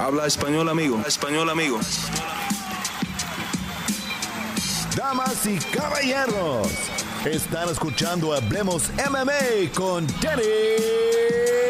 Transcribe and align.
Habla 0.00 0.26
español, 0.26 0.66
amigo. 0.70 0.96
Habla 0.96 1.08
español, 1.08 1.50
amigo. 1.50 1.78
Damas 4.96 5.44
y 5.44 5.58
caballeros, 5.58 6.68
están 7.26 7.68
escuchando 7.68 8.32
Hablemos 8.32 8.90
MMA 8.96 9.70
con 9.74 10.06
Danny 10.22 10.42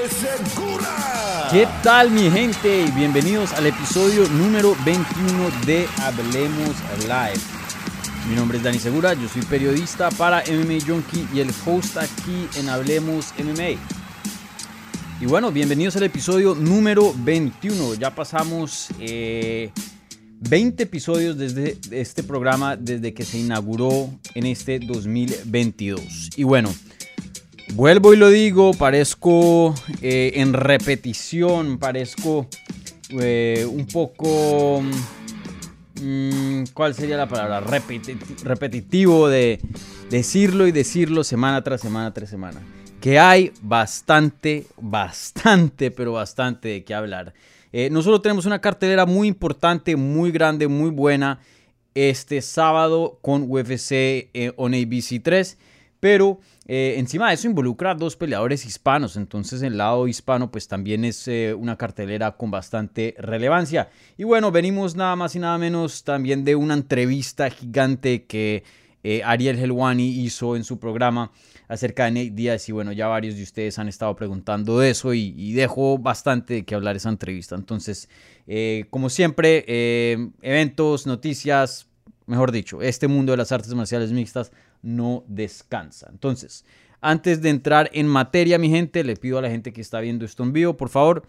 Segura. 0.09 1.49
¿Qué 1.51 1.67
tal 1.83 2.13
mi 2.13 2.31
gente? 2.31 2.85
Bienvenidos 2.95 3.53
al 3.53 3.67
episodio 3.67 4.29
número 4.29 4.77
21 4.85 5.51
de 5.67 5.89
Hablemos 6.01 6.77
Live. 7.01 7.43
Mi 8.29 8.37
nombre 8.37 8.59
es 8.59 8.65
Dani 8.65 8.79
Segura, 8.79 9.15
yo 9.15 9.29
soy 9.29 9.43
periodista 9.43 10.09
para 10.11 10.45
MMA 10.45 10.79
Junkie 10.87 11.27
y 11.35 11.41
el 11.41 11.53
host 11.67 11.97
aquí 11.97 12.49
en 12.55 12.69
Hablemos 12.69 13.35
MMA. 13.39 14.00
Y 15.21 15.27
bueno, 15.27 15.53
bienvenidos 15.53 15.97
al 15.97 16.05
episodio 16.05 16.55
número 16.55 17.13
21. 17.15 17.97
Ya 17.97 18.15
pasamos 18.15 18.89
20 18.99 19.05
eh, 19.05 19.71
episodios 20.79 21.37
desde 21.37 21.77
este 21.91 22.23
programa 22.23 22.75
desde 22.75 23.13
que 23.13 23.27
se 23.27 23.37
inauguró 23.37 24.09
en 24.35 24.47
este 24.47 24.79
2022. 24.79 26.31
Y 26.37 26.45
bueno, 26.45 26.73
vuelvo 27.75 28.15
y 28.15 28.17
lo 28.17 28.31
digo, 28.31 28.73
parezco 28.73 29.75
eh, 30.01 30.33
en 30.37 30.55
repetición, 30.55 31.79
parezco 31.79 32.49
eh, 33.11 33.67
un 33.71 33.87
poco... 33.89 34.83
Mm, 36.01 36.65
¿Cuál 36.73 36.95
sería 36.95 37.19
la 37.19 37.29
palabra? 37.29 37.61
repetitivo 37.61 39.29
de 39.29 39.61
decirlo 40.09 40.67
y 40.67 40.73
decirlo 40.73 41.25
semana 41.25 41.63
tras 41.63 41.83
semana 41.83 42.15
tras 42.15 42.31
semana 42.31 42.63
que 43.01 43.19
hay 43.19 43.53
bastante, 43.63 44.67
bastante, 44.77 45.91
pero 45.91 46.13
bastante 46.13 46.69
de 46.69 46.85
qué 46.85 46.95
hablar. 46.95 47.33
Eh, 47.73 47.89
nosotros 47.91 48.23
tenemos 48.23 48.47
una 48.47 48.61
cartelera 48.61 49.07
muy 49.07 49.27
importante, 49.29 49.97
muy 49.97 50.31
grande, 50.31 50.69
muy 50.69 50.91
buena 50.91 51.41
este 51.95 52.43
sábado 52.43 53.19
con 53.23 53.51
UFC 53.51 53.93
eh, 53.93 54.53
on 54.57 54.75
ABC 54.75 55.23
3, 55.23 55.57
pero 55.99 56.41
eh, 56.67 56.95
encima 56.99 57.29
de 57.29 57.35
eso 57.35 57.49
involucra 57.49 57.93
a 57.93 57.95
dos 57.95 58.17
peleadores 58.17 58.65
hispanos, 58.65 59.17
entonces 59.17 59.63
el 59.63 59.79
lado 59.79 60.07
hispano 60.07 60.51
pues 60.51 60.69
también 60.69 61.05
es 61.05 61.29
una 61.57 61.77
cartelera 61.77 62.33
con 62.33 62.51
bastante 62.51 63.15
relevancia. 63.19 63.89
Y 64.19 64.25
bueno, 64.25 64.53
venimos 64.53 64.95
nada 64.95 65.17
más 65.17 65.35
y 65.35 65.39
nada 65.39 65.59
menos 65.59 66.05
también 66.05 66.45
de 66.45 66.55
una 66.55 66.75
entrevista 66.75 67.51
gigante 67.51 68.25
que 68.25 68.63
Ariel 69.25 69.59
Helwani 69.59 70.07
hizo 70.07 70.57
en 70.57 70.65
su 70.65 70.79
programa 70.79 71.33
acerca 71.71 72.07
de 72.07 72.11
Nate 72.11 72.31
Díaz 72.33 72.69
y 72.69 72.73
bueno, 72.73 72.91
ya 72.91 73.07
varios 73.07 73.37
de 73.37 73.45
ustedes 73.45 73.79
han 73.79 73.87
estado 73.87 74.17
preguntando 74.17 74.81
de 74.81 74.91
eso 74.91 75.15
y, 75.15 75.53
dejo 75.53 75.99
bastante 75.99 76.55
de 76.55 76.65
que 76.65 76.75
hablar 76.75 76.97
esa 76.97 77.11
entrevista. 77.11 77.55
Entonces, 77.55 78.09
eh, 78.49 78.87
como 78.91 79.09
siempre, 79.09 79.65
eh, 79.69 80.31
eventos, 80.43 81.07
noticias, 81.07 81.87
mejor 82.27 82.51
dicho, 82.51 82.83
este 82.83 83.07
mundo 83.07 83.31
de 83.31 83.37
las 83.37 83.53
artes 83.53 83.73
marciales 83.73 84.11
mixtas 84.11 84.51
no 84.83 85.23
descansa. 85.29 86.09
Entonces, 86.11 86.65
antes 87.01 87.41
de 87.41 87.51
entrar 87.51 87.89
en 87.93 88.09
materia, 88.09 88.59
mi 88.59 88.69
gente, 88.69 89.05
le 89.05 89.15
pido 89.15 89.39
a 89.39 89.43
la 89.43 89.49
gente 89.49 89.73
que 89.73 89.81
está 89.81 90.01
viendo 90.01 90.25
esto 90.25 90.43
en 90.43 90.53
vivo, 90.53 90.77
por 90.77 90.89
favor, 90.89 91.23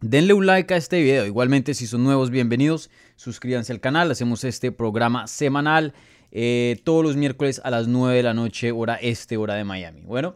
Denle 0.00 0.34
un 0.34 0.44
like 0.44 0.74
a 0.74 0.76
este 0.76 1.00
video. 1.00 1.24
Igualmente, 1.24 1.72
si 1.72 1.86
son 1.86 2.04
nuevos, 2.04 2.28
bienvenidos. 2.28 2.90
Suscríbanse 3.16 3.72
al 3.72 3.80
canal. 3.80 4.10
Hacemos 4.10 4.44
este 4.44 4.70
programa 4.70 5.26
semanal 5.26 5.94
eh, 6.36 6.80
todos 6.82 7.04
los 7.04 7.16
miércoles 7.16 7.60
a 7.62 7.70
las 7.70 7.86
9 7.86 8.16
de 8.16 8.22
la 8.24 8.34
noche, 8.34 8.72
hora 8.72 8.96
este, 8.96 9.36
hora 9.36 9.54
de 9.54 9.62
Miami. 9.62 10.02
Bueno, 10.02 10.34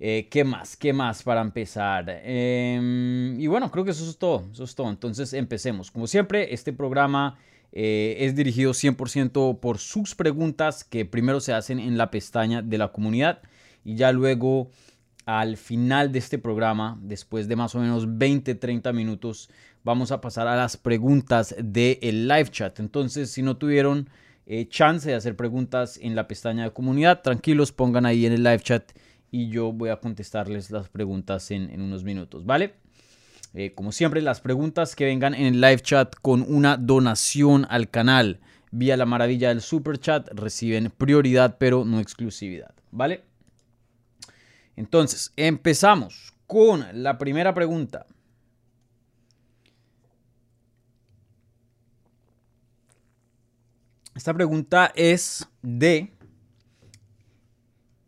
eh, 0.00 0.26
¿qué 0.30 0.42
más? 0.42 0.74
¿Qué 0.74 0.94
más 0.94 1.22
para 1.22 1.42
empezar? 1.42 2.06
Em, 2.24 3.38
y 3.38 3.46
bueno, 3.46 3.70
creo 3.70 3.84
que 3.84 3.90
eso 3.90 4.08
es 4.08 4.16
todo. 4.16 4.48
Eso 4.50 4.64
es 4.64 4.74
todo. 4.74 4.88
Entonces 4.88 5.34
empecemos. 5.34 5.90
Como 5.90 6.06
siempre, 6.06 6.54
este 6.54 6.72
programa 6.72 7.38
eh, 7.72 8.16
es 8.20 8.34
dirigido 8.34 8.72
100% 8.72 9.60
por 9.60 9.76
sus 9.76 10.14
preguntas 10.14 10.82
que 10.82 11.04
primero 11.04 11.40
se 11.40 11.52
hacen 11.52 11.78
en 11.78 11.98
la 11.98 12.10
pestaña 12.10 12.62
de 12.62 12.78
la 12.78 12.90
comunidad 12.90 13.42
y 13.84 13.96
ya 13.96 14.12
luego 14.12 14.70
al 15.26 15.58
final 15.58 16.10
de 16.10 16.20
este 16.20 16.38
programa, 16.38 16.98
después 17.02 17.48
de 17.48 17.56
más 17.56 17.74
o 17.74 17.80
menos 17.80 18.08
20-30 18.08 18.92
minutos, 18.94 19.50
vamos 19.84 20.10
a 20.10 20.22
pasar 20.22 20.48
a 20.48 20.56
las 20.56 20.78
preguntas 20.78 21.54
del 21.62 22.26
live 22.26 22.50
chat. 22.50 22.80
Entonces, 22.80 23.30
si 23.30 23.42
no 23.42 23.58
tuvieron 23.58 24.08
eh, 24.54 24.68
chance 24.68 25.08
de 25.08 25.14
hacer 25.14 25.34
preguntas 25.34 25.98
en 26.02 26.14
la 26.14 26.28
pestaña 26.28 26.64
de 26.64 26.72
comunidad. 26.72 27.22
Tranquilos, 27.22 27.72
pongan 27.72 28.04
ahí 28.04 28.26
en 28.26 28.34
el 28.34 28.42
live 28.42 28.60
chat 28.60 28.92
y 29.30 29.48
yo 29.48 29.72
voy 29.72 29.88
a 29.88 29.96
contestarles 29.96 30.70
las 30.70 30.90
preguntas 30.90 31.50
en, 31.50 31.80
unos 31.80 32.04
minutos, 32.04 32.44
¿vale? 32.44 32.74
Eh, 33.54 33.72
como 33.74 33.92
siempre, 33.92 34.20
las 34.20 34.42
preguntas 34.42 34.94
que 34.94 35.06
vengan 35.06 35.32
en 35.32 35.46
el 35.46 35.60
live 35.62 35.80
chat 35.80 36.14
con 36.20 36.44
una 36.46 36.76
donación 36.76 37.66
al 37.70 37.88
canal 37.88 38.40
vía 38.70 38.98
la 38.98 39.06
maravilla 39.06 39.48
del 39.48 39.62
super 39.62 39.98
chat 39.98 40.28
reciben 40.34 40.92
prioridad 40.98 41.56
pero 41.58 41.86
no 41.86 41.98
exclusividad, 41.98 42.74
¿vale? 42.90 43.24
Entonces, 44.76 45.32
empezamos 45.36 46.34
con 46.46 46.84
la 46.92 47.16
primera 47.16 47.54
pregunta. 47.54 48.04
Esta 54.22 54.34
pregunta 54.34 54.92
es 54.94 55.48
de 55.62 56.12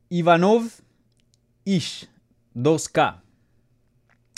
Ivanov 0.09 0.63
Ish 1.65 2.09
2K. 2.55 3.21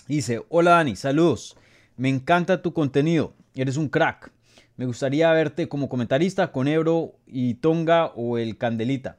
Dice, 0.09 0.43
hola 0.49 0.71
Dani, 0.71 0.97
saludos. 0.97 1.55
Me 1.99 2.09
encanta 2.09 2.63
tu 2.63 2.73
contenido. 2.73 3.35
Eres 3.55 3.77
un 3.77 3.91
crack. 3.91 4.33
Me 4.79 4.87
gustaría 4.87 5.31
verte 5.33 5.69
como 5.69 5.91
comentarista 5.91 6.51
con 6.51 6.67
Ebro 6.67 7.19
y 7.27 7.57
Tonga 7.57 8.07
o 8.07 8.39
el 8.39 8.57
Candelita. 8.57 9.19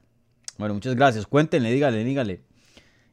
Bueno, 0.58 0.74
muchas 0.74 0.96
gracias. 0.96 1.28
Cuéntenle, 1.28 1.72
dígale, 1.72 2.04
dígale. 2.04 2.42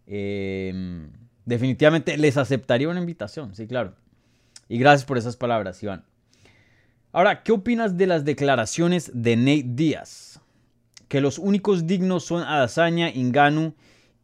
Em, 0.07 1.11
definitivamente 1.45 2.17
les 2.17 2.39
aceptaría 2.39 2.89
una 2.89 3.01
invitación, 3.01 3.55
sí, 3.55 3.67
claro. 3.67 3.95
Y 4.71 4.79
gracias 4.79 5.05
por 5.05 5.19
esas 5.19 5.37
palabras, 5.37 5.83
Iván. 5.83 6.07
Ahora, 7.15 7.45
¿qué 7.45 7.53
opinas 7.53 7.97
de 7.97 8.09
las 8.09 8.25
declaraciones 8.25 9.13
de 9.15 9.37
Nate 9.37 9.67
Díaz? 9.69 10.41
Que 11.07 11.21
los 11.21 11.39
únicos 11.39 11.87
dignos 11.87 12.25
son 12.25 12.43
Adesanya, 12.43 13.09
Inganu 13.09 13.73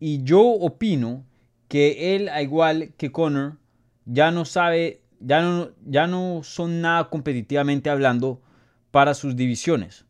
y 0.01 0.25
yo 0.25 0.41
opino 0.41 1.25
que 1.69 2.17
él, 2.17 2.29
al 2.29 2.43
igual 2.43 2.93
que 2.97 3.13
Conor, 3.13 3.59
ya 4.07 4.33
no 4.33 4.45
sabe, 4.45 5.03
ya 5.21 5.41
no, 5.41 5.71
ya 5.87 6.09
no 6.09 6.41
son 6.43 6.81
nada 6.81 7.09
competitivamente 7.11 7.91
hablando 7.91 8.43
para 8.91 9.15
sus 9.15 9.37
divisiones. 9.37 10.05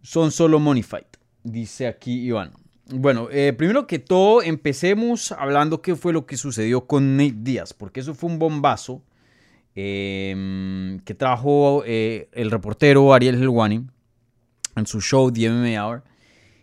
Son 0.00 0.30
solo 0.30 0.58
money 0.58 0.82
fight, 0.82 1.18
dice 1.42 1.86
aquí 1.86 2.22
Iván. 2.22 2.52
Bueno, 2.86 3.28
eh, 3.30 3.52
primero 3.52 3.86
que 3.86 3.98
todo, 3.98 4.40
empecemos 4.40 5.30
hablando 5.32 5.82
qué 5.82 5.94
fue 5.94 6.14
lo 6.14 6.24
que 6.24 6.38
sucedió 6.38 6.86
con 6.86 7.18
Nate 7.18 7.36
Díaz, 7.36 7.74
porque 7.74 8.00
eso 8.00 8.14
fue 8.14 8.30
un 8.30 8.38
bombazo 8.38 9.02
Em, 9.80 10.98
que 11.04 11.14
trajo 11.14 11.84
eh, 11.86 12.28
el 12.32 12.50
reportero 12.50 13.14
Ariel 13.14 13.36
Helwani 13.40 13.86
en 14.74 14.86
su 14.86 15.00
show 15.00 15.30
The 15.30 15.48
MMA 15.48 15.80
Hour. 15.80 16.02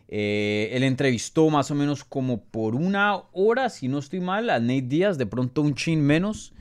Eh, 0.09 0.71
él 0.73 0.83
entrevistó 0.83 1.49
más 1.49 1.71
o 1.71 1.75
menos 1.75 2.03
como 2.03 2.43
por 2.43 2.75
una 2.75 3.21
hora, 3.31 3.69
si 3.69 3.87
no 3.87 3.99
estoy 3.99 4.19
mal, 4.19 4.49
a 4.49 4.59
Nate 4.59 4.81
Díaz, 4.81 5.17
de 5.17 5.25
pronto 5.27 5.61
un 5.61 5.75
chin 5.75 6.01
menos. 6.01 6.51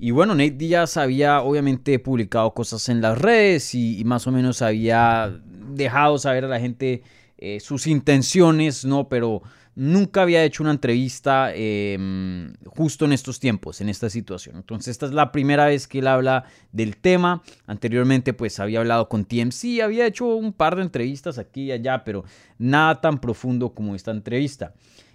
Y 0.00 0.10
bueno, 0.10 0.34
Nate 0.34 0.50
Díaz 0.50 0.96
había 0.96 1.40
obviamente 1.40 1.96
publicado 2.00 2.52
cosas 2.52 2.88
en 2.88 3.00
las 3.00 3.16
redes 3.16 3.72
y, 3.72 4.02
más 4.04 4.26
o 4.26 4.32
menos 4.32 4.60
había 4.60 5.40
dejado 5.68 6.18
saber 6.18 6.46
a 6.46 6.48
la 6.48 6.58
gente 6.58 7.04
eh, 7.38 7.60
sus 7.60 7.86
intenciones, 7.86 8.84
¿no? 8.84 9.08
Pero 9.08 9.42
nunca 9.74 10.22
había 10.22 10.44
hecho 10.44 10.62
una 10.62 10.72
entrevista 10.72 11.52
em, 11.54 12.52
justo 12.66 13.04
en 13.04 13.12
estos 13.12 13.40
tiempos, 13.40 13.80
en 13.80 13.88
esta 13.88 14.10
situación. 14.10 14.56
Entonces 14.56 14.88
esta 14.88 15.06
es 15.06 15.12
la 15.12 15.32
primera 15.32 15.66
vez 15.66 15.86
que 15.86 16.00
él 16.00 16.06
habla 16.06 16.44
del 16.72 16.96
tema. 16.96 17.42
Anteriormente 17.66 18.32
pues 18.32 18.60
había 18.60 18.80
hablado 18.80 19.08
con 19.08 19.24
TMC, 19.24 19.80
había 19.82 20.06
hecho 20.06 20.26
un 20.26 20.52
par 20.52 20.76
de 20.76 20.82
entrevistas 20.82 21.38
aquí 21.38 21.64
y 21.64 21.72
allá, 21.72 22.04
pero 22.04 22.24
nada 22.58 23.00
tan 23.00 23.20
profundo 23.20 23.74
como 23.74 23.94
esta 23.94 24.10
entrevista. 24.10 24.74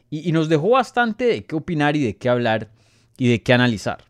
Y, 0.09 0.31
nos 0.31 0.48
dejó 0.48 0.69
bastante 0.69 1.25
de 1.25 1.45
qué 1.45 1.56
opinar 1.56 1.98
y 1.98 2.03
de 2.03 2.15
qué 2.15 2.30
hablar 2.30 2.71
y 3.18 3.27
de 3.27 3.44
qué 3.44 3.53
analizar. 3.53 4.06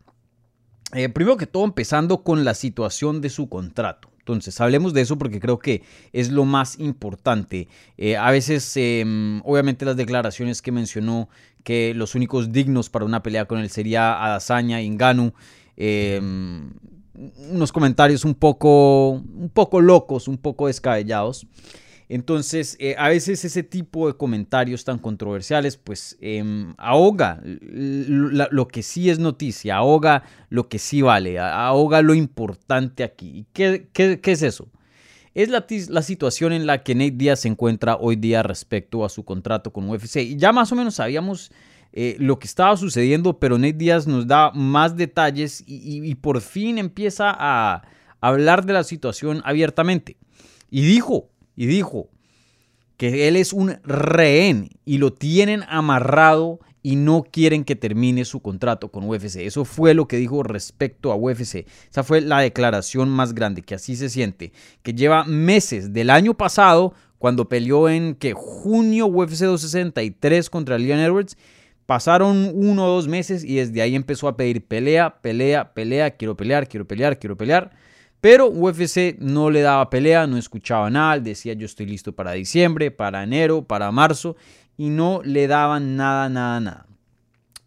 Eh, 0.94 1.08
primero 1.08 1.36
que 1.36 1.46
todo 1.46 1.64
empezando 1.64 2.22
con 2.22 2.44
la 2.44 2.54
situación 2.54 3.20
de 3.20 3.30
su 3.30 3.48
contrato. 3.48 4.08
Entonces, 4.32 4.60
hablemos 4.60 4.92
de 4.92 5.00
eso 5.00 5.16
porque 5.16 5.40
creo 5.40 5.58
que 5.58 5.82
es 6.12 6.30
lo 6.30 6.44
más 6.44 6.78
importante. 6.78 7.68
Eh, 7.96 8.18
a 8.18 8.30
veces, 8.30 8.70
em, 8.76 9.40
obviamente, 9.42 9.86
las 9.86 9.96
declaraciones 9.96 10.60
que 10.60 10.70
mencionó 10.70 11.30
que 11.64 11.94
los 11.94 12.14
únicos 12.14 12.52
dignos 12.52 12.90
para 12.90 13.06
una 13.06 13.22
pelea 13.22 13.46
con 13.46 13.58
él 13.58 13.70
sería 13.70 14.22
Adazaña, 14.22 14.82
Inganu, 14.82 15.32
em, 15.76 16.70
unos 17.50 17.72
comentarios 17.72 18.26
un 18.26 18.34
poco, 18.34 19.12
un 19.12 19.50
poco 19.52 19.80
locos, 19.80 20.28
un 20.28 20.36
poco 20.36 20.66
descabellados. 20.66 21.46
Entonces, 22.08 22.76
eh, 22.80 22.94
a 22.98 23.08
veces 23.08 23.44
ese 23.44 23.62
tipo 23.62 24.06
de 24.06 24.14
comentarios 24.16 24.84
tan 24.84 24.98
controversiales, 24.98 25.76
pues 25.76 26.16
em, 26.20 26.74
ahoga 26.78 27.42
lo 27.44 28.68
que 28.68 28.82
sí 28.82 29.10
es 29.10 29.18
noticia, 29.18 29.76
ahoga 29.76 30.22
lo 30.48 30.68
que 30.68 30.78
sí 30.78 31.02
vale, 31.02 31.38
ahoga 31.38 32.00
lo 32.00 32.14
importante 32.14 33.04
aquí. 33.04 33.46
¿Qué, 33.52 33.88
qué, 33.92 34.20
qué 34.20 34.32
es 34.32 34.42
eso? 34.42 34.68
Es 35.34 35.50
la, 35.50 35.66
la, 35.90 36.02
situación 36.02 36.52
en 36.52 36.66
la 36.66 36.82
que 36.82 36.94
Nate 36.94 37.12
Diaz 37.12 37.40
se 37.40 37.48
encuentra 37.48 37.96
hoy 37.96 38.16
día 38.16 38.42
respecto 38.42 39.04
a 39.04 39.10
su 39.10 39.24
contrato 39.24 39.72
con 39.72 39.88
UFC. 39.88 40.16
Y 40.16 40.36
ya 40.36 40.52
más 40.52 40.72
o 40.72 40.74
menos 40.74 40.94
sabíamos 40.96 41.52
eh, 41.92 42.16
lo 42.18 42.38
que 42.38 42.46
estaba 42.46 42.76
sucediendo, 42.76 43.38
pero 43.38 43.58
Nate 43.58 43.74
Diaz 43.74 44.06
nos 44.06 44.26
da 44.26 44.50
más 44.52 44.96
detalles 44.96 45.62
y, 45.66 46.14
por 46.16 46.40
fin 46.40 46.78
empieza 46.78 47.34
a 47.38 47.82
hablar 48.20 48.64
de 48.64 48.72
la 48.72 48.82
situación 48.82 49.42
abiertamente. 49.44 50.16
Y 50.70 50.82
dijo, 50.82 51.30
y 51.58 51.66
dijo 51.66 52.08
que 52.96 53.26
él 53.26 53.34
es 53.34 53.52
un 53.52 53.78
rehén 53.82 54.70
y 54.84 54.98
lo 54.98 55.12
tienen 55.12 55.64
amarrado 55.68 56.60
y 56.84 56.94
no 56.94 57.24
quieren 57.24 57.64
que 57.64 57.74
termine 57.74 58.24
su 58.24 58.40
contrato 58.40 58.92
con 58.92 59.08
UFC. 59.08 59.38
Eso 59.38 59.64
fue 59.64 59.92
lo 59.92 60.06
que 60.06 60.18
dijo 60.18 60.44
respecto 60.44 61.10
a 61.10 61.16
UFC. 61.16 61.66
Esa 61.90 62.04
fue 62.04 62.20
la 62.20 62.38
declaración 62.38 63.08
más 63.08 63.34
grande, 63.34 63.62
que 63.62 63.74
así 63.74 63.96
se 63.96 64.08
siente, 64.08 64.52
que 64.84 64.94
lleva 64.94 65.24
meses 65.24 65.92
del 65.92 66.10
año 66.10 66.34
pasado, 66.34 66.94
cuando 67.18 67.48
peleó 67.48 67.88
en 67.88 68.14
que 68.14 68.34
junio 68.34 69.06
UFC 69.06 69.40
263 69.40 70.48
contra 70.50 70.78
Leon 70.78 71.00
Edwards, 71.00 71.36
Pasaron 71.88 72.52
uno 72.54 72.84
o 72.84 72.88
dos 72.96 73.08
meses 73.08 73.42
y 73.42 73.54
desde 73.54 73.80
ahí 73.80 73.94
empezó 73.94 74.28
a 74.28 74.36
pedir 74.36 74.62
pelea, 74.62 75.22
pelea, 75.22 75.72
pelea, 75.72 76.10
quiero 76.10 76.36
pelear, 76.36 76.68
quiero 76.68 76.86
pelear, 76.86 77.18
quiero 77.18 77.34
pelear. 77.38 77.70
Pero 78.20 78.48
UFC 78.48 79.16
no 79.20 79.50
le 79.50 79.60
daba 79.60 79.90
pelea, 79.90 80.26
no 80.26 80.36
escuchaba 80.36 80.90
nada, 80.90 81.18
decía 81.20 81.52
yo 81.52 81.66
estoy 81.66 81.86
listo 81.86 82.12
para 82.12 82.32
diciembre, 82.32 82.90
para 82.90 83.22
enero, 83.22 83.62
para 83.62 83.92
marzo 83.92 84.36
y 84.76 84.90
no 84.90 85.20
le 85.24 85.46
daban 85.46 85.96
nada, 85.96 86.28
nada, 86.28 86.60
nada. 86.60 86.88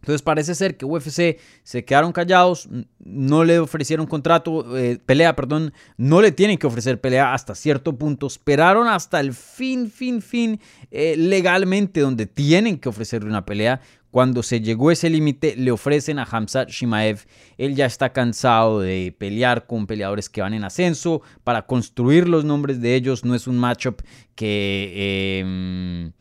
Entonces 0.02 0.24
parece 0.24 0.56
ser 0.56 0.78
que 0.78 0.86
UFC 0.86 1.40
se 1.64 1.86
quedaron 1.86 2.12
callados, 2.12 2.68
no 2.98 3.44
le 3.44 3.60
ofrecieron 3.60 4.08
contrato, 4.08 4.76
eh, 4.76 5.00
pelea, 5.06 5.36
perdón, 5.36 5.74
no 5.96 6.22
le 6.22 6.32
tienen 6.32 6.58
que 6.58 6.66
ofrecer 6.66 7.00
pelea 7.00 7.34
hasta 7.34 7.54
cierto 7.54 7.96
punto. 7.96 8.26
Esperaron 8.26 8.88
hasta 8.88 9.20
el 9.20 9.34
fin, 9.34 9.92
fin, 9.92 10.24
fin, 10.24 10.60
eh, 10.90 11.16
legalmente, 11.18 12.00
donde 12.00 12.26
tienen 12.26 12.80
que 12.80 12.90
ofrecerle 12.90 13.30
una 13.30 13.46
pelea. 13.46 13.80
Cuando 14.12 14.44
se 14.44 14.60
llegó 14.60 14.92
ese 14.92 15.10
límite, 15.10 15.56
le 15.56 15.72
ofrecen 15.72 16.20
a 16.20 16.28
Hamzat 16.30 16.70
Shimaev. 16.70 17.26
Él 17.58 17.76
ya 17.76 17.86
está 17.86 18.12
cansado 18.12 18.82
de 18.82 19.16
pelear 19.18 19.66
con 19.66 19.88
peleadores 19.88 20.30
que 20.30 20.42
van 20.42 20.54
en 20.54 20.66
ascenso. 20.66 21.22
Para 21.46 21.66
construir 21.66 22.28
los 22.28 22.44
nombres 22.44 22.82
de 22.82 22.96
ellos 22.96 23.24
no 23.24 23.36
es 23.36 23.48
un 23.48 23.58
matchup 23.58 24.02
que... 24.36 25.40
Em, 25.40 26.12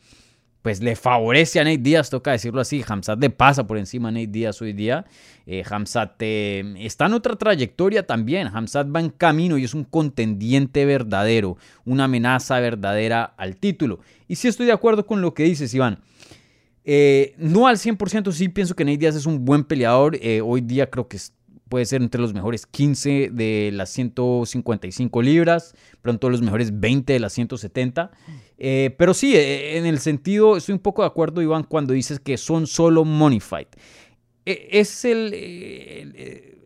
pues 0.61 0.79
le 0.81 0.95
favorece 0.95 1.59
a 1.59 1.63
Nate 1.63 1.79
Díaz, 1.79 2.09
toca 2.09 2.31
decirlo 2.31 2.61
así. 2.61 2.83
Hamzat 2.87 3.19
le 3.19 3.29
pasa 3.31 3.65
por 3.65 3.77
encima 3.77 4.09
a 4.09 4.11
Nate 4.11 4.27
Díaz 4.27 4.61
hoy 4.61 4.73
día. 4.73 5.05
Eh, 5.47 5.63
Hamzat 5.67 6.13
eh, 6.19 6.75
está 6.77 7.07
en 7.07 7.13
otra 7.13 7.35
trayectoria 7.35 8.05
también. 8.05 8.47
Hamzat 8.47 8.87
va 8.95 8.99
en 8.99 9.09
camino 9.09 9.57
y 9.57 9.63
es 9.63 9.73
un 9.73 9.83
contendiente 9.83 10.85
verdadero, 10.85 11.57
una 11.83 12.03
amenaza 12.03 12.59
verdadera 12.59 13.33
al 13.37 13.57
título. 13.57 13.99
Y 14.27 14.35
sí 14.35 14.47
estoy 14.47 14.67
de 14.67 14.71
acuerdo 14.71 15.05
con 15.07 15.21
lo 15.21 15.33
que 15.33 15.43
dices, 15.43 15.73
Iván. 15.73 15.99
Eh, 16.83 17.35
no 17.37 17.67
al 17.67 17.77
100%, 17.77 18.31
sí 18.31 18.49
pienso 18.49 18.75
que 18.75 18.83
Nate 18.83 18.97
Díaz 18.97 19.15
es 19.15 19.25
un 19.25 19.45
buen 19.45 19.63
peleador. 19.63 20.17
hoy 20.43 20.61
día 20.61 20.89
creo 20.89 21.07
que 21.07 21.17
puede 21.69 21.85
ser 21.85 22.01
entre 22.01 22.19
los 22.19 22.33
mejores 22.33 22.65
15 22.65 23.29
de 23.31 23.71
las 23.73 23.89
155 23.91 25.21
libras, 25.21 25.73
pronto 26.01 26.29
los 26.29 26.41
mejores 26.41 26.79
20 26.79 27.13
de 27.13 27.19
las 27.19 27.33
170. 27.33 28.11
Eh, 28.57 28.93
pero 28.97 29.13
sí, 29.13 29.35
eh, 29.35 29.77
en 29.77 29.85
el 29.85 29.99
sentido, 29.99 30.57
estoy 30.57 30.73
un 30.73 30.79
poco 30.79 31.01
de 31.01 31.07
acuerdo, 31.07 31.41
Iván, 31.41 31.63
cuando 31.63 31.93
dices 31.93 32.19
que 32.19 32.37
son 32.37 32.67
solo 32.67 33.05
money 33.05 33.39
fight. 33.39 33.69
E, 34.45 34.67
es 34.71 35.05
el, 35.05 35.33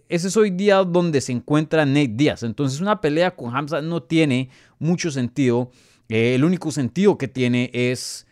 ese 0.09 0.27
es 0.27 0.37
hoy 0.37 0.49
día 0.49 0.77
donde 0.83 1.21
se 1.21 1.31
encuentra 1.31 1.85
Nate 1.85 2.13
Díaz. 2.13 2.43
Entonces, 2.43 2.79
una 2.79 3.01
pelea 3.01 3.35
con 3.35 3.55
Hamza 3.55 3.81
no 3.81 4.03
tiene 4.03 4.49
mucho 4.79 5.11
sentido. 5.11 5.71
Eh, 6.09 6.35
el 6.35 6.43
único 6.43 6.71
sentido 6.71 7.17
que 7.17 7.27
tiene 7.27 7.71
es 7.73 8.27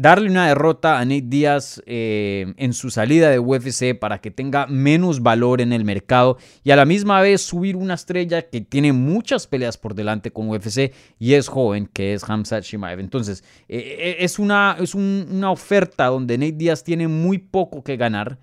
darle 0.00 0.30
una 0.30 0.48
derrota 0.48 0.98
a 0.98 1.04
Nate 1.04 1.26
Díaz 1.26 1.82
eh, 1.84 2.54
en 2.56 2.72
su 2.72 2.88
salida 2.88 3.28
de 3.28 3.38
UFC 3.38 3.94
para 3.98 4.22
que 4.22 4.30
tenga 4.30 4.66
menos 4.66 5.22
valor 5.22 5.60
en 5.60 5.74
el 5.74 5.84
mercado 5.84 6.38
y 6.64 6.70
a 6.70 6.76
la 6.76 6.86
misma 6.86 7.20
vez 7.20 7.42
subir 7.42 7.76
una 7.76 7.92
estrella 7.92 8.48
que 8.48 8.62
tiene 8.62 8.94
muchas 8.94 9.46
peleas 9.46 9.76
por 9.76 9.94
delante 9.94 10.30
con 10.30 10.48
UFC 10.48 10.94
y 11.18 11.34
es 11.34 11.48
joven, 11.48 11.86
que 11.92 12.14
es 12.14 12.24
Hamzat 12.26 12.64
Shimaev. 12.64 12.98
Entonces, 12.98 13.44
eh, 13.68 13.98
eh, 14.00 14.16
es, 14.20 14.38
una, 14.38 14.78
es 14.80 14.94
una 14.94 15.50
oferta 15.50 16.06
donde 16.06 16.38
Nate 16.38 16.52
Díaz 16.52 16.82
tiene 16.82 17.06
muy 17.06 17.36
poco 17.36 17.84
que 17.84 17.98
ganar 17.98 18.38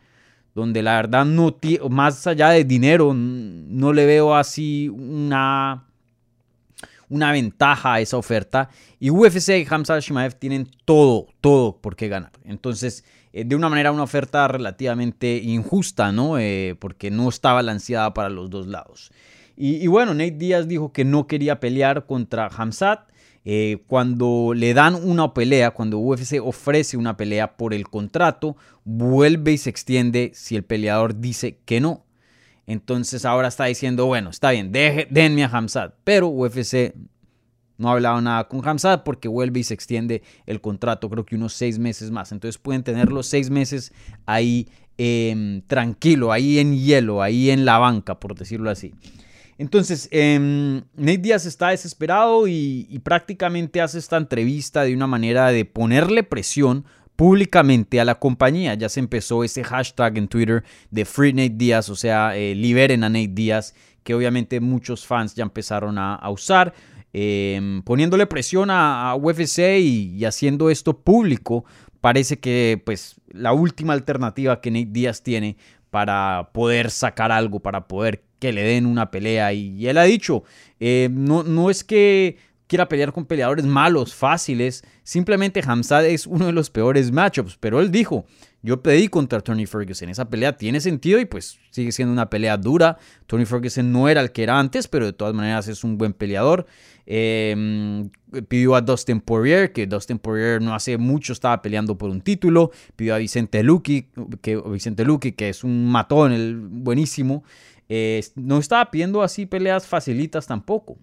donde 0.54 0.84
la 0.84 0.98
verdad 0.98 1.26
no 1.26 1.58
más 1.90 2.28
allá 2.28 2.50
de 2.50 2.66
dinero 2.66 3.14
no 3.16 3.94
le 3.94 4.06
veo 4.06 4.36
así 4.36 4.90
una 4.90 5.87
una 7.10 7.32
ventaja 7.32 7.96
a 7.96 8.00
esa 8.00 8.18
oferta. 8.18 8.70
Y 9.00 9.10
UFC 9.10 9.50
y 9.50 9.68
Hamza 9.70 10.00
Shimaev 10.00 10.36
tienen 10.36 10.70
todo, 10.86 11.28
todo 11.42 11.78
por 11.78 11.96
qué 11.96 12.08
ganar. 12.08 12.32
Entonces, 12.44 13.04
eh, 13.34 13.44
de 13.46 13.56
una 13.56 13.70
manera, 13.70 13.92
una 13.92 14.04
oferta 14.04 14.48
relativamente 14.48 15.38
injusta, 15.38 16.12
¿no? 16.12 16.40
Eh, 16.40 16.76
porque 16.80 17.12
no 17.12 17.30
está 17.30 17.54
balanceada 17.54 18.14
para 18.14 18.30
los 18.30 18.50
dos 18.50 18.68
lados. 18.68 19.12
Y, 19.60 19.88
bueno, 19.88 20.14
Nate 20.14 20.32
Díaz 20.32 20.68
dijo 20.68 20.94
que 20.94 21.04
no 21.04 21.26
quería 21.26 21.60
pelear 21.60 22.06
contra 22.06 22.48
Hamzat. 22.48 23.10
Eh, 23.44 23.84
cuando 23.88 24.54
le 24.54 24.74
dan 24.76 24.94
una 24.94 25.34
pelea, 25.34 25.72
cuando 25.72 25.98
UFC 25.98 26.40
ofrece 26.44 26.98
una 26.98 27.18
pelea 27.18 27.58
por 27.58 27.74
el 27.74 27.88
contrato, 27.88 28.56
vuelve 28.84 29.54
y 29.54 29.58
se 29.58 29.70
extiende 29.70 30.32
si 30.36 30.56
el 30.56 30.64
peleador 30.64 31.20
dice 31.20 31.58
que 31.66 31.80
no. 31.80 32.07
Entonces 32.68 33.24
ahora 33.24 33.48
está 33.48 33.66
diciendo, 33.66 34.06
bueno, 34.06 34.30
está 34.30 34.52
bien, 34.52 34.72
denme 34.72 35.44
a 35.44 35.48
Hamzat. 35.48 35.96
Pero 36.04 36.28
UFC 36.28 36.94
no 37.78 37.90
ha 37.90 37.94
hablado 37.94 38.20
nada 38.22 38.48
con 38.48 38.68
Hamzat 38.68 39.04
porque 39.04 39.28
vuelve 39.28 39.62
y 39.62 39.64
se 39.64 39.74
extiende 39.74 40.22
el 40.46 40.62
contrato, 40.62 41.10
creo 41.10 41.26
que 41.26 41.36
unos 41.36 41.54
seis 41.54 41.80
meses 41.80 42.12
más. 42.12 42.32
Entonces 42.32 42.58
pueden 42.58 42.84
tener 42.84 43.12
los 43.12 43.28
seis 43.28 43.50
meses 43.50 43.94
ahí 44.26 44.68
em, 44.98 45.62
tranquilo, 45.62 46.32
ahí 46.32 46.60
en 46.60 46.76
hielo, 46.78 47.22
ahí 47.22 47.50
en 47.50 47.66
la 47.66 47.78
banca, 47.78 48.20
por 48.20 48.36
decirlo 48.36 48.70
así. 48.70 48.94
Entonces, 49.60 50.08
eh, 50.12 50.38
Nate 50.96 51.18
Díaz 51.18 51.46
está 51.48 51.70
desesperado 51.70 52.48
y, 52.48 53.02
prácticamente 53.04 53.82
hace 53.82 53.98
esta 53.98 54.18
entrevista 54.18 54.84
de 54.84 54.94
una 54.94 55.08
manera 55.08 55.48
de 55.48 55.66
ponerle 55.66 56.24
presión 56.24 56.86
públicamente 57.18 58.00
a 58.00 58.06
la 58.06 58.16
compañía. 58.16 58.76
Ya 58.76 58.88
se 58.88 59.02
empezó 59.02 59.44
ese 59.44 59.66
hashtag 59.66 60.18
en 60.18 60.30
Twitter 60.30 60.64
de 60.92 61.04
Free 61.04 61.34
Nate 61.34 61.56
Díaz, 61.56 61.90
o 61.90 61.96
sea, 61.96 62.38
eh, 62.38 62.56
liberen 62.56 63.04
a 63.04 63.10
Nate 63.10 63.28
Díaz, 63.34 63.76
que 64.04 64.14
obviamente 64.14 64.62
muchos 64.62 65.06
fans 65.06 65.36
ya 65.36 65.44
empezaron 65.44 65.98
a, 65.98 66.30
usar. 66.30 66.74
Em, 67.12 67.82
poniéndole 67.82 68.28
presión 68.28 68.70
a, 68.70 69.16
UFC 69.16 69.80
y, 69.80 70.24
haciendo 70.24 70.70
esto 70.70 71.00
público, 71.02 71.66
parece 72.00 72.40
que 72.40 72.82
pues 72.86 73.20
la 73.30 73.52
última 73.52 73.94
alternativa 73.94 74.62
que 74.62 74.72
Nate 74.72 74.92
Díaz 74.92 75.24
tiene 75.24 75.58
para 75.90 76.52
poder 76.54 76.92
sacar 76.92 77.32
algo, 77.32 77.60
para 77.60 77.88
poder 77.88 78.24
que 78.40 78.54
le 78.54 78.62
den 78.62 78.86
una 78.86 79.10
pelea. 79.10 79.54
Y, 79.54 79.88
él 79.88 79.98
ha 79.98 80.04
dicho, 80.04 80.44
eh, 80.80 81.10
no, 81.12 81.42
no 81.42 81.72
es 81.72 81.84
que 81.84 82.38
quiera 82.68 82.88
pelear 82.88 83.14
con 83.14 83.26
peleadores 83.26 83.66
malos, 83.66 84.14
fáciles. 84.14 84.84
Simplemente 85.04 85.64
Hamzat 85.66 86.06
es 86.06 86.28
uno 86.28 86.46
de 86.46 86.52
los 86.52 86.70
peores 86.70 87.12
matchups. 87.12 87.58
Pero 87.60 87.80
él 87.80 87.92
dijo, 87.92 88.26
yo 88.62 88.84
pedí 88.84 89.08
contra 89.08 89.40
Tony 89.40 89.66
Ferguson. 89.66 90.10
Esa 90.10 90.30
pelea 90.30 90.56
tiene 90.58 90.82
sentido 90.82 91.20
y 91.20 91.26
pues 91.26 91.58
sigue 91.72 91.92
siendo 91.92 92.12
una 92.12 92.30
pelea 92.30 92.58
dura. 92.58 92.98
Tony 93.26 93.46
Ferguson 93.46 93.92
no 93.92 94.10
era 94.10 94.22
el 94.22 94.32
que 94.32 94.44
era 94.44 94.60
antes, 94.60 94.88
pero 94.88 95.06
de 95.06 95.14
todas 95.14 95.34
maneras 95.34 95.68
es 95.68 95.84
un 95.84 95.98
buen 95.98 96.14
peleador. 96.14 96.66
Em, 97.06 98.10
pidió 98.50 98.76
a 98.76 98.82
Dustin 98.82 99.22
Poirier, 99.22 99.72
que 99.72 99.88
Dustin 99.88 100.20
Poirier 100.20 100.62
no 100.62 100.76
hace 100.76 100.98
mucho 100.98 101.32
estaba 101.32 101.62
peleando 101.62 101.98
por 101.98 102.10
un 102.10 102.22
título. 102.22 102.72
Pidió 102.98 103.16
a 103.16 103.18
Vicente 103.18 103.64
Luque, 103.64 104.10
que, 104.42 104.58
Vicente 104.58 105.06
Luque, 105.06 105.34
que 105.34 105.50
es 105.50 105.64
un 105.64 105.88
matón, 105.90 106.34
el 106.34 106.58
buenísimo. 106.58 107.44
No 108.36 108.58
estaba 108.58 108.92
pidiendo 108.92 109.22
así 109.22 109.46
peleas 109.46 109.88
facilitas 109.88 110.46
tampoco. 110.46 110.98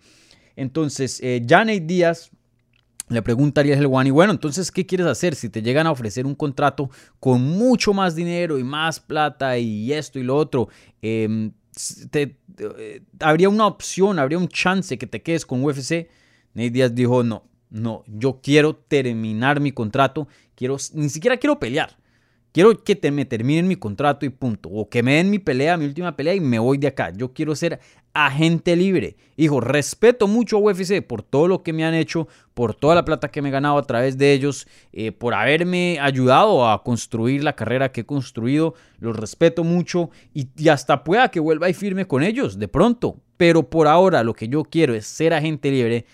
Entonces, 0.56 1.20
eh, 1.22 1.44
Janet 1.46 1.86
Díaz 1.86 2.30
le 3.08 3.22
pregunta 3.22 3.60
a 3.60 3.64
y 3.64 4.10
bueno, 4.10 4.32
entonces, 4.32 4.70
¿qué 4.70 4.86
quieres 4.86 5.06
hacer 5.06 5.34
si 5.34 5.50
te 5.50 5.62
llegan 5.62 5.86
a 5.86 5.90
ofrecer 5.90 6.24
un 6.24 6.34
contrato 6.34 6.90
con 7.20 7.42
mucho 7.42 7.92
más 7.92 8.14
dinero 8.14 8.58
y 8.58 8.64
más 8.64 8.98
plata 8.98 9.58
y 9.58 9.92
esto 9.92 10.18
y 10.18 10.22
lo 10.22 10.36
otro? 10.36 10.68
Em, 11.02 11.52
te, 12.10 12.38
eh, 12.58 13.02
¿Habría 13.20 13.48
una 13.48 13.66
opción, 13.66 14.18
habría 14.18 14.38
un 14.38 14.48
chance 14.48 14.96
que 14.96 15.06
te 15.06 15.22
quedes 15.22 15.44
con 15.44 15.62
UFC? 15.62 16.08
Nate 16.54 16.70
Díaz 16.70 16.94
dijo, 16.94 17.22
no, 17.22 17.44
no, 17.68 18.04
yo 18.06 18.40
quiero 18.42 18.74
terminar 18.76 19.60
mi 19.60 19.72
contrato, 19.72 20.28
quiero, 20.54 20.76
ni 20.94 21.10
siquiera 21.10 21.36
quiero 21.36 21.58
pelear. 21.58 21.96
Quiero 22.54 22.84
que 22.84 23.10
me 23.10 23.24
terminen 23.24 23.66
mi 23.66 23.74
contrato 23.74 24.24
y 24.24 24.28
punto. 24.28 24.68
O 24.68 24.88
que 24.88 25.02
me 25.02 25.14
den 25.14 25.28
mi 25.28 25.40
pelea, 25.40 25.76
mi 25.76 25.86
última 25.86 26.14
pelea 26.14 26.36
y 26.36 26.40
me 26.40 26.60
voy 26.60 26.78
de 26.78 26.86
acá. 26.86 27.10
Yo 27.10 27.32
quiero 27.32 27.56
ser 27.56 27.80
agente 28.12 28.76
libre. 28.76 29.16
Hijo, 29.36 29.58
respeto 29.60 30.28
mucho 30.28 30.58
a 30.58 30.60
UFC 30.60 31.02
por 31.04 31.24
todo 31.24 31.48
lo 31.48 31.64
que 31.64 31.72
me 31.72 31.84
han 31.84 31.94
hecho, 31.94 32.28
por 32.54 32.76
toda 32.76 32.94
la 32.94 33.04
plata 33.04 33.32
que 33.32 33.42
me 33.42 33.48
he 33.48 33.50
ganado 33.50 33.76
a 33.76 33.82
través 33.82 34.18
de 34.18 34.32
ellos, 34.32 34.68
eh, 34.92 35.10
por 35.10 35.34
haberme 35.34 35.98
ayudado 36.00 36.70
a 36.70 36.84
construir 36.84 37.42
la 37.42 37.56
carrera 37.56 37.90
que 37.90 38.02
he 38.02 38.06
construido. 38.06 38.74
Los 39.00 39.16
respeto 39.16 39.64
mucho 39.64 40.10
y, 40.32 40.46
y 40.56 40.68
hasta 40.68 41.02
pueda 41.02 41.32
que 41.32 41.40
vuelva 41.40 41.68
y 41.68 41.74
firme 41.74 42.06
con 42.06 42.22
ellos 42.22 42.60
de 42.60 42.68
pronto. 42.68 43.16
Pero 43.36 43.68
por 43.68 43.88
ahora 43.88 44.22
lo 44.22 44.32
que 44.32 44.46
yo 44.46 44.62
quiero 44.62 44.94
es 44.94 45.06
ser 45.06 45.34
agente 45.34 45.72
libre 45.72 46.06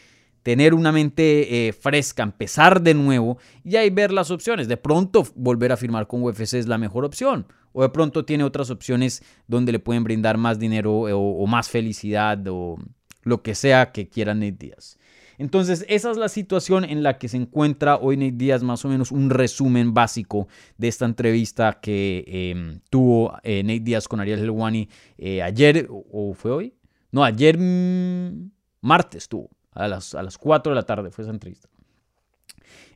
tener 0.51 0.75
una 0.75 0.91
mente 0.91 1.69
eh, 1.69 1.73
fresca, 1.73 2.25
empezar 2.25 2.83
de 2.83 2.93
nuevo 2.93 3.39
y 3.63 3.77
ahí 3.77 3.89
ver 3.89 4.11
las 4.11 4.33
opciones. 4.33 4.67
De 4.67 4.77
pronto 4.77 5.25
volver 5.37 5.71
a 5.71 5.77
firmar 5.77 6.09
con 6.09 6.25
UFC 6.25 6.55
es 6.55 6.67
la 6.67 6.77
mejor 6.77 7.05
opción. 7.05 7.47
O 7.73 7.83
de 7.83 7.89
pronto 7.91 8.25
tiene 8.25 8.43
otras 8.43 8.69
opciones 8.69 9.23
donde 9.47 9.71
le 9.71 9.79
pueden 9.79 10.03
brindar 10.03 10.39
más 10.39 10.59
dinero 10.59 11.09
eh, 11.09 11.13
o, 11.15 11.47
más 11.47 11.69
felicidad 11.69 12.45
o 12.49 12.79
lo 13.23 13.43
que 13.43 13.55
sea 13.55 13.93
que 13.93 14.09
quieran 14.09 14.41
Nate 14.41 14.57
Díaz. 14.59 14.99
Entonces, 15.39 15.87
esa 15.89 16.11
es 16.11 16.17
la 16.17 16.29
situación 16.29 16.83
en 16.83 17.05
la 17.05 17.17
que 17.17 17.29
se 17.29 17.37
encuentra 17.37 17.99
hoy 17.99 18.17
Nate 18.17 18.33
Díaz, 18.33 18.65
más 18.65 18.85
o 18.85 18.89
menos 18.89 19.13
un 19.13 19.31
resumen 19.31 19.95
básico 19.95 20.49
de 20.79 20.89
esta 20.89 21.05
entrevista 21.05 21.79
que 21.81 22.25
em, 22.27 22.81
tuvo 22.91 23.39
eh, 23.45 23.63
Nate 23.63 23.79
Díaz 23.79 24.09
con 24.09 24.19
Ariel 24.19 24.41
Helwani 24.41 24.89
ayer, 25.45 25.87
o, 25.89 26.35
fue 26.35 26.51
hoy? 26.51 26.75
No, 27.13 27.23
ayer 27.23 27.57
martes 28.81 29.29
tuvo 29.29 29.49
a 29.73 29.89
las, 29.89 30.15
a 30.15 30.23
las 30.23 30.39
4 30.39 30.73
de 30.73 30.77
la 30.77 30.83
tarde 30.83 31.11
fue 31.11 31.23
esa 31.23 31.33
entrevista. 31.33 31.69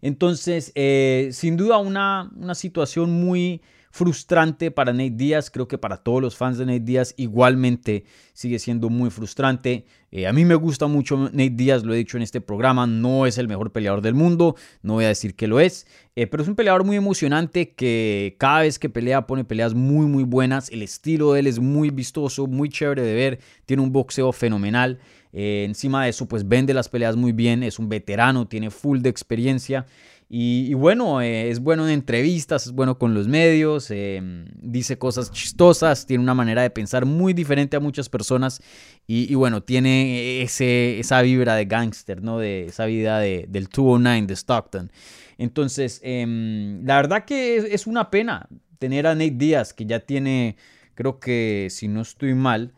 Entonces, 0.03 0.73
eh, 0.75 1.31
sin 1.33 1.57
duda 1.57 1.79
una, 1.79 2.31
una 2.37 2.55
situación 2.55 3.11
muy 3.11 3.63
frustrante 3.95 4.73
para 4.73 4.93
Nate 4.93 5.11
Díaz, 5.11 5.53
creo 5.53 5.69
que 5.69 5.79
para 5.79 5.99
todos 5.99 6.21
los 6.21 6.37
fans 6.37 6.59
de 6.59 6.67
Nate 6.67 6.81
Díaz 6.81 7.15
igualmente 7.17 8.05
sigue 8.33 8.59
siendo 8.59 8.91
muy 8.91 9.09
frustrante. 9.09 9.87
Eh, 10.11 10.27
a 10.27 10.33
mí 10.33 10.45
me 10.45 10.57
gusta 10.57 10.89
mucho 10.89 11.17
Nate 11.17 11.51
Díaz, 11.51 11.85
lo 11.85 11.95
he 11.95 11.99
dicho 11.99 12.17
en 12.17 12.25
este 12.25 12.41
programa, 12.41 12.89
no 12.89 13.25
es 13.25 13.39
el 13.39 13.47
mejor 13.47 13.71
peleador 13.71 14.03
del 14.03 14.15
mundo, 14.15 14.57
no 14.83 14.95
voy 14.95 15.05
a 15.05 15.09
decir 15.09 15.37
que 15.37 15.47
lo 15.47 15.61
es, 15.61 15.87
eh, 16.17 16.27
pero 16.27 16.43
es 16.43 16.49
un 16.49 16.57
peleador 16.57 16.83
muy 16.83 16.97
emocionante 16.97 17.71
que 17.75 18.35
cada 18.37 18.63
vez 18.63 18.81
que 18.81 18.89
pelea 18.91 19.29
pone 19.29 19.45
peleas 19.45 19.75
muy 19.75 20.07
muy 20.07 20.25
buenas, 20.25 20.71
el 20.71 20.83
estilo 20.83 21.33
de 21.33 21.41
él 21.41 21.47
es 21.47 21.61
muy 21.61 21.91
vistoso, 21.91 22.49
muy 22.49 22.69
chévere 22.69 23.03
de 23.03 23.15
ver, 23.15 23.39
tiene 23.65 23.85
un 23.85 23.93
boxeo 23.93 24.33
fenomenal. 24.33 24.99
Eh, 25.37 25.65
encima 25.67 26.05
de 26.05 26.11
eso, 26.11 26.27
pues 26.27 26.47
vende 26.47 26.73
las 26.73 26.89
peleas 26.89 27.17
muy 27.17 27.33
bien, 27.33 27.65
es 27.65 27.81
un 27.81 27.89
veterano, 27.89 28.47
tiene 28.47 28.71
full 28.71 29.01
de 29.01 29.09
experiencia. 29.09 29.85
Y, 30.29 30.73
bueno, 30.75 31.21
eh, 31.21 31.51
es 31.51 31.61
bueno 31.61 31.87
en 31.87 31.93
entrevistas, 31.93 32.67
es 32.67 32.73
bueno 32.73 32.99
con 32.99 33.15
los 33.15 33.29
medios, 33.29 33.91
eh, 33.91 34.21
dice 34.57 34.97
cosas 34.97 35.31
chistosas, 35.31 36.07
tiene 36.07 36.23
una 36.23 36.35
manera 36.35 36.63
de 36.63 36.71
pensar 36.71 37.05
muy 37.05 37.35
diferente 37.35 37.77
a 37.77 37.81
muchas 37.81 38.09
personas 38.09 38.63
y, 39.07 39.35
bueno, 39.35 39.63
tiene 39.63 40.43
ese, 40.43 40.99
esa 40.99 41.21
vibra 41.23 41.57
de 41.57 41.67
gangster, 41.67 42.23
¿no? 42.23 42.39
De 42.39 42.67
esa 42.67 42.87
vida 42.87 43.19
de, 43.19 43.47
del 43.49 43.65
209 43.65 44.27
de 44.27 44.35
Stockton. 44.35 44.93
Entonces, 45.37 46.01
em, 46.03 46.85
la 46.85 46.97
verdad 46.97 47.25
que 47.25 47.57
es, 47.57 47.65
es, 47.65 47.87
una 47.87 48.11
pena 48.11 48.49
tener 48.79 49.07
a 49.07 49.15
Nate 49.15 49.33
Díaz, 49.33 49.75
que 49.75 49.85
ya 49.85 50.01
tiene, 50.01 50.57
creo 50.95 51.21
que 51.21 51.69
si 51.71 51.87
no 51.87 52.01
estoy 52.01 52.35
mal, 52.35 52.73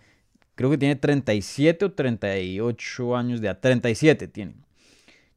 Creo 0.56 0.70
que 0.70 0.78
tiene 0.78 0.96
37 0.96 1.84
o 1.84 1.92
38 1.92 3.16
años 3.16 3.40
de 3.40 3.46
edad. 3.46 3.58
37 3.60 4.26
tiene. 4.26 4.54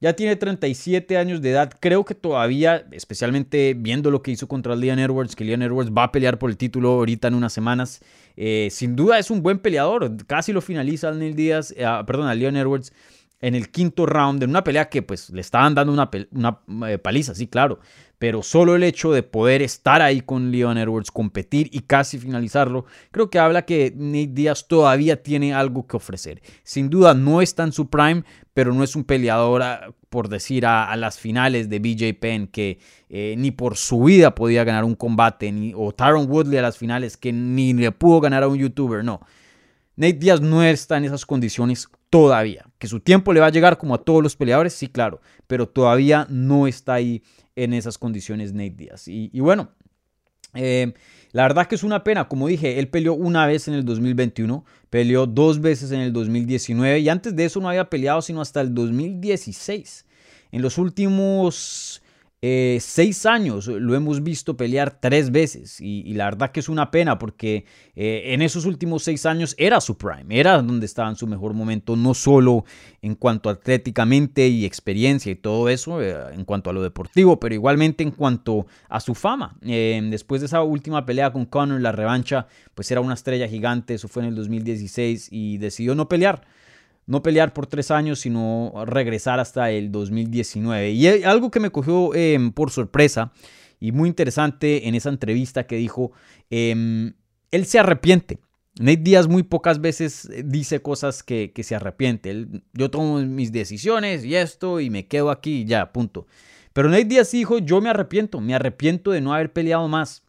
Ya 0.01 0.13
tiene 0.13 0.37
37 0.37 1.17
años 1.17 1.41
de 1.41 1.51
edad. 1.51 1.73
Creo 1.77 2.05
que 2.05 2.15
todavía, 2.15 2.87
especialmente 2.91 3.75
viendo 3.77 4.11
lo 4.11 4.23
que 4.23 4.31
hizo 4.31 4.47
contra 4.47 4.75
Leon 4.75 4.97
Edwards, 4.97 5.35
que 5.35 5.43
Leon 5.43 5.61
Edwards 5.61 5.91
va 5.91 6.05
a 6.05 6.11
pelear 6.13 6.39
por 6.39 6.49
el 6.49 6.55
título 6.55 6.91
ahorita 6.91 7.27
en 7.27 7.33
unas 7.33 7.51
semanas. 7.51 7.99
Eh, 8.37 8.69
sin 8.71 8.95
duda 8.95 9.19
es 9.19 9.29
un 9.29 9.43
buen 9.43 9.59
peleador. 9.59 10.25
Casi 10.25 10.53
lo 10.53 10.61
finaliza 10.61 11.11
Neil 11.11 11.35
Díaz, 11.35 11.73
eh, 11.75 11.85
perdón, 12.07 12.27
a 12.27 12.33
Leon 12.33 12.55
Edwards 12.55 12.93
en 13.41 13.55
el 13.55 13.69
quinto 13.71 14.05
round, 14.05 14.43
en 14.43 14.49
una 14.49 14.63
pelea 14.63 14.89
que 14.89 15.01
pues 15.01 15.29
le 15.29 15.41
estaban 15.41 15.75
dando 15.75 15.93
una, 15.93 16.09
una 16.31 16.91
eh, 16.91 16.97
paliza, 16.97 17.33
sí, 17.35 17.47
claro 17.47 17.79
pero 18.19 18.43
solo 18.43 18.75
el 18.75 18.83
hecho 18.83 19.13
de 19.13 19.23
poder 19.23 19.61
estar 19.61 20.01
ahí 20.01 20.19
con 20.21 20.51
Leon 20.51 20.77
Edwards, 20.77 21.09
competir 21.09 21.69
y 21.71 21.79
casi 21.79 22.19
finalizarlo, 22.19 22.85
creo 23.11 23.29
que 23.29 23.39
habla 23.39 23.65
que 23.65 23.93
Nate 23.95 24.27
Díaz 24.27 24.67
todavía 24.67 25.23
tiene 25.23 25.53
algo 25.53 25.87
que 25.87 25.95
ofrecer. 25.95 26.41
Sin 26.63 26.89
duda 26.89 27.13
no 27.13 27.41
está 27.41 27.63
en 27.63 27.71
su 27.71 27.89
prime, 27.89 28.23
pero 28.53 28.73
no 28.73 28.83
es 28.83 28.97
un 28.97 29.05
peleador, 29.05 29.63
ah, 29.63 29.93
por 30.09 30.27
decir, 30.27 30.65
a, 30.65 30.93
las 30.97 31.17
finales 31.17 31.69
de 31.69 31.79
BJ 31.79 32.19
Penn, 32.19 32.47
que 32.47 32.79
eh, 33.09 33.35
ni 33.37 33.51
por 33.51 33.77
su 33.77 34.03
vida 34.03 34.35
podía 34.35 34.65
ganar 34.65 34.83
un 34.83 34.95
combate, 34.95 35.49
ni, 35.53 35.73
o 35.73 35.93
Tyron 35.93 36.29
Woodley 36.29 36.57
a 36.57 36.63
las 36.63 36.77
finales, 36.77 37.15
que 37.15 37.31
ni 37.31 37.73
le 37.73 37.91
pudo 37.93 38.19
ganar 38.19 38.43
a 38.43 38.49
un 38.49 38.57
youtuber, 38.57 39.03
no. 39.03 39.21
Nate 39.95 40.13
Díaz 40.13 40.41
no 40.41 40.61
está 40.61 40.97
en 40.97 41.05
esas 41.05 41.25
condiciones 41.25 41.89
todavía. 42.09 42.65
Que 42.77 42.87
su 42.87 42.99
tiempo 42.99 43.33
le 43.33 43.39
va 43.39 43.47
a 43.47 43.51
llegar 43.51 43.77
como 43.77 43.95
a 43.95 44.03
todos 44.03 44.23
los 44.23 44.35
peleadores, 44.35 44.73
sí, 44.73 44.87
claro, 44.87 45.21
pero 45.47 45.67
todavía 45.67 46.27
no 46.29 46.67
está 46.67 46.95
ahí 46.95 47.23
en 47.55 47.73
esas 47.73 47.97
condiciones 47.97 48.53
Nate 48.53 48.75
Díaz. 48.75 49.07
Y, 49.07 49.39
bueno, 49.39 49.69
eh, 50.53 50.93
la 51.31 51.43
verdad 51.43 51.67
que 51.67 51.75
es 51.75 51.83
una 51.83 52.03
pena, 52.03 52.27
como 52.27 52.47
dije, 52.47 52.79
él 52.79 52.87
peleó 52.87 53.13
una 53.13 53.45
vez 53.45 53.67
en 53.67 53.73
el 53.73 53.85
2021, 53.85 54.65
peleó 54.89 55.27
dos 55.27 55.61
veces 55.61 55.91
en 55.91 55.99
el 55.99 56.13
2019 56.13 56.99
y 56.99 57.09
antes 57.09 57.35
de 57.35 57.45
eso 57.45 57.59
no 57.59 57.69
había 57.69 57.89
peleado 57.89 58.21
sino 58.21 58.41
hasta 58.41 58.61
el 58.61 58.73
2016. 58.73 60.05
En 60.51 60.61
los 60.61 60.77
últimos 60.77 62.01
eh, 62.41 62.77
seis 62.79 63.25
años 63.25 63.67
lo 63.67 63.95
hemos 63.95 64.23
visto 64.23 64.55
pelear 64.55 64.97
tres 65.01 65.29
veces 65.29 65.81
y, 65.81 66.13
la 66.13 66.23
verdad 66.23 66.51
que 66.51 66.61
es 66.61 66.69
una 66.69 66.89
pena 66.89 67.19
porque 67.19 67.65
eh, 67.95 68.33
en 68.33 68.41
esos 68.41 68.63
últimos 68.63 69.03
seis 69.03 69.25
años 69.25 69.55
era 69.57 69.81
su 69.81 69.97
prime, 69.97 70.39
era 70.39 70.61
donde 70.61 70.85
estaba 70.85 71.09
en 71.09 71.17
su 71.17 71.27
mejor 71.27 71.53
momento, 71.53 71.97
no 71.97 72.13
solo 72.13 72.63
en 73.01 73.15
cuanto 73.15 73.49
atléticamente 73.49 74.47
y 74.47 74.63
experiencia 74.63 75.29
y 75.33 75.35
todo 75.35 75.67
eso, 75.67 76.01
eh, 76.01 76.15
en 76.33 76.45
cuanto 76.45 76.69
a 76.69 76.73
lo 76.73 76.81
deportivo, 76.81 77.41
pero 77.41 77.55
igualmente 77.55 78.03
en 78.03 78.11
cuanto 78.11 78.67
a 78.87 79.01
su 79.01 79.15
fama. 79.15 79.57
después 79.61 80.39
de 80.39 80.47
esa 80.47 80.63
última 80.63 81.05
pelea 81.05 81.33
con 81.33 81.45
Conor, 81.45 81.81
la 81.81 81.91
revancha, 81.91 82.47
pues 82.73 82.89
era 82.89 83.01
una 83.01 83.15
estrella 83.15 83.49
gigante, 83.49 83.95
eso 83.95 84.07
fue 84.07 84.23
en 84.23 84.29
el 84.29 84.35
2016 84.35 85.27
y 85.29 85.57
decidió 85.57 85.93
no 85.93 86.07
pelear 86.07 86.47
no 87.09 87.23
pelear 87.23 87.53
por 87.53 87.65
tres 87.65 87.89
años, 87.89 88.19
sino 88.19 88.71
regresar 88.85 89.39
hasta 89.39 89.71
el 89.71 89.91
2019. 89.91 90.91
Y 90.91 91.07
algo 91.23 91.49
que 91.49 91.59
me 91.59 91.71
cogió 91.71 92.13
em, 92.13 92.51
por 92.51 92.69
sorpresa 92.69 93.33
y 93.79 93.91
muy 93.91 94.09
interesante 94.09 94.87
en 94.87 94.93
esa 94.93 95.09
entrevista 95.09 95.65
que 95.65 95.77
dijo, 95.77 96.11
em, 96.51 97.13
él 97.49 97.65
se 97.65 97.79
arrepiente. 97.79 98.37
Nate 98.79 98.97
Díaz 98.97 99.27
muy 99.27 99.41
pocas 99.41 99.81
veces 99.81 100.29
dice 100.45 100.83
cosas 100.83 101.23
que, 101.23 101.51
se 101.63 101.75
arrepiente. 101.75 102.45
yo 102.73 102.91
tomo 102.91 103.17
mis 103.21 103.51
decisiones 103.51 104.23
y 104.23 104.35
esto 104.35 104.79
y 104.79 104.91
me 104.91 105.07
quedo 105.07 105.31
aquí 105.31 105.61
y 105.61 105.65
ya, 105.65 105.91
punto. 105.91 106.27
Pero 106.73 106.89
Nate 106.89 107.05
Díaz 107.05 107.31
dijo, 107.31 107.57
yo 107.57 107.81
me 107.81 107.89
arrepiento, 107.89 108.39
me 108.39 108.53
arrepiento 108.53 109.09
de 109.09 109.21
no 109.21 109.33
haber 109.33 109.51
peleado 109.51 109.87
más. 109.87 110.23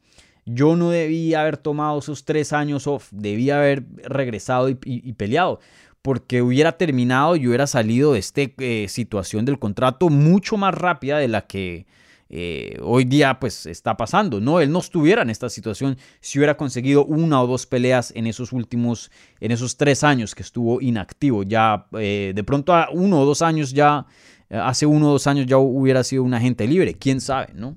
Yo 0.47 0.77
no 0.77 0.89
debía 0.89 1.43
haber 1.43 1.59
tomado 1.59 1.99
esos 1.99 2.25
tres 2.25 2.55
años 2.55 2.87
off, 2.87 3.09
debía 3.13 3.59
haber 3.59 3.85
regresado 4.03 4.71
y 4.71 5.13
peleado 5.13 5.61
porque 6.02 6.40
hubiera 6.42 6.73
terminado 6.73 7.37
y 7.37 7.47
hubiera 7.47 7.66
salido 7.66 8.14
de 8.14 8.21
esta 8.21 8.42
eh, 8.59 8.87
situación 8.88 9.45
del 9.45 9.59
contrato 9.59 10.09
mucho 10.09 10.57
más 10.57 10.75
rápida 10.75 11.19
de 11.19 11.28
la 11.28 11.47
que 11.47 11.87
eh, 12.30 12.78
hoy 12.83 13.04
día 13.04 13.38
pues 13.38 13.66
está 13.66 13.97
pasando. 13.97 14.40
No, 14.40 14.61
él 14.61 14.71
no 14.71 14.78
estuviera 14.78 15.23
en 15.23 15.30
esta 15.30 15.50
situación 15.50 15.99
si 16.21 16.38
hubiera 16.38 16.57
conseguido 16.57 17.04
una 17.04 17.42
o 17.42 17.47
dos 17.47 17.66
peleas 17.66 18.12
en 18.16 18.26
esos 18.26 18.52
últimos, 18.52 19.11
en 19.40 19.50
esos 19.50 19.76
tres 19.76 20.02
años 20.04 20.35
que 20.35 20.42
estuvo 20.42 20.80
inactivo. 20.80 21.42
Ya 21.42 21.87
eh, 21.99 22.33
de 22.35 22.45
pronto 22.45 22.75
a 22.75 22.88
uno 22.92 23.21
o 23.21 23.26
dos 23.26 23.42
años 23.42 23.73
ya, 23.73 24.07
hace 24.49 24.87
uno 24.87 25.09
o 25.09 25.12
dos 25.12 25.26
años 25.26 25.47
ya 25.47 25.59
hubiera 25.59 26.02
sido 26.02 26.23
un 26.23 26.33
agente 26.33 26.66
libre, 26.66 26.95
quién 26.95 27.21
sabe, 27.21 27.52
¿no? 27.54 27.76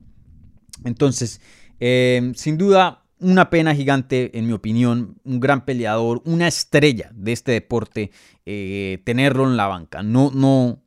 Entonces, 0.85 1.41
sin 1.79 2.57
duda 2.57 3.02
una 3.23 3.49
pena 3.49 3.73
gigante, 3.73 4.37
en 4.37 4.45
mi 4.45 4.53
opinión, 4.53 5.15
un 5.23 5.39
gran 5.39 5.65
peleador, 5.65 6.21
una 6.25 6.47
estrella 6.47 7.09
de 7.13 7.31
este 7.31 7.53
deporte, 7.53 8.11
eh, 8.45 9.01
tenerlo 9.03 9.47
en 9.47 9.57
la 9.57 9.67
banca, 9.67 10.03
no, 10.03 10.31
no, 10.33 10.81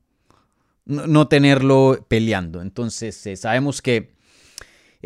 no 0.84 1.28
tenerlo 1.28 2.04
peleando. 2.08 2.62
Entonces, 2.62 3.26
eh, 3.26 3.36
sabemos 3.36 3.82
que 3.82 4.15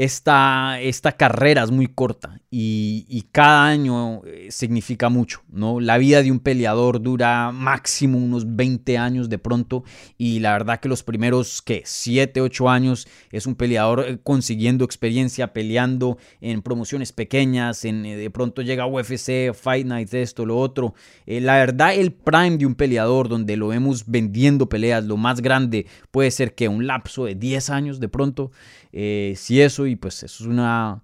esta, 0.00 0.80
esta 0.80 1.12
carrera 1.12 1.62
es 1.62 1.71
muy 1.71 1.87
corta 1.87 2.40
y, 2.50 3.26
cada 3.33 3.66
año 3.66 4.23
eh, 4.25 4.49
significa 4.50 5.11
mucho, 5.11 5.42
¿no? 5.50 5.78
La 5.78 5.99
vida 5.99 6.23
de 6.23 6.33
un 6.33 6.40
peleador 6.40 7.02
dura 7.02 7.52
máximo 7.52 8.19
unos 8.19 8.57
20 8.57 8.97
años 8.97 9.28
de 9.28 9.38
pronto 9.38 9.85
y 10.16 10.40
la 10.40 10.52
verdad 10.52 10.80
que 10.80 10.88
los 10.88 11.02
primeros, 11.02 11.61
¿qué? 11.61 11.83
7, 11.85 12.40
8 12.40 12.71
años 12.71 13.07
es 13.30 13.47
un 13.47 13.54
peleador 13.54 14.07
eh, 14.09 14.19
consiguiendo 14.23 14.87
experiencia, 14.87 15.52
peleando 15.52 16.16
en 16.40 16.62
promociones 16.62 17.12
pequeñas, 17.12 17.85
en, 17.85 18.07
eh, 18.07 18.16
de 18.16 18.30
pronto 18.30 18.62
llega 18.62 18.87
UFC, 18.87 19.52
Fight 19.52 19.87
Night, 19.87 20.14
esto, 20.14 20.47
lo 20.47 20.59
otro. 20.59 20.95
la 21.26 21.57
verdad, 21.57 21.95
el 21.95 22.12
prime 22.12 22.57
de 22.57 22.64
un 22.64 22.75
peleador 22.75 23.28
donde 23.28 23.54
lo 23.57 23.69
vemos 23.69 24.04
vendiendo 24.07 24.66
peleas, 24.66 25.04
lo 25.04 25.19
más 25.19 25.42
grande 25.42 25.87
puede 26.11 26.30
ser 26.30 26.54
que 26.54 26.69
un 26.69 26.87
lapso 26.87 27.26
de 27.26 27.35
10 27.35 27.69
años 27.69 28.00
de 28.00 28.09
pronto, 28.09 28.50
si 28.92 29.61
eso 29.61 29.87
y 29.87 29.97
pues 29.97 30.23
eso 30.23 30.44
es 30.44 30.49
una 30.49 31.02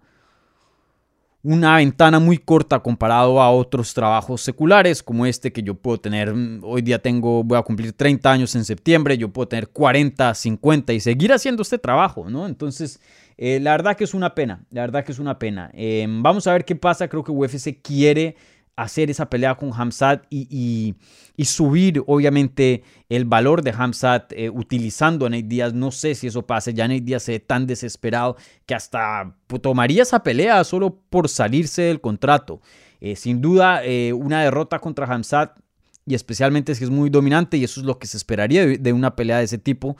una 1.46 1.76
ventana 1.76 2.18
muy 2.18 2.38
corta 2.38 2.80
comparado 2.80 3.40
a 3.40 3.50
otros 3.52 3.94
trabajos 3.94 4.40
seculares 4.40 5.00
como 5.00 5.26
este 5.26 5.52
que 5.52 5.62
yo 5.62 5.74
puedo 5.74 5.98
tener, 5.98 6.34
mm, 6.34 6.64
hoy 6.64 6.82
día 6.82 7.00
tengo, 7.00 7.44
voy 7.44 7.56
a 7.56 7.62
cumplir 7.62 7.92
30 7.92 8.32
años 8.32 8.56
en 8.56 8.64
septiembre, 8.64 9.16
yo 9.16 9.28
puedo 9.28 9.46
tener 9.46 9.68
40, 9.68 10.34
50 10.34 10.92
y 10.92 10.98
seguir 10.98 11.32
haciendo 11.32 11.62
este 11.62 11.78
trabajo, 11.78 12.28
¿no? 12.28 12.46
Entonces, 12.46 13.00
eh, 13.36 13.60
la 13.60 13.70
verdad 13.70 13.96
que 13.96 14.02
es 14.02 14.12
una 14.12 14.34
pena, 14.34 14.64
la 14.72 14.80
verdad 14.80 15.04
que 15.04 15.12
es 15.12 15.20
una 15.20 15.38
pena. 15.38 15.70
Em, 15.72 16.20
vamos 16.20 16.48
a 16.48 16.52
ver 16.52 16.64
qué 16.64 16.74
pasa, 16.74 17.06
creo 17.06 17.22
que 17.22 17.30
UFC 17.30 17.80
quiere 17.80 18.34
hacer 18.76 19.10
esa 19.10 19.28
pelea 19.30 19.54
con 19.54 19.72
Hamzat 19.72 20.24
y, 20.30 20.94
subir 21.44 22.02
obviamente 22.06 22.82
el 23.08 23.24
valor 23.24 23.62
de 23.62 23.70
Hamzat 23.76 24.32
eh, 24.32 24.50
utilizando 24.50 25.26
a 25.26 25.30
Nate 25.30 25.44
Díaz. 25.44 25.72
No 25.72 25.90
sé 25.90 26.14
si 26.14 26.26
eso 26.26 26.46
pase, 26.46 26.74
ya 26.74 26.86
Nate 26.86 27.00
Díaz 27.00 27.24
se 27.24 27.32
ve 27.32 27.40
tan 27.40 27.66
desesperado 27.66 28.36
que 28.66 28.74
hasta 28.74 29.34
pues, 29.46 29.62
tomaría 29.62 30.02
esa 30.02 30.22
pelea 30.22 30.62
solo 30.64 30.98
por 31.10 31.28
salirse 31.28 31.82
del 31.82 32.00
contrato. 32.00 32.60
Eh, 33.00 33.16
sin 33.16 33.40
duda, 33.40 33.84
eh, 33.84 34.12
una 34.12 34.42
derrota 34.42 34.78
contra 34.78 35.06
Hamzat 35.06 35.58
y 36.06 36.14
especialmente 36.14 36.74
si 36.74 36.84
es 36.84 36.90
muy 36.90 37.10
dominante 37.10 37.56
y 37.56 37.64
eso 37.64 37.80
es 37.80 37.86
lo 37.86 37.98
que 37.98 38.06
se 38.06 38.16
esperaría 38.16 38.64
de, 38.64 38.92
una 38.92 39.16
pelea 39.16 39.38
de 39.38 39.44
ese 39.44 39.58
tipo. 39.58 39.96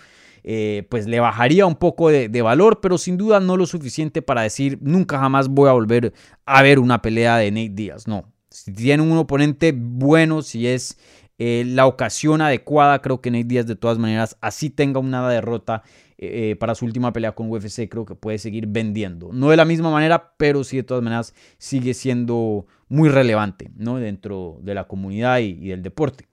pues 0.88 1.06
le 1.06 1.18
bajaría 1.18 1.66
un 1.66 1.74
poco 1.74 2.08
de, 2.08 2.28
de, 2.28 2.42
valor, 2.42 2.80
pero 2.80 2.98
sin 2.98 3.16
duda 3.16 3.40
no 3.40 3.56
lo 3.56 3.66
suficiente 3.66 4.22
para 4.22 4.42
decir 4.42 4.78
nunca 4.80 5.18
jamás 5.18 5.48
voy 5.48 5.68
a 5.68 5.72
volver 5.72 6.12
a 6.44 6.62
ver 6.62 6.78
una 6.78 7.02
pelea 7.02 7.36
de 7.38 7.50
Nate 7.50 7.70
Díaz. 7.70 8.06
No, 8.06 8.32
si 8.56 8.72
tienen 8.72 9.10
un 9.10 9.18
oponente 9.18 9.74
bueno, 9.76 10.40
si 10.40 10.66
es 10.66 10.98
eh, 11.38 11.64
la 11.66 11.86
ocasión 11.86 12.40
adecuada, 12.40 13.02
creo 13.02 13.20
que 13.20 13.30
Nate 13.30 13.44
Díaz 13.44 13.66
de 13.66 13.76
todas 13.76 13.98
maneras, 13.98 14.38
así 14.40 14.70
tenga 14.70 14.98
una 14.98 15.28
derrota 15.28 15.82
eh, 16.16 16.52
eh, 16.52 16.56
para 16.56 16.74
su 16.74 16.86
última 16.86 17.12
pelea 17.12 17.32
con 17.32 17.50
UFC, 17.50 17.86
creo 17.90 18.06
que 18.06 18.14
puede 18.14 18.38
seguir 18.38 18.66
vendiendo. 18.66 19.30
No 19.32 19.50
de 19.50 19.58
la 19.58 19.66
misma 19.66 19.90
manera, 19.90 20.32
pero 20.38 20.64
sí 20.64 20.78
de 20.78 20.84
todas 20.84 21.04
maneras 21.04 21.34
sigue 21.58 21.92
siendo 21.92 22.66
muy 22.88 23.10
relevante 23.10 23.70
¿no? 23.76 23.96
dentro 23.98 24.58
de 24.62 24.74
la 24.74 24.84
comunidad 24.84 25.40
y, 25.40 25.58
y 25.60 25.68
del 25.68 25.82
deporte. 25.82 26.26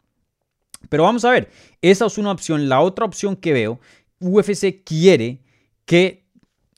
Pero 0.88 1.04
vamos 1.04 1.26
a 1.26 1.32
ver, 1.32 1.50
esa 1.82 2.06
es 2.06 2.18
una 2.18 2.32
opción. 2.32 2.70
La 2.70 2.80
otra 2.80 3.06
opción 3.06 3.36
que 3.36 3.52
veo, 3.52 3.82
UFC 4.20 4.84
quiere 4.86 5.42
que 5.86 6.26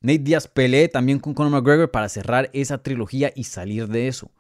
Nate 0.02 0.20
Díaz 0.20 0.48
pelee 0.48 0.88
también 0.88 1.20
con 1.20 1.36
Conor 1.36 1.52
McGregor 1.52 1.92
para 1.92 2.10
cerrar 2.10 2.50
esa 2.54 2.82
trilogía 2.82 3.32
y 3.36 3.44
salir 3.44 3.88
de 3.88 4.08
eso 4.08 4.32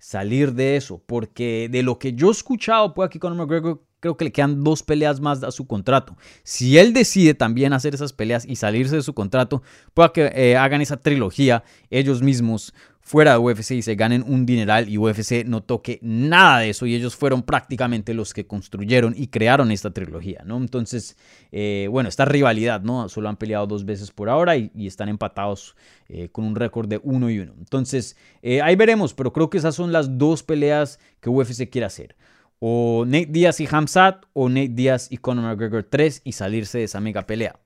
salir 0.00 0.54
de 0.54 0.76
eso, 0.76 1.00
porque 1.06 1.68
de 1.70 1.84
lo 1.84 1.98
que 1.98 2.14
yo 2.14 2.28
he 2.28 2.32
escuchado, 2.32 2.94
pues 2.94 3.06
aquí 3.06 3.20
con 3.20 3.36
McGregor 3.36 3.82
creo 4.00 4.16
que 4.16 4.24
le 4.24 4.32
quedan 4.32 4.64
dos 4.64 4.82
peleas 4.82 5.20
más 5.20 5.44
a 5.44 5.50
su 5.50 5.66
contrato. 5.66 6.16
Si 6.42 6.78
él 6.78 6.92
decide 6.92 7.34
también 7.34 7.74
hacer 7.74 7.94
esas 7.94 8.14
peleas 8.14 8.46
y 8.46 8.56
salirse 8.56 8.96
de 8.96 9.02
su 9.02 9.12
contrato, 9.12 9.62
pueda 9.94 10.12
que 10.12 10.32
eh, 10.34 10.56
hagan 10.56 10.80
esa 10.80 10.96
trilogía 10.96 11.62
ellos 11.90 12.22
mismos 12.22 12.74
fuera 13.00 13.32
de 13.32 13.38
UFC 13.38 13.72
y 13.72 13.82
se 13.82 13.94
ganen 13.94 14.22
un 14.26 14.46
dineral 14.46 14.88
y 14.88 14.98
UFC 14.98 15.44
no 15.44 15.62
toque 15.62 15.98
nada 16.02 16.60
de 16.60 16.70
eso 16.70 16.86
y 16.86 16.94
ellos 16.94 17.16
fueron 17.16 17.42
prácticamente 17.42 18.14
los 18.14 18.34
que 18.34 18.46
construyeron 18.46 19.14
y 19.16 19.28
crearon 19.28 19.70
esta 19.70 19.90
trilogía, 19.90 20.42
¿no? 20.44 20.58
Entonces, 20.58 21.16
eh, 21.50 21.88
bueno, 21.90 22.08
esta 22.08 22.24
rivalidad, 22.24 22.82
¿no? 22.82 23.08
Solo 23.08 23.28
han 23.28 23.36
peleado 23.36 23.66
dos 23.66 23.84
veces 23.84 24.10
por 24.10 24.28
ahora 24.28 24.56
y, 24.56 24.70
están 24.90 25.08
empatados 25.08 25.76
eh, 26.08 26.28
con 26.30 26.44
un 26.44 26.56
récord 26.56 26.88
de 26.88 27.00
uno 27.02 27.30
y 27.30 27.38
uno. 27.38 27.54
Entonces, 27.58 28.16
eh, 28.42 28.60
ahí 28.60 28.76
veremos, 28.76 29.14
pero 29.14 29.32
creo 29.32 29.50
que 29.50 29.58
esas 29.58 29.74
son 29.74 29.92
las 29.92 30.18
dos 30.18 30.42
peleas 30.42 30.98
que 31.20 31.30
UFC 31.30 31.68
quiere 31.70 31.86
hacer. 31.86 32.16
O 32.58 33.04
Nate 33.06 33.26
Díaz 33.26 33.60
y 33.60 33.68
Hamzat 33.70 34.24
o 34.34 34.48
Nate 34.48 34.68
Díaz 34.68 35.08
y 35.10 35.16
Conor 35.16 35.44
McGregor 35.44 35.84
3 35.84 36.22
y 36.24 36.32
salirse 36.32 36.78
de 36.78 36.84
esa 36.84 37.00
mega 37.00 37.26
pelea. 37.26 37.58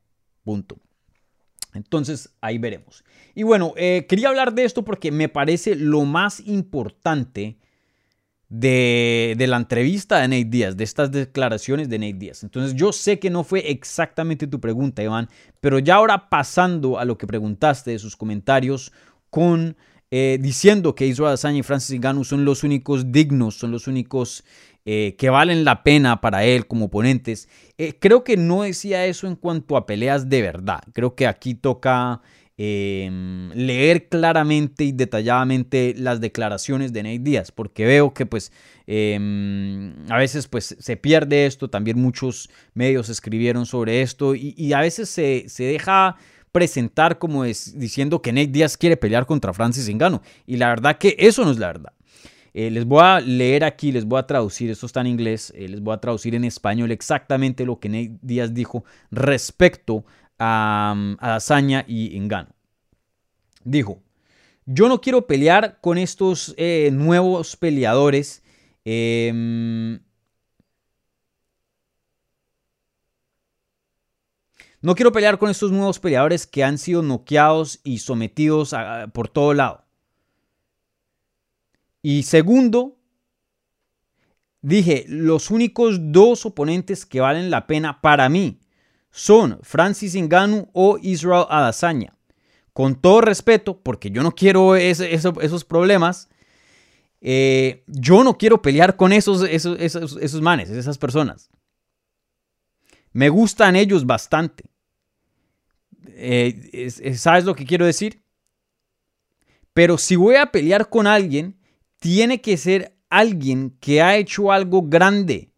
Punto. 0.45 0.84
Entonces, 1.75 2.35
ahí 2.41 2.59
veremos. 2.59 3.05
Y 3.35 3.43
bueno, 3.43 3.75
eh, 3.77 4.07
quería 4.09 4.29
hablar 4.29 4.55
de 4.55 4.65
esto 4.65 4.85
porque 4.85 5.11
me 5.11 5.29
parece 5.29 5.75
lo 5.75 6.05
más 6.05 6.41
importante 6.41 7.59
de, 8.49 9.35
la 9.49 9.57
entrevista 9.57 10.21
de 10.21 10.29
Nate 10.29 10.45
Díaz, 10.45 10.77
de 10.77 10.85
estas 10.85 11.11
declaraciones 11.11 11.89
de 11.89 11.99
Nate 11.99 12.15
Díaz. 12.15 12.43
Entonces, 12.45 12.75
yo 12.75 12.93
sé 12.93 13.19
que 13.19 13.31
no 13.31 13.43
fue 13.43 13.71
exactamente 13.71 14.47
tu 14.47 14.61
pregunta, 14.61 15.03
Iván, 15.03 15.29
pero 15.61 15.79
ya 15.79 15.97
ahora 15.97 16.29
pasando 16.29 16.99
a 16.99 17.05
lo 17.05 17.19
que 17.19 17.27
preguntaste 17.27 17.91
de 17.91 17.99
sus 17.99 18.17
comentarios 18.17 18.93
con 19.31 19.77
eh, 20.11 20.39
diciendo 20.41 20.95
que 20.95 21.07
Israel 21.07 21.31
Adesanya 21.31 21.59
y 21.59 21.63
Francis 21.65 21.99
Ngannou 21.99 22.23
son 22.23 22.45
los 22.45 22.63
únicos 22.63 23.11
dignos, 23.11 23.57
son 23.57 23.73
los 23.73 23.89
únicos 23.89 24.45
eh, 24.87 25.17
que 25.17 25.31
valen 25.31 25.65
la 25.65 25.83
pena 25.83 26.21
para 26.21 26.45
él 26.45 26.67
como 26.67 26.87
oponentes. 26.87 27.49
Eh, 27.79 27.95
creo 27.99 28.23
que 28.23 28.37
no 28.37 28.65
decía 28.65 29.07
eso 29.07 29.27
en 29.27 29.35
cuanto 29.35 29.79
a 29.79 29.87
peleas 29.87 30.29
de 30.29 30.43
verdad. 30.43 30.81
Creo 30.93 31.15
que 31.15 31.27
aquí 31.27 31.55
toca 31.55 32.21
em, 32.59 33.51
leer 33.53 34.11
claramente 34.11 34.85
y 34.85 34.93
detalladamente 34.93 35.95
las 35.97 36.21
declaraciones 36.21 36.93
de 36.93 37.03
Nate 37.03 37.19
Díaz, 37.21 37.51
porque 37.51 37.87
veo 37.87 38.13
que 38.13 38.27
pues 38.27 38.53
em, 38.87 39.95
a 40.11 40.19
veces 40.19 40.49
pues 40.49 40.77
se 40.79 40.97
pierde 40.99 41.47
esto, 41.47 41.71
también 41.71 41.99
muchos 41.99 42.51
medios 42.75 43.09
escribieron 43.09 43.65
sobre 43.65 44.03
esto 44.03 44.35
y, 44.35 44.73
a 44.75 44.81
veces 44.81 45.09
se, 45.09 45.47
deja 45.57 46.17
presentar 46.53 47.19
como 47.19 47.47
es, 47.47 47.79
diciendo 47.79 48.21
que 48.21 48.35
Nate 48.35 48.49
Díaz 48.49 48.77
quiere 48.77 48.99
pelear 48.99 49.25
contra 49.25 49.55
Francis 49.55 49.89
Ngannou 49.89 50.21
y 50.47 50.59
la 50.59 50.69
verdad 50.69 50.99
que 50.99 51.17
eso 51.19 51.43
no 51.43 51.53
es 51.53 51.59
la 51.59 51.69
verdad. 51.69 51.95
Eh, 52.57 52.71
les 52.71 52.85
voy 52.85 53.01
a 53.03 53.21
leer 53.21 53.65
aquí, 53.65 53.91
les 53.91 54.05
voy 54.05 54.21
a 54.21 54.27
traducir, 54.29 54.71
esto 54.71 54.87
está 54.87 55.01
en 55.01 55.09
inglés, 55.09 55.53
eh, 55.57 55.69
les 55.69 55.81
voy 55.81 55.93
a 55.93 55.99
traducir 55.99 56.37
en 56.37 56.45
español 56.45 56.93
exactamente 56.93 57.65
lo 57.67 57.81
que 57.81 57.89
Nate 57.89 58.17
Díaz 58.23 58.55
dijo 58.55 58.85
respecto 59.11 60.05
a, 60.39 60.95
mm, 60.97 61.17
a 61.19 61.35
Hazaña 61.35 61.85
y 61.89 62.17
Engano. 62.17 62.51
Dijo, 63.65 64.01
yo 64.67 64.89
no 64.89 65.01
quiero 65.01 65.27
pelear 65.27 65.81
con 65.81 65.99
estos 65.99 66.55
eh, 66.57 66.91
nuevos 66.93 67.57
peleadores. 67.57 68.43
Em, 68.85 69.99
no 74.81 74.95
quiero 74.95 75.11
pelear 75.13 75.39
con 75.39 75.51
estos 75.51 75.73
nuevos 75.73 75.99
peleadores 75.99 76.47
que 76.47 76.63
han 76.63 76.79
sido 76.79 77.03
noqueados 77.03 77.81
y 77.83 77.99
sometidos 77.99 78.75
por 79.13 79.29
todo 79.29 79.55
lado. 79.55 79.84
Y 82.07 82.25
segundo, 82.25 82.99
dije, 84.61 85.07
los 85.09 85.51
únicos 85.51 86.13
dos 86.13 86.45
oponentes 86.45 87.07
que 87.07 87.23
valen 87.23 87.51
la 87.51 87.67
pena 87.67 88.03
para 88.03 88.29
mí 88.29 88.61
son 89.11 89.59
Francis 89.63 90.15
Ngannou 90.15 90.69
o 90.75 90.99
Israel 91.01 91.47
Adesanya. 91.49 92.15
Con 92.75 93.01
todo 93.01 93.23
respeto, 93.23 93.81
porque 93.81 94.11
yo 94.11 94.23
no 94.23 94.33
quiero 94.33 94.77
esos 94.77 95.65
problemas, 95.65 96.29
eh, 97.23 97.85
yo 97.87 98.23
no 98.23 98.37
quiero 98.37 98.61
pelear 98.61 98.97
con 98.97 99.11
esos, 99.11 99.41
esos, 99.41 99.79
esos, 99.81 100.43
manes, 100.43 100.69
esas 100.69 100.99
personas. 100.99 101.49
Me 103.15 103.31
gustan 103.31 103.77
ellos 103.77 104.05
bastante. 104.05 104.65
Eh, 106.09 106.91
¿Sabes 107.17 107.47
lo 107.47 107.55
que 107.55 107.65
quiero 107.65 107.87
decir? 107.87 108.23
Pero 109.73 109.97
si 109.97 110.17
voy 110.17 110.37
a 110.37 110.53
pelear 110.53 110.91
con 110.91 111.07
alguien, 111.07 111.64
tiene 112.05 112.43
que 112.43 112.59
ser 112.59 112.99
alguien 113.09 113.79
que 113.81 114.03
ha 114.03 114.19
hecho 114.19 114.53
algo 114.53 114.83
grande, 114.83 115.55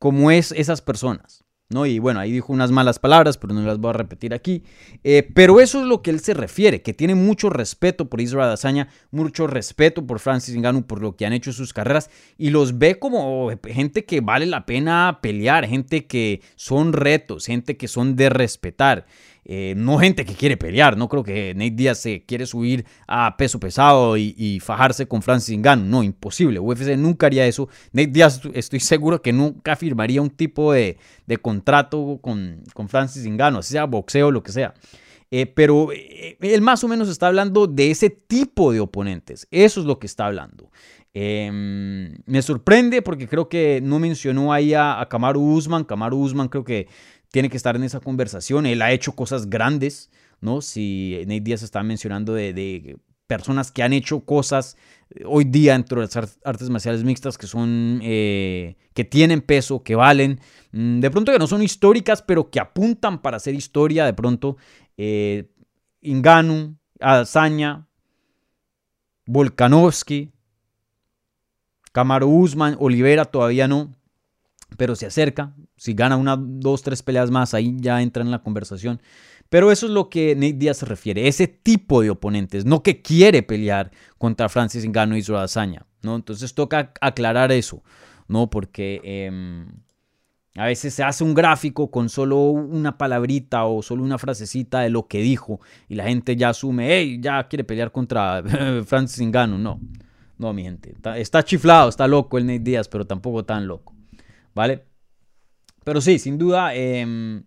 como 0.00 0.32
es 0.32 0.50
esas 0.50 0.82
personas. 0.82 1.44
¿no? 1.68 1.86
Y 1.86 2.00
bueno, 2.00 2.18
ahí 2.18 2.32
dijo 2.32 2.52
unas 2.52 2.72
malas 2.72 2.98
palabras, 2.98 3.38
pero 3.38 3.54
no 3.54 3.62
las 3.62 3.78
voy 3.78 3.90
a 3.90 3.92
repetir 3.92 4.34
aquí. 4.34 4.64
Eh, 5.04 5.28
pero 5.34 5.60
eso 5.60 5.80
es 5.80 5.86
lo 5.86 6.02
que 6.02 6.10
él 6.10 6.18
se 6.18 6.34
refiere, 6.34 6.82
que 6.82 6.94
tiene 6.94 7.14
mucho 7.14 7.48
respeto 7.48 8.10
por 8.10 8.20
Israel 8.20 8.48
Adesanya, 8.48 8.88
mucho 9.12 9.46
respeto 9.46 10.04
por 10.04 10.18
Francis 10.18 10.56
Ngannou, 10.56 10.82
por 10.82 11.00
lo 11.00 11.14
que 11.14 11.26
han 11.26 11.32
hecho 11.32 11.52
sus 11.52 11.72
carreras, 11.72 12.10
y 12.36 12.50
los 12.50 12.76
ve 12.78 12.98
como 12.98 13.50
gente 13.64 14.04
que 14.04 14.20
vale 14.20 14.46
la 14.46 14.66
pena 14.66 15.20
pelear, 15.22 15.64
gente 15.64 16.08
que 16.08 16.42
son 16.56 16.92
retos, 16.92 17.46
gente 17.46 17.76
que 17.76 17.86
son 17.86 18.16
de 18.16 18.30
respetar. 18.30 19.06
Eh, 19.46 19.74
no 19.76 19.98
gente 19.98 20.24
que 20.24 20.34
quiere 20.34 20.56
pelear, 20.56 20.96
no 20.96 21.08
creo 21.08 21.22
que 21.22 21.54
Nate 21.54 21.72
Díaz 21.72 21.98
se 21.98 22.24
quiere 22.24 22.46
subir 22.46 22.86
a 23.06 23.36
peso 23.36 23.60
pesado 23.60 24.16
y, 24.16 24.58
fajarse 24.60 25.06
con 25.06 25.20
Francis 25.20 25.58
Ngannou, 25.58 25.86
no, 25.86 26.02
imposible, 26.02 26.58
UFC 26.58 26.96
nunca 26.96 27.26
haría 27.26 27.46
eso, 27.46 27.68
Nate 27.92 28.06
Díaz 28.06 28.40
estoy 28.54 28.80
seguro 28.80 29.20
que 29.20 29.34
nunca 29.34 29.76
firmaría 29.76 30.22
un 30.22 30.30
tipo 30.30 30.72
de, 30.72 30.96
contrato 31.42 32.18
con, 32.22 32.62
con 32.72 32.88
Francis 32.88 33.26
Ngannou, 33.26 33.62
sea 33.62 33.84
boxeo 33.84 34.30
lo 34.30 34.42
que 34.42 34.52
sea. 34.52 34.72
Eh, 35.30 35.46
pero 35.46 35.90
eh, 35.92 36.36
él 36.40 36.60
más 36.60 36.84
o 36.84 36.88
menos 36.88 37.08
está 37.08 37.26
hablando 37.26 37.66
de 37.66 37.90
ese 37.90 38.08
tipo 38.08 38.72
de 38.72 38.78
oponentes. 38.78 39.48
Eso 39.50 39.80
es 39.80 39.86
lo 39.86 39.98
que 39.98 40.06
está 40.06 40.26
hablando. 40.26 40.70
Em, 41.12 42.14
me 42.26 42.42
sorprende 42.42 43.02
porque 43.02 43.26
creo 43.26 43.48
que 43.48 43.80
no 43.82 43.98
mencionó 43.98 44.52
ahí 44.52 44.74
a, 44.74 45.00
a 45.00 45.08
Kamaru 45.08 45.40
Usman. 45.40 45.84
Kamaru 45.84 46.18
Usman 46.18 46.48
creo 46.48 46.64
que 46.64 46.88
tiene 47.34 47.50
que 47.50 47.56
estar 47.56 47.74
en 47.74 47.82
esa 47.82 47.98
conversación. 47.98 48.64
Él 48.64 48.80
ha 48.80 48.92
hecho 48.92 49.16
cosas 49.16 49.50
grandes, 49.50 50.08
¿no? 50.40 50.60
Si 50.60 51.16
Nate 51.22 51.40
Díaz 51.40 51.64
está 51.64 51.82
mencionando 51.82 52.32
de, 52.32 52.96
personas 53.26 53.72
que 53.72 53.82
han 53.82 53.92
hecho 53.92 54.20
cosas 54.20 54.76
eh, 55.10 55.24
hoy 55.26 55.42
día 55.42 55.72
dentro 55.72 56.00
de 56.00 56.06
las 56.06 56.38
artes 56.44 56.70
marciales 56.70 57.02
mixtas 57.02 57.36
que 57.36 57.48
son, 57.48 57.98
eh, 58.04 58.76
que 58.94 59.02
tienen 59.02 59.40
peso, 59.40 59.82
que 59.82 59.96
valen, 59.96 60.38
mm, 60.70 61.00
de 61.00 61.10
pronto 61.10 61.32
que 61.32 61.40
no 61.40 61.48
son 61.48 61.60
históricas, 61.60 62.22
pero 62.22 62.50
que 62.50 62.60
apuntan 62.60 63.20
para 63.20 63.38
hacer 63.38 63.56
historia, 63.56 64.04
de 64.04 64.14
pronto, 64.14 64.56
eh, 64.96 65.50
Inganu, 66.02 66.76
Adesanya, 67.00 67.88
Volkanovski, 69.26 70.30
Camaro 71.90 72.28
Usman, 72.28 72.76
Olivera 72.78 73.24
todavía 73.24 73.66
no, 73.66 73.92
pero 74.76 74.94
se 74.94 75.06
acerca. 75.06 75.52
Si 75.76 75.94
gana 75.94 76.16
una, 76.16 76.36
dos, 76.38 76.82
tres 76.82 77.02
peleas 77.02 77.30
más, 77.30 77.54
ahí 77.54 77.76
ya 77.78 78.00
entra 78.00 78.22
en 78.22 78.30
la 78.30 78.42
conversación. 78.42 79.00
Pero 79.48 79.70
eso 79.70 79.86
es 79.86 79.92
lo 79.92 80.08
que 80.10 80.34
Nate 80.34 80.54
Díaz 80.54 80.78
se 80.78 80.86
refiere, 80.86 81.28
ese 81.28 81.46
tipo 81.46 82.02
de 82.02 82.10
oponentes, 82.10 82.64
no 82.64 82.82
que 82.82 83.02
quiere 83.02 83.42
pelear 83.42 83.90
contra 84.18 84.48
Francis 84.48 84.84
Ngannou 84.86 85.16
y 85.16 85.22
su 85.22 85.36
hazaña, 85.36 85.86
¿no? 86.02 86.16
Entonces 86.16 86.54
toca 86.54 86.92
aclarar 87.00 87.52
eso, 87.52 87.82
¿no? 88.26 88.50
Porque 88.50 89.00
em, 89.04 89.66
a 90.56 90.66
veces 90.66 90.94
se 90.94 91.02
hace 91.02 91.24
un 91.24 91.34
gráfico 91.34 91.90
con 91.90 92.08
solo 92.08 92.38
una 92.38 92.96
palabrita 92.96 93.64
o 93.64 93.82
solo 93.82 94.02
una 94.02 94.18
frasecita 94.18 94.80
de 94.80 94.90
lo 94.90 95.06
que 95.08 95.20
dijo 95.20 95.60
y 95.88 95.94
la 95.96 96.04
gente 96.04 96.36
ya 96.36 96.48
asume, 96.48 96.88
hey, 96.90 97.18
ya 97.20 97.46
quiere 97.48 97.64
pelear 97.64 97.92
contra 97.92 98.42
Francis 98.86 99.24
Ngannou. 99.26 99.58
No, 99.58 99.80
no, 100.38 100.52
mi 100.52 100.62
gente. 100.62 100.94
Está, 101.16 101.44
chiflado, 101.44 101.88
está 101.88 102.08
loco 102.08 102.38
el 102.38 102.46
Nate 102.46 102.60
Díaz, 102.60 102.88
pero 102.88 103.06
tampoco 103.06 103.44
tan 103.44 103.66
loco. 103.66 103.94
¿Vale? 104.54 104.84
Pero 105.84 106.00
sí, 106.00 106.18
sin 106.18 106.38
duda, 106.38 106.74
em, 106.74 107.44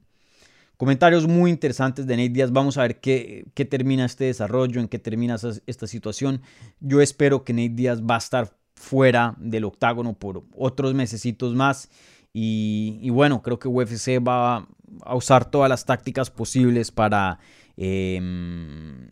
comentarios 0.78 1.28
muy 1.28 1.52
interesantes 1.52 2.06
de 2.08 2.16
Nate 2.16 2.30
Díaz. 2.30 2.52
Vamos 2.52 2.78
a 2.78 2.84
ver 2.84 3.00
qué, 3.00 3.46
qué 3.54 3.66
termina 3.66 4.06
este 4.06 4.26
desarrollo, 4.26 4.80
en 4.80 4.88
qué 4.88 5.00
termina 5.00 5.36
esta 5.66 5.88
situación. 5.88 6.42
Yo 6.80 7.02
espero 7.02 7.44
que 7.44 7.54
Nate 7.54 7.70
Díaz 7.70 8.02
va 8.02 8.16
a 8.16 8.20
estar 8.20 8.56
fuera 8.76 9.36
del 9.40 9.66
octágono 9.66 10.14
por 10.14 10.44
otros 10.56 10.94
mesecitos 10.94 11.56
más 11.56 11.90
y, 12.40 13.10
bueno, 13.10 13.42
creo 13.42 13.58
que 13.58 13.68
UFC 13.68 14.20
va 14.20 14.68
a 15.02 15.16
usar 15.16 15.50
todas 15.50 15.70
las 15.70 15.86
tácticas 15.86 16.30
posibles 16.30 16.92
para... 16.92 17.40
Em, 17.76 19.10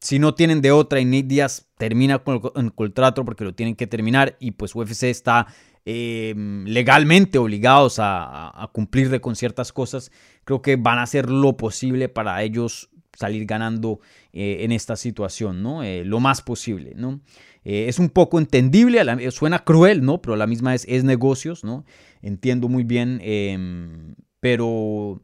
si 0.00 0.20
no 0.20 0.34
tienen 0.34 0.60
de 0.62 0.70
otra 0.70 1.00
y 1.00 1.04
Nate 1.04 1.24
Díaz 1.24 1.68
termina 1.78 2.20
con 2.20 2.40
el, 2.54 2.72
contrato 2.72 3.24
porque 3.24 3.42
lo 3.42 3.54
tienen 3.54 3.74
que 3.74 3.88
terminar 3.88 4.36
y 4.38 4.52
pues 4.52 4.76
UFC 4.76 5.04
está 5.04 5.48
em, 5.84 6.64
legalmente 6.64 7.38
obligados 7.38 7.96
a, 7.98 8.70
cumplir 8.72 9.20
con 9.20 9.36
ciertas 9.36 9.72
cosas, 9.72 10.10
creo 10.44 10.62
que 10.62 10.76
van 10.76 10.98
a 10.98 11.02
hacer 11.02 11.30
lo 11.30 11.56
posible 11.56 12.08
para 12.08 12.42
ellos 12.42 12.90
salir 13.18 13.46
ganando 13.46 14.00
eh, 14.32 14.58
en 14.60 14.72
esta 14.72 14.96
situación, 14.96 15.62
¿no? 15.62 15.82
Eh, 15.82 16.04
lo 16.04 16.20
más 16.20 16.42
posible, 16.42 16.94
¿no? 16.96 17.20
Eh, 17.64 17.86
es 17.88 17.98
un 17.98 18.08
poco 18.08 18.38
entendible, 18.38 19.00
suena 19.30 19.60
cruel, 19.64 20.04
¿no? 20.04 20.20
Pero 20.22 20.34
a 20.34 20.36
la 20.36 20.46
misma 20.46 20.72
vez 20.72 20.84
es 20.88 21.04
negocios, 21.04 21.62
¿no? 21.62 21.84
Entiendo 22.22 22.68
muy 22.68 22.84
bien, 22.84 23.20
em, 23.22 24.14
pero 24.40 25.20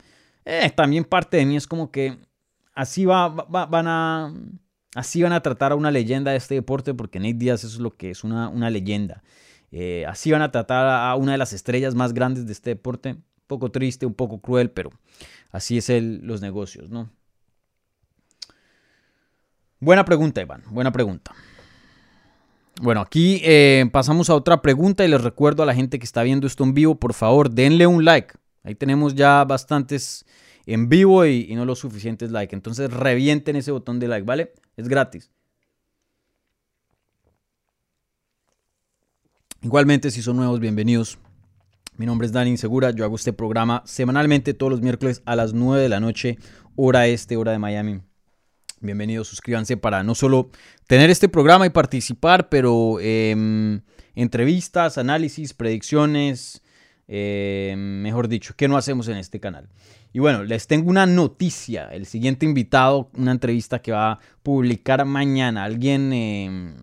también 0.76 1.04
parte 1.04 1.36
de 1.36 1.44
mí 1.44 1.56
es 1.56 1.66
como 1.66 1.90
que 1.90 2.18
así 2.74 3.04
va, 3.04 3.28
van 3.28 3.86
a... 3.88 4.34
Así 4.94 5.22
van 5.22 5.34
a 5.34 5.42
tratar 5.42 5.72
a 5.72 5.76
una 5.76 5.90
leyenda 5.90 6.30
de 6.30 6.38
este 6.38 6.54
deporte, 6.54 6.94
porque 6.94 7.20
Nate 7.20 7.34
Díaz 7.34 7.62
es 7.62 7.78
lo 7.78 7.94
que 7.94 8.10
es, 8.10 8.24
una, 8.24 8.48
una 8.48 8.70
leyenda. 8.70 9.22
Eh, 9.70 10.04
así 10.06 10.30
van 10.30 10.42
a 10.42 10.50
tratar 10.50 10.86
a 10.86 11.14
una 11.16 11.32
de 11.32 11.38
las 11.38 11.52
estrellas 11.52 11.94
más 11.94 12.12
grandes 12.12 12.46
de 12.46 12.52
este 12.52 12.70
deporte. 12.70 13.10
Un 13.14 13.24
poco 13.46 13.70
triste, 13.70 14.06
un 14.06 14.14
poco 14.14 14.40
cruel, 14.40 14.70
pero 14.70 14.90
así 15.50 15.78
es 15.78 15.90
el, 15.90 16.20
los 16.22 16.40
negocios, 16.40 16.90
¿no? 16.90 17.10
Buena 19.80 20.04
pregunta, 20.04 20.40
Iván, 20.42 20.64
buena 20.70 20.90
pregunta. 20.90 21.32
Bueno, 22.80 23.00
aquí 23.00 23.40
eh, 23.44 23.88
pasamos 23.92 24.30
a 24.30 24.34
otra 24.34 24.60
pregunta 24.62 25.04
y 25.04 25.08
les 25.08 25.22
recuerdo 25.22 25.62
a 25.62 25.66
la 25.66 25.74
gente 25.74 25.98
que 25.98 26.04
está 26.04 26.22
viendo 26.22 26.46
esto 26.46 26.64
en 26.64 26.74
vivo, 26.74 26.96
por 26.96 27.12
favor, 27.12 27.50
denle 27.50 27.86
un 27.86 28.04
like. 28.04 28.34
Ahí 28.62 28.74
tenemos 28.74 29.14
ya 29.14 29.44
bastantes 29.44 30.26
en 30.66 30.88
vivo 30.88 31.24
y, 31.26 31.54
no 31.54 31.64
los 31.64 31.78
suficientes 31.78 32.30
likes. 32.30 32.54
Entonces 32.54 32.92
revienten 32.92 33.56
ese 33.56 33.72
botón 33.72 33.98
de 33.98 34.08
like, 34.08 34.26
¿vale? 34.26 34.52
Es 34.76 34.88
gratis. 34.88 35.30
Igualmente, 39.60 40.12
si 40.12 40.22
son 40.22 40.36
nuevos, 40.36 40.60
bienvenidos. 40.60 41.18
Mi 41.96 42.06
nombre 42.06 42.26
es 42.26 42.32
Dani 42.32 42.50
Insegura. 42.50 42.92
Yo 42.92 43.04
hago 43.04 43.16
este 43.16 43.32
programa 43.32 43.82
semanalmente 43.86 44.54
todos 44.54 44.70
los 44.70 44.82
miércoles 44.82 45.20
a 45.26 45.34
las 45.34 45.52
9 45.52 45.82
de 45.82 45.88
la 45.88 45.98
noche, 45.98 46.38
hora 46.76 47.08
este, 47.08 47.36
hora 47.36 47.50
de 47.50 47.58
Miami. 47.58 48.00
Bienvenidos, 48.80 49.26
suscríbanse 49.26 49.76
para 49.76 50.04
no 50.04 50.14
solo 50.14 50.50
tener 50.86 51.10
este 51.10 51.28
programa 51.28 51.66
y 51.66 51.70
participar, 51.70 52.48
pero 52.48 53.00
em, 53.00 53.80
entrevistas, 54.14 54.96
análisis, 54.96 55.54
predicciones, 55.54 56.62
em, 57.08 58.00
mejor 58.00 58.28
dicho, 58.28 58.54
¿qué 58.56 58.68
no 58.68 58.76
hacemos 58.76 59.08
en 59.08 59.16
este 59.16 59.40
canal? 59.40 59.68
Y 60.12 60.20
bueno, 60.20 60.44
les 60.44 60.68
tengo 60.68 60.88
una 60.88 61.04
noticia. 61.04 61.88
El 61.88 62.06
siguiente 62.06 62.46
invitado, 62.46 63.10
una 63.14 63.32
entrevista 63.32 63.80
que 63.80 63.90
va 63.90 64.12
a 64.12 64.18
publicar 64.44 65.04
mañana. 65.04 65.64
Alguien, 65.64 66.12
em, 66.12 66.76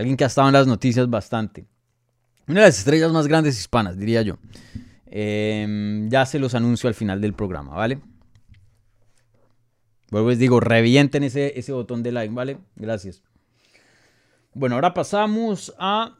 alguien 0.00 0.16
que 0.16 0.24
ha 0.24 0.26
estado 0.26 0.48
en 0.48 0.54
las 0.54 0.66
noticias 0.66 1.08
bastante. 1.08 1.66
Una 2.46 2.60
de 2.60 2.66
las 2.66 2.78
estrellas 2.78 3.12
más 3.12 3.28
grandes 3.28 3.58
hispanas, 3.58 3.96
diría 3.96 4.22
yo. 4.22 4.38
ya 5.06 6.26
se 6.26 6.38
los 6.38 6.54
anuncio 6.54 6.88
al 6.88 6.94
final 6.94 7.20
del 7.20 7.34
programa, 7.34 7.74
¿vale? 7.74 8.00
Vuelvo 10.10 10.30
les 10.30 10.38
digo, 10.40 10.58
revienten 10.58 11.22
ese, 11.22 11.58
ese 11.58 11.72
botón 11.72 12.02
de 12.02 12.10
like, 12.10 12.34
¿vale? 12.34 12.58
Gracias. 12.74 13.22
Bueno, 14.52 14.74
ahora 14.74 14.92
pasamos 14.92 15.72
a 15.78 16.16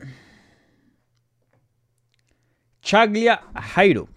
Chaglia 2.81 3.43
Jairo. 3.55 4.09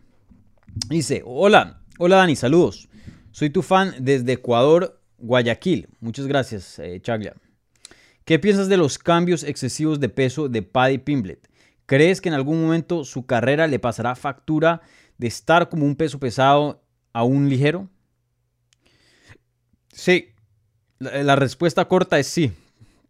Dice, 0.90 1.24
hola, 1.26 1.82
hola 1.98 2.18
Dani, 2.18 2.36
saludos. 2.36 2.88
Soy 3.32 3.50
tu 3.50 3.64
fan 3.64 3.96
desde 4.00 4.34
Ecuador, 4.34 5.02
Guayaquil. 5.18 5.90
Muchas 6.00 6.28
gracias, 6.28 6.78
eh, 6.78 7.00
Chaglia. 7.02 7.34
¿Qué 8.26 8.40
piensas 8.40 8.70
de 8.70 8.78
los 8.78 8.98
cambios 8.98 9.44
excesivos 9.44 10.00
de 10.00 10.10
peso 10.10 10.48
de 10.48 10.62
Paddy 10.62 10.98
Pimblet? 11.00 11.50
¿Crees 11.86 12.22
que 12.22 12.30
en 12.30 12.36
algún 12.36 12.62
momento 12.62 13.04
su 13.04 13.26
carrera 13.26 13.68
le 13.68 13.80
pasará 13.80 14.16
factura 14.16 14.82
de 15.18 15.28
estar 15.28 15.70
como 15.70 15.86
un 15.86 15.96
peso 15.96 16.20
pesado 16.20 16.82
a 17.12 17.24
un 17.24 17.50
ligero? 17.50 17.90
Sí, 19.90 20.30
la, 21.00 21.36
respuesta 21.36 21.86
corta 21.86 22.18
es 22.18 22.28
sí. 22.28 22.52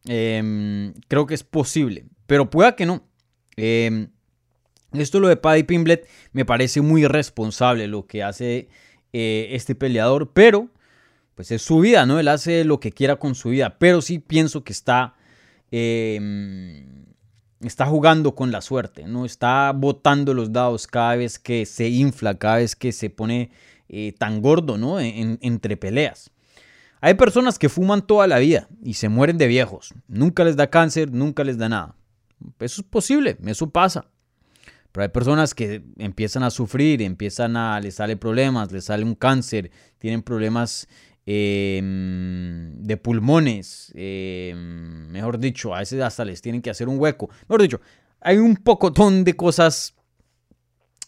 Em, 0.05 0.93
creo 1.07 1.27
que 1.27 1.35
es 1.35 1.43
posible, 1.43 2.05
pero 2.25 2.49
pueda 2.49 2.75
que 2.75 2.85
no. 2.85 3.07
Eh, 3.55 4.07
esto 4.93 5.19
lo 5.19 5.27
de 5.27 5.37
Paddy 5.37 5.63
Pimblet 5.63 6.07
me 6.33 6.45
parece 6.45 6.81
muy 6.81 7.03
irresponsable 7.03 7.87
lo 7.87 8.05
que 8.05 8.23
hace 8.23 8.67
eh, 9.13 9.49
este 9.51 9.75
peleador, 9.75 10.31
pero 10.33 10.69
pues 11.35 11.51
es 11.51 11.61
su 11.61 11.79
vida, 11.79 12.05
¿no? 12.05 12.19
Él 12.19 12.27
hace 12.27 12.63
lo 12.63 12.79
que 12.79 12.91
quiera 12.91 13.15
con 13.17 13.35
su 13.35 13.49
vida, 13.49 13.77
pero 13.79 14.01
sí 14.01 14.19
pienso 14.19 14.63
que 14.63 14.73
está, 14.73 15.15
em, 15.71 17.05
está 17.61 17.85
jugando 17.85 18.35
con 18.35 18.51
la 18.51 18.61
suerte, 18.61 19.05
¿no? 19.07 19.25
Está 19.25 19.71
botando 19.75 20.33
los 20.33 20.51
dados 20.51 20.87
cada 20.87 21.15
vez 21.15 21.39
que 21.39 21.65
se 21.65 21.89
infla, 21.89 22.37
cada 22.37 22.57
vez 22.57 22.75
que 22.75 22.91
se 22.91 23.09
pone 23.09 23.51
eh, 23.89 24.13
tan 24.17 24.41
gordo, 24.41 24.77
¿no? 24.77 24.99
entre 24.99 25.77
peleas. 25.77 26.31
Hay 26.99 27.15
personas 27.15 27.59
que 27.59 27.69
fuman 27.69 28.07
toda 28.07 28.27
la 28.27 28.39
vida 28.39 28.67
y 28.81 28.93
se 28.93 29.09
mueren 29.09 29.37
de 29.37 29.47
viejos. 29.47 29.93
Nunca 30.07 30.43
les 30.45 30.55
da 30.55 30.69
cáncer, 30.69 31.11
nunca 31.11 31.43
les 31.43 31.57
da 31.57 31.67
nada. 31.67 31.95
Eso 32.59 32.81
es 32.81 32.87
posible, 32.87 33.37
eso 33.45 33.69
pasa. 33.69 34.05
Pero 34.93 35.03
hay 35.03 35.09
personas 35.09 35.53
que 35.53 35.83
empiezan 35.97 36.43
a 36.43 36.49
sufrir, 36.49 37.01
empiezan 37.01 37.57
a, 37.57 37.79
les 37.81 37.95
sale 37.95 38.15
problemas, 38.15 38.71
les 38.71 38.85
sale 38.85 39.03
un 39.03 39.15
cáncer, 39.15 39.69
tienen 39.97 40.21
problemas 40.21 40.87
em, 41.25 42.73
de 42.81 42.97
pulmones, 42.97 43.91
em, 43.95 45.07
mejor 45.09 45.39
dicho, 45.39 45.73
a 45.73 45.79
veces 45.79 46.01
hasta 46.01 46.25
les 46.25 46.41
tienen 46.41 46.61
que 46.61 46.69
hacer 46.69 46.87
un 46.87 46.99
hueco. 46.99 47.29
Mejor 47.47 47.61
dicho, 47.61 47.81
hay 48.19 48.37
un 48.37 48.55
pocotón 48.57 49.23
de 49.23 49.35
cosas, 49.35 49.95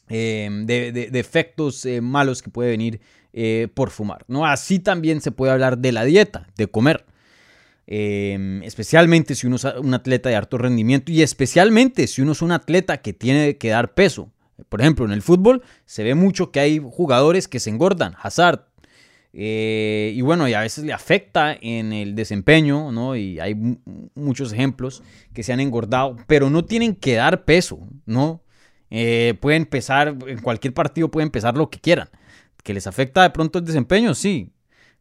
em, 0.07 0.65
de, 0.65 1.09
efectos 1.13 1.85
eh, 1.85 2.01
malos 2.01 2.41
que 2.41 2.49
puede 2.49 2.69
venir 2.69 3.01
eh, 3.33 3.67
por 3.73 3.89
fumar. 3.89 4.23
¿no? 4.27 4.45
Así 4.45 4.79
también 4.79 5.19
se 5.19 5.31
puede 5.31 5.51
hablar 5.51 5.77
de 5.77 5.91
la 5.91 6.05
dieta, 6.05 6.47
de 6.57 6.67
comer. 6.67 7.05
Especialmente 7.87 9.35
si 9.35 9.45
uno 9.45 9.57
es 9.57 9.65
un 9.65 9.93
atleta 9.93 10.29
de 10.29 10.35
alto 10.35 10.57
rendimiento 10.57 11.11
y 11.11 11.21
especialmente 11.21 12.07
si 12.07 12.23
uno 12.23 12.31
es 12.31 12.41
un 12.41 12.51
atleta 12.51 12.97
que 12.97 13.13
tiene 13.13 13.57
que 13.57 13.69
dar 13.69 13.93
peso. 13.93 14.31
Por 14.69 14.81
ejemplo, 14.81 15.05
en 15.05 15.11
el 15.11 15.21
fútbol 15.21 15.63
se 15.85 16.03
ve 16.03 16.15
mucho 16.15 16.51
que 16.51 16.59
hay 16.59 16.79
jugadores 16.79 17.47
que 17.47 17.59
se 17.59 17.69
engordan, 17.69 18.15
Hazard. 18.21 18.65
Eh, 19.37 20.13
y 20.15 20.21
bueno, 20.21 20.47
y 20.47 20.53
a 20.53 20.61
veces 20.61 20.85
le 20.85 20.93
afecta 20.93 21.57
en 21.59 21.91
el 21.91 22.15
desempeño, 22.15 22.93
¿no? 22.93 23.17
Y 23.17 23.37
hay 23.41 23.53
muchos 24.15 24.53
ejemplos 24.53 25.03
que 25.33 25.43
se 25.43 25.51
han 25.51 25.59
engordado, 25.59 26.15
pero 26.25 26.49
no 26.49 26.63
tienen 26.63 26.95
que 26.95 27.15
dar 27.15 27.43
peso, 27.43 27.79
¿no? 28.05 28.41
Eh, 28.89 29.33
pueden 29.41 29.65
pesar, 29.65 30.15
en 30.25 30.41
cualquier 30.41 30.73
partido 30.73 31.11
pueden 31.11 31.31
pesar 31.31 31.57
lo 31.57 31.69
que 31.69 31.79
quieran. 31.79 32.07
¿Que 32.63 32.73
les 32.73 32.87
afecta 32.87 33.23
de 33.23 33.29
pronto 33.31 33.59
el 33.59 33.65
desempeño? 33.65 34.15
Sí, 34.15 34.53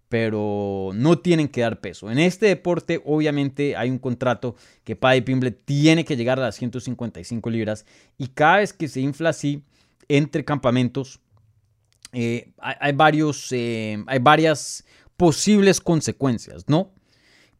pero 0.08 0.90
no 0.94 1.18
tienen 1.20 1.46
que 1.46 1.60
dar 1.60 1.80
peso. 1.80 2.10
En 2.10 2.18
este 2.18 2.46
deporte, 2.46 3.00
obviamente, 3.04 3.76
hay 3.76 3.88
un 3.88 3.98
contrato 3.98 4.56
que 4.82 4.96
Paddy 4.96 5.20
Pimble 5.20 5.52
tiene 5.52 6.04
que 6.04 6.16
llegar 6.16 6.40
a 6.40 6.42
las 6.42 6.56
155 6.56 7.50
libras 7.50 7.86
y 8.18 8.28
cada 8.28 8.56
vez 8.56 8.72
que 8.72 8.88
se 8.88 9.00
infla 9.00 9.30
así 9.30 9.62
entre 10.08 10.44
campamentos, 10.44 11.20
eh, 12.14 12.52
hay, 12.58 12.92
varios, 12.92 13.50
eh, 13.52 14.02
hay 14.06 14.18
varias 14.18 14.84
posibles 15.16 15.80
consecuencias, 15.80 16.64
¿no? 16.68 16.92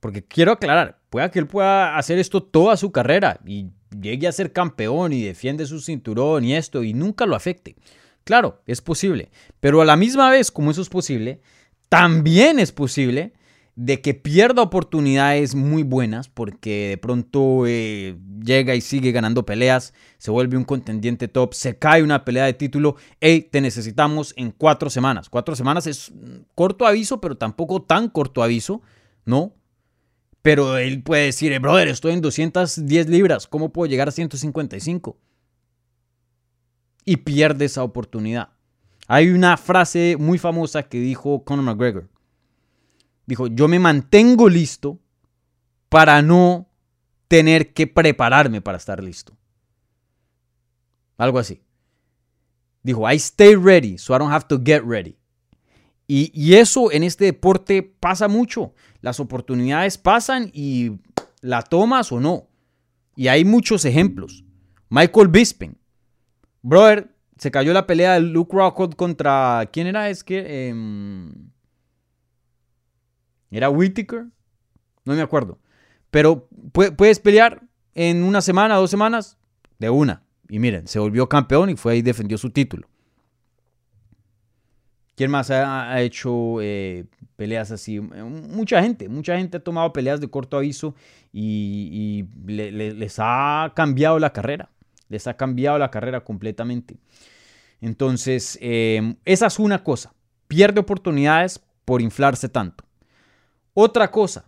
Porque 0.01 0.25
quiero 0.25 0.53
aclarar, 0.53 1.01
pueda 1.11 1.31
que 1.31 1.39
él 1.39 1.47
pueda 1.47 1.97
hacer 1.97 2.19
esto 2.19 2.43
toda 2.43 2.77
su 2.77 2.93
carrera 2.93 3.41
y 3.47 3.71
llegue 4.01 4.27
a 4.27 4.33
ser 4.33 4.53
campeón 4.53 5.13
y 5.13 5.23
defiende 5.23 5.67
su 5.67 5.81
cinturón 5.81 6.45
y 6.45 6.55
esto 6.55 6.83
y 6.83 6.95
nunca 6.95 7.27
lo 7.27 7.37
afecte. 7.37 7.77
Claro, 8.25 8.63
es 8.67 8.81
posible. 8.81 9.31
Pero 9.61 9.81
a 9.81 9.85
la 9.85 9.97
misma 9.97 10.31
vez, 10.31 10.51
como 10.51 10.71
eso 10.71 10.83
es 10.83 10.89
posible, 10.89 11.41
también 11.89 12.59
es 12.59 12.73
posible 12.73 13.33
de 13.77 14.01
que 14.01 14.15
pierda 14.15 14.63
oportunidades 14.63 15.55
muy 15.55 15.83
buenas 15.83 16.29
porque 16.29 16.91
de 16.91 16.99
pronto 16.99 17.67
eh, 17.67 18.17
llega 18.45 18.75
y 18.75 18.81
sigue 18.81 19.11
ganando 19.11 19.45
peleas, 19.45 19.95
se 20.19 20.31
vuelve 20.31 20.57
un 20.57 20.65
contendiente 20.65 21.27
top, 21.27 21.55
se 21.55 21.77
cae 21.79 22.03
una 22.03 22.25
pelea 22.25 22.45
de 22.45 22.53
título, 22.53 22.97
hey, 23.21 23.49
te 23.51 23.61
necesitamos 23.61 24.33
en 24.37 24.53
cuatro 24.53 24.91
semanas. 24.91 25.29
Cuatro 25.29 25.57
semanas 25.57 25.87
es 25.89 26.13
corto 26.55 26.87
aviso, 26.87 27.21
pero 27.21 27.37
tampoco 27.37 27.83
tan 27.83 28.09
corto 28.09 28.43
aviso, 28.43 28.81
¿no? 29.25 29.55
Pero 30.43 30.77
él 30.77 31.03
puede 31.03 31.27
decir, 31.27 31.53
eh, 31.53 31.59
brother, 31.59 31.89
estoy 31.89 32.13
en 32.13 32.21
210 32.21 33.09
libras, 33.09 33.49
¿cómo 33.49 33.73
puedo 33.73 33.91
llegar 33.91 34.09
a 34.09 34.13
155? 34.13 35.19
Y 37.07 37.17
pierde 37.19 37.65
esa 37.65 37.83
oportunidad. 37.83 38.51
Hay 39.09 39.31
una 39.31 39.57
frase 39.57 40.17
muy 40.19 40.39
famosa 40.39 40.85
que 40.85 40.99
dijo 41.01 41.45
Conor 41.45 41.65
McGregor 41.65 42.14
dijo, 43.27 43.47
yo 43.47 43.69
me 43.69 43.79
mantengo 43.79 44.49
listo 44.49 44.99
para 45.89 46.23
no 46.23 46.69
tener 47.29 47.73
que 47.73 47.87
prepararme 47.87 48.61
para 48.61 48.79
estar 48.79 49.03
listo. 49.03 49.37
Algo 51.17 51.39
así. 51.39 51.63
Dijo, 52.83 53.11
I 53.11 53.17
stay 53.17 53.55
ready, 53.55 53.99
so 53.99 54.15
I 54.15 54.19
don't 54.19 54.33
have 54.33 54.47
to 54.49 54.61
get 54.63 54.83
ready. 54.85 55.17
Y, 56.07 56.31
y, 56.35 56.55
eso 56.57 56.93
en 56.93 57.03
este 57.03 57.25
deporte 57.25 57.83
pasa 57.83 58.29
mucho. 58.29 58.75
Las 59.01 59.21
oportunidades 59.21 59.97
pasan 59.97 60.51
y 60.53 60.99
la 61.41 61.63
tomas 61.63 62.13
o 62.13 62.21
no. 62.21 62.49
Y 63.17 63.29
hay 63.29 63.45
muchos 63.45 63.87
ejemplos. 63.87 64.45
Michael 64.91 65.29
Bisping. 65.29 65.79
Brother, 66.61 67.15
se 67.39 67.51
cayó 67.51 67.73
la 67.73 67.87
pelea 67.87 68.15
de 68.15 68.21
Luke 68.21 68.55
Rockhold 68.55 68.97
contra... 68.97 69.69
¿Quién 69.73 69.87
era? 69.87 70.11
Es 70.11 70.25
que... 70.25 70.69
Em, 70.69 71.51
¿Era 73.55 73.71
Whitaker? 73.71 74.27
No 75.05 75.15
me 75.15 75.23
acuerdo. 75.23 75.61
Pero 76.11 76.49
puedes 76.73 77.21
pelear 77.21 77.63
en 77.95 78.25
una 78.25 78.41
semana, 78.41 78.75
dos 78.75 78.91
semanas, 78.91 79.39
de 79.79 79.91
una. 79.91 80.25
Y 80.49 80.59
miren, 80.59 80.89
se 80.89 80.99
volvió 80.99 81.29
campeón 81.29 81.71
y 81.71 81.77
fue 81.77 81.93
ahí 81.93 81.99
y 82.01 82.03
defendió 82.03 82.37
su 82.37 82.51
título. 82.51 82.89
¿Quién 85.15 85.31
más 85.31 85.53
ha, 85.53 86.01
hecho 86.01 86.61
eh, 86.61 87.05
peleas 87.37 87.71
así? 87.71 88.01
Mucha 88.01 88.83
gente, 88.83 89.09
mucha 89.09 89.39
gente 89.39 89.59
ha 89.59 89.61
tomado 89.61 89.93
peleas 89.93 90.21
de 90.21 90.29
corto 90.29 90.57
aviso 90.57 90.97
y, 91.33 92.25
les 92.45 93.17
ha 93.21 93.73
cambiado 93.77 94.19
la 94.19 94.33
carrera. 94.33 94.71
Les 95.09 95.29
ha 95.29 95.37
cambiado 95.37 95.79
la 95.79 95.93
carrera 95.93 96.25
completamente. 96.25 96.97
Entonces, 97.81 98.59
eh, 98.61 99.15
esa 99.25 99.47
es 99.47 99.61
una 99.61 99.85
cosa. 99.85 100.13
Pierde 100.49 100.81
oportunidades 100.81 101.63
por 101.85 102.03
inflarse 102.03 102.49
tanto. 102.49 102.85
Otra 103.77 104.09
cosa, 104.09 104.45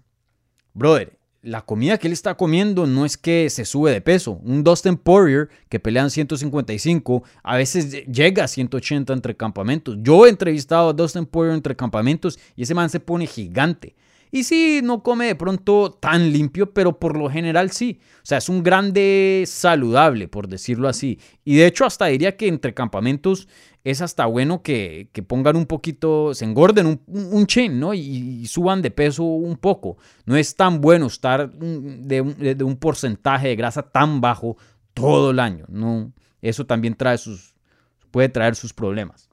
brother, 0.72 1.18
la 1.42 1.62
comida 1.62 1.98
que 1.98 2.06
él 2.06 2.12
está 2.12 2.36
comiendo 2.36 2.86
no 2.86 3.04
es 3.04 3.16
que 3.16 3.50
se 3.50 3.64
sube 3.64 3.90
de 3.90 4.00
peso. 4.00 4.40
Un 4.44 4.62
Dustin 4.62 4.96
Poirier 4.96 5.48
que 5.68 5.80
pelean 5.80 6.10
155 6.10 7.24
a 7.42 7.56
veces 7.56 8.04
llega 8.06 8.44
a 8.44 8.48
180 8.48 9.12
entre 9.12 9.36
campamentos. 9.36 9.96
Yo 10.00 10.26
he 10.26 10.28
entrevistado 10.28 10.90
a 10.90 10.92
Dustin 10.92 11.26
Poirier 11.26 11.54
entre 11.54 11.74
campamentos 11.74 12.38
y 12.54 12.62
ese 12.62 12.74
man 12.74 12.88
se 12.88 13.00
pone 13.00 13.26
gigante. 13.26 13.96
Y 14.30 14.44
sí, 14.44 14.80
no 14.82 15.02
come 15.02 15.26
de 15.26 15.34
pronto 15.34 15.90
tan 15.90 16.32
limpio, 16.32 16.72
pero 16.72 16.98
por 16.98 17.16
lo 17.16 17.30
general 17.30 17.70
sí. 17.70 18.00
O 18.18 18.26
sea, 18.26 18.38
es 18.38 18.48
un 18.48 18.62
grande 18.62 19.44
saludable, 19.46 20.28
por 20.28 20.48
decirlo 20.48 20.88
así. 20.88 21.20
Y 21.44 21.56
de 21.56 21.66
hecho, 21.66 21.84
hasta 21.84 22.06
diría 22.06 22.36
que 22.36 22.48
entre 22.48 22.74
campamentos 22.74 23.48
es 23.86 24.02
hasta 24.02 24.26
bueno 24.26 24.62
que, 24.64 25.08
pongan 25.28 25.54
un 25.54 25.66
poquito, 25.66 26.34
se 26.34 26.44
engorden 26.44 26.86
un, 26.86 27.00
un 27.06 27.46
chin, 27.46 27.78
¿no? 27.78 27.94
Y, 27.94 28.44
suban 28.48 28.82
de 28.82 28.90
peso 28.90 29.22
un 29.22 29.56
poco. 29.56 29.96
No 30.24 30.36
es 30.36 30.56
tan 30.56 30.80
bueno 30.80 31.06
estar 31.06 31.52
de 31.52 32.64
un, 32.64 32.76
porcentaje 32.78 33.46
de 33.46 33.54
grasa 33.54 33.82
tan 33.82 34.20
bajo 34.20 34.56
todo 34.92 35.30
el 35.30 35.38
año, 35.38 35.66
¿no? 35.68 36.12
Eso 36.42 36.66
también 36.66 36.96
trae 36.96 37.16
sus, 37.16 37.54
puede 38.10 38.28
traer 38.28 38.56
sus 38.56 38.74
problemas. 38.74 39.30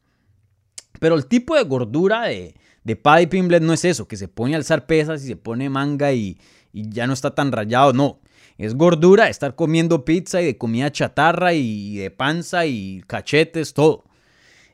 Pero 1.00 1.16
el 1.16 1.26
tipo 1.26 1.56
de 1.56 1.64
gordura 1.64 2.26
de, 2.26 2.54
de 2.84 2.96
Paddy 2.96 3.26
Pimblet 3.26 3.64
no 3.64 3.74
es 3.74 3.84
eso, 3.86 4.08
que 4.08 4.18
se 4.18 4.28
pone 4.28 4.54
a 4.54 4.58
alzar 4.58 4.86
pesas 4.86 5.24
y 5.24 5.28
se 5.30 5.36
pone 5.36 5.68
manga 5.68 6.14
y, 6.14 6.38
y 6.72 6.90
ya 6.90 7.08
no 7.08 7.14
está 7.14 7.34
tan 7.34 7.52
rayado, 7.52 7.92
no. 7.92 8.20
Es 8.60 8.76
gordura 8.76 9.30
estar 9.30 9.56
comiendo 9.56 10.06
pizza 10.06 10.44
y 10.44 10.46
de 10.46 10.60
comida 10.60 10.92
chatarra 10.92 11.56
y 11.56 11.98
de 11.98 12.12
panza 12.12 12.68
y 12.68 13.02
cachetes, 13.08 13.74
todo. 13.74 14.04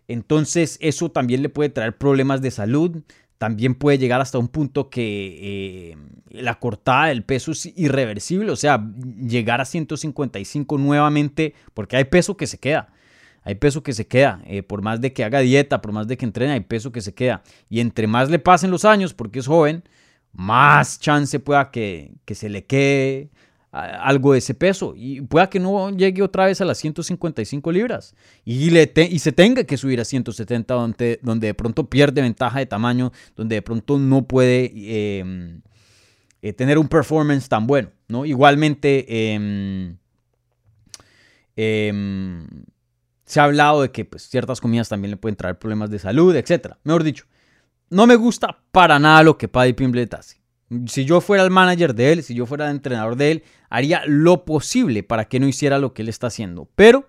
Entonces 0.09 0.79
eso 0.81 1.11
también 1.11 1.43
le 1.43 1.49
puede 1.49 1.69
traer 1.69 1.95
problemas 1.95 2.41
de 2.41 2.49
salud. 2.49 3.03
También 3.37 3.75
puede 3.75 3.99
llegar 3.99 4.19
hasta 4.19 4.39
un 4.39 4.49
punto 4.49 4.89
que 4.89 5.91
eh, 5.91 5.97
la 6.31 6.59
cortada 6.59 7.05
del 7.05 7.23
peso 7.23 7.51
es 7.51 7.67
irreversible, 7.77 8.51
o 8.51 8.55
sea, 8.57 8.85
llegar 9.21 9.61
a 9.61 9.65
155 9.65 10.77
nuevamente, 10.77 11.53
porque 11.73 11.95
hay 11.95 12.05
peso 12.05 12.35
que 12.35 12.47
se 12.47 12.57
queda. 12.57 12.91
Hay 13.43 13.55
peso 13.55 13.81
que 13.83 13.93
se 13.93 14.07
queda, 14.07 14.41
eh, 14.45 14.63
por 14.63 14.81
más 14.81 14.99
de 14.99 15.13
que 15.13 15.23
haga 15.23 15.39
dieta, 15.39 15.81
por 15.81 15.93
más 15.93 16.07
de 16.07 16.17
que 16.17 16.25
entrene, 16.25 16.53
hay 16.53 16.59
peso 16.61 16.91
que 16.91 17.01
se 17.01 17.13
queda. 17.13 17.43
Y 17.69 17.79
entre 17.79 18.07
más 18.07 18.29
le 18.29 18.39
pasen 18.39 18.71
los 18.71 18.85
años, 18.85 19.13
porque 19.13 19.39
es 19.39 19.47
joven, 19.47 19.83
más 20.33 20.99
chance 20.99 21.39
pueda 21.39 21.69
que, 21.71 22.15
que 22.25 22.35
se 22.35 22.49
le 22.49 22.65
quede 22.65 23.29
algo 23.71 24.33
de 24.33 24.39
ese 24.39 24.55
peso 24.55 24.93
y 24.95 25.21
pueda 25.21 25.49
que 25.49 25.59
no 25.59 25.91
llegue 25.91 26.23
otra 26.23 26.47
vez 26.47 26.59
a 26.59 26.65
las 26.65 26.79
155 26.79 27.71
libras 27.71 28.15
y, 28.43 28.71
le 28.71 28.91
y 28.95 29.19
se 29.19 29.31
tenga 29.31 29.63
que 29.63 29.77
subir 29.77 30.01
a 30.01 30.05
170 30.05 30.73
donde, 30.73 31.19
donde 31.21 31.47
de 31.47 31.53
pronto 31.53 31.87
pierde 31.87 32.21
ventaja 32.21 32.59
de 32.59 32.65
tamaño, 32.65 33.11
donde 33.35 33.55
de 33.55 33.61
pronto 33.61 33.99
no 33.99 34.27
puede 34.27 34.71
em, 35.19 35.61
eh, 36.41 36.53
tener 36.53 36.79
un 36.79 36.87
performance 36.87 37.47
tan 37.47 37.67
bueno. 37.67 37.91
¿no? 38.07 38.25
Igualmente 38.25 39.33
em, 39.33 39.97
em, 41.55 42.47
se 43.23 43.39
ha 43.39 43.43
hablado 43.43 43.83
de 43.83 43.91
que 43.91 44.03
pues, 44.03 44.27
ciertas 44.27 44.59
comidas 44.59 44.89
también 44.89 45.11
le 45.11 45.17
pueden 45.17 45.35
traer 45.35 45.59
problemas 45.59 45.91
de 45.91 45.99
salud, 45.99 46.35
etc. 46.35 46.73
Mejor 46.83 47.03
dicho, 47.03 47.25
no 47.91 48.07
me 48.07 48.15
gusta 48.15 48.63
para 48.71 48.97
nada 48.97 49.21
lo 49.21 49.37
que 49.37 49.47
Paddy 49.47 49.73
Pimblet 49.73 50.11
hace. 50.15 50.39
Si 50.87 51.05
yo 51.05 51.21
fuera 51.21 51.43
el 51.43 51.49
manager 51.49 51.95
de 51.95 52.13
él, 52.13 52.23
si 52.23 52.35
yo 52.35 52.45
fuera 52.45 52.65
el 52.65 52.75
entrenador 52.75 53.15
de 53.15 53.31
él, 53.31 53.43
haría 53.69 54.03
lo 54.05 54.45
posible 54.45 55.03
para 55.03 55.25
que 55.25 55.39
no 55.39 55.47
hiciera 55.47 55.79
lo 55.79 55.93
que 55.93 56.01
él 56.01 56.09
está 56.09 56.27
haciendo. 56.27 56.69
Pero, 56.75 57.07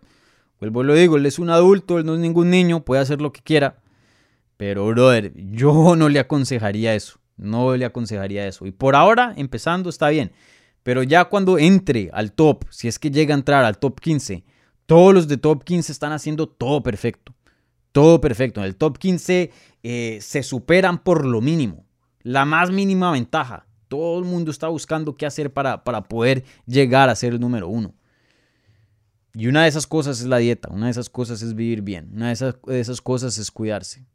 vuelvo 0.58 0.82
y 0.82 0.86
lo 0.86 0.94
digo, 0.94 1.16
él 1.16 1.26
es 1.26 1.38
un 1.38 1.50
adulto, 1.50 1.98
él 1.98 2.06
no 2.06 2.14
es 2.14 2.20
ningún 2.20 2.50
niño, 2.50 2.84
puede 2.84 3.02
hacer 3.02 3.20
lo 3.20 3.32
que 3.32 3.42
quiera. 3.42 3.78
Pero, 4.56 4.86
brother, 4.86 5.32
yo 5.34 5.96
no 5.96 6.08
le 6.08 6.18
aconsejaría 6.18 6.94
eso. 6.94 7.18
No 7.36 7.74
le 7.74 7.84
aconsejaría 7.84 8.46
eso. 8.46 8.66
Y 8.66 8.70
por 8.70 8.94
ahora, 8.94 9.32
empezando, 9.36 9.88
está 9.88 10.10
bien. 10.10 10.32
Pero 10.82 11.02
ya 11.02 11.26
cuando 11.26 11.58
entre 11.58 12.10
al 12.12 12.32
top, 12.32 12.64
si 12.70 12.88
es 12.88 12.98
que 12.98 13.10
llega 13.10 13.34
a 13.34 13.38
entrar 13.38 13.64
al 13.64 13.78
top 13.78 14.00
15, 14.00 14.44
todos 14.86 15.14
los 15.14 15.28
de 15.28 15.36
top 15.36 15.64
15 15.64 15.92
están 15.92 16.12
haciendo 16.12 16.48
todo 16.48 16.82
perfecto. 16.82 17.34
Todo 17.92 18.20
perfecto. 18.20 18.60
En 18.60 18.66
el 18.66 18.76
top 18.76 18.98
15 18.98 19.50
eh, 19.82 20.18
se 20.20 20.42
superan 20.42 21.02
por 21.02 21.26
lo 21.26 21.40
mínimo 21.40 21.86
la 22.22 22.44
más 22.44 22.70
mínima 22.70 23.10
ventaja. 23.12 23.66
Todo 23.90 24.20
el 24.20 24.24
mundo 24.24 24.52
está 24.52 24.68
buscando 24.68 25.16
qué 25.16 25.26
hacer 25.26 25.52
para, 25.52 25.82
para 25.82 26.04
poder 26.04 26.44
llegar 26.64 27.08
a 27.08 27.16
ser 27.16 27.32
el 27.34 27.40
número 27.40 27.66
uno. 27.68 27.92
Y 29.34 29.48
una 29.48 29.64
de 29.64 29.68
esas 29.68 29.86
cosas 29.86 30.20
es 30.20 30.26
la 30.26 30.38
dieta, 30.38 30.68
una 30.70 30.86
de 30.86 30.92
esas 30.92 31.10
cosas 31.10 31.42
es 31.42 31.54
vivir 31.54 31.82
bien, 31.82 32.10
una 32.14 32.28
de 32.28 32.32
esas, 32.34 32.54
de 32.64 32.78
esas 32.78 33.00
cosas 33.00 33.36
es 33.36 33.50
cuidarse. 33.50 34.06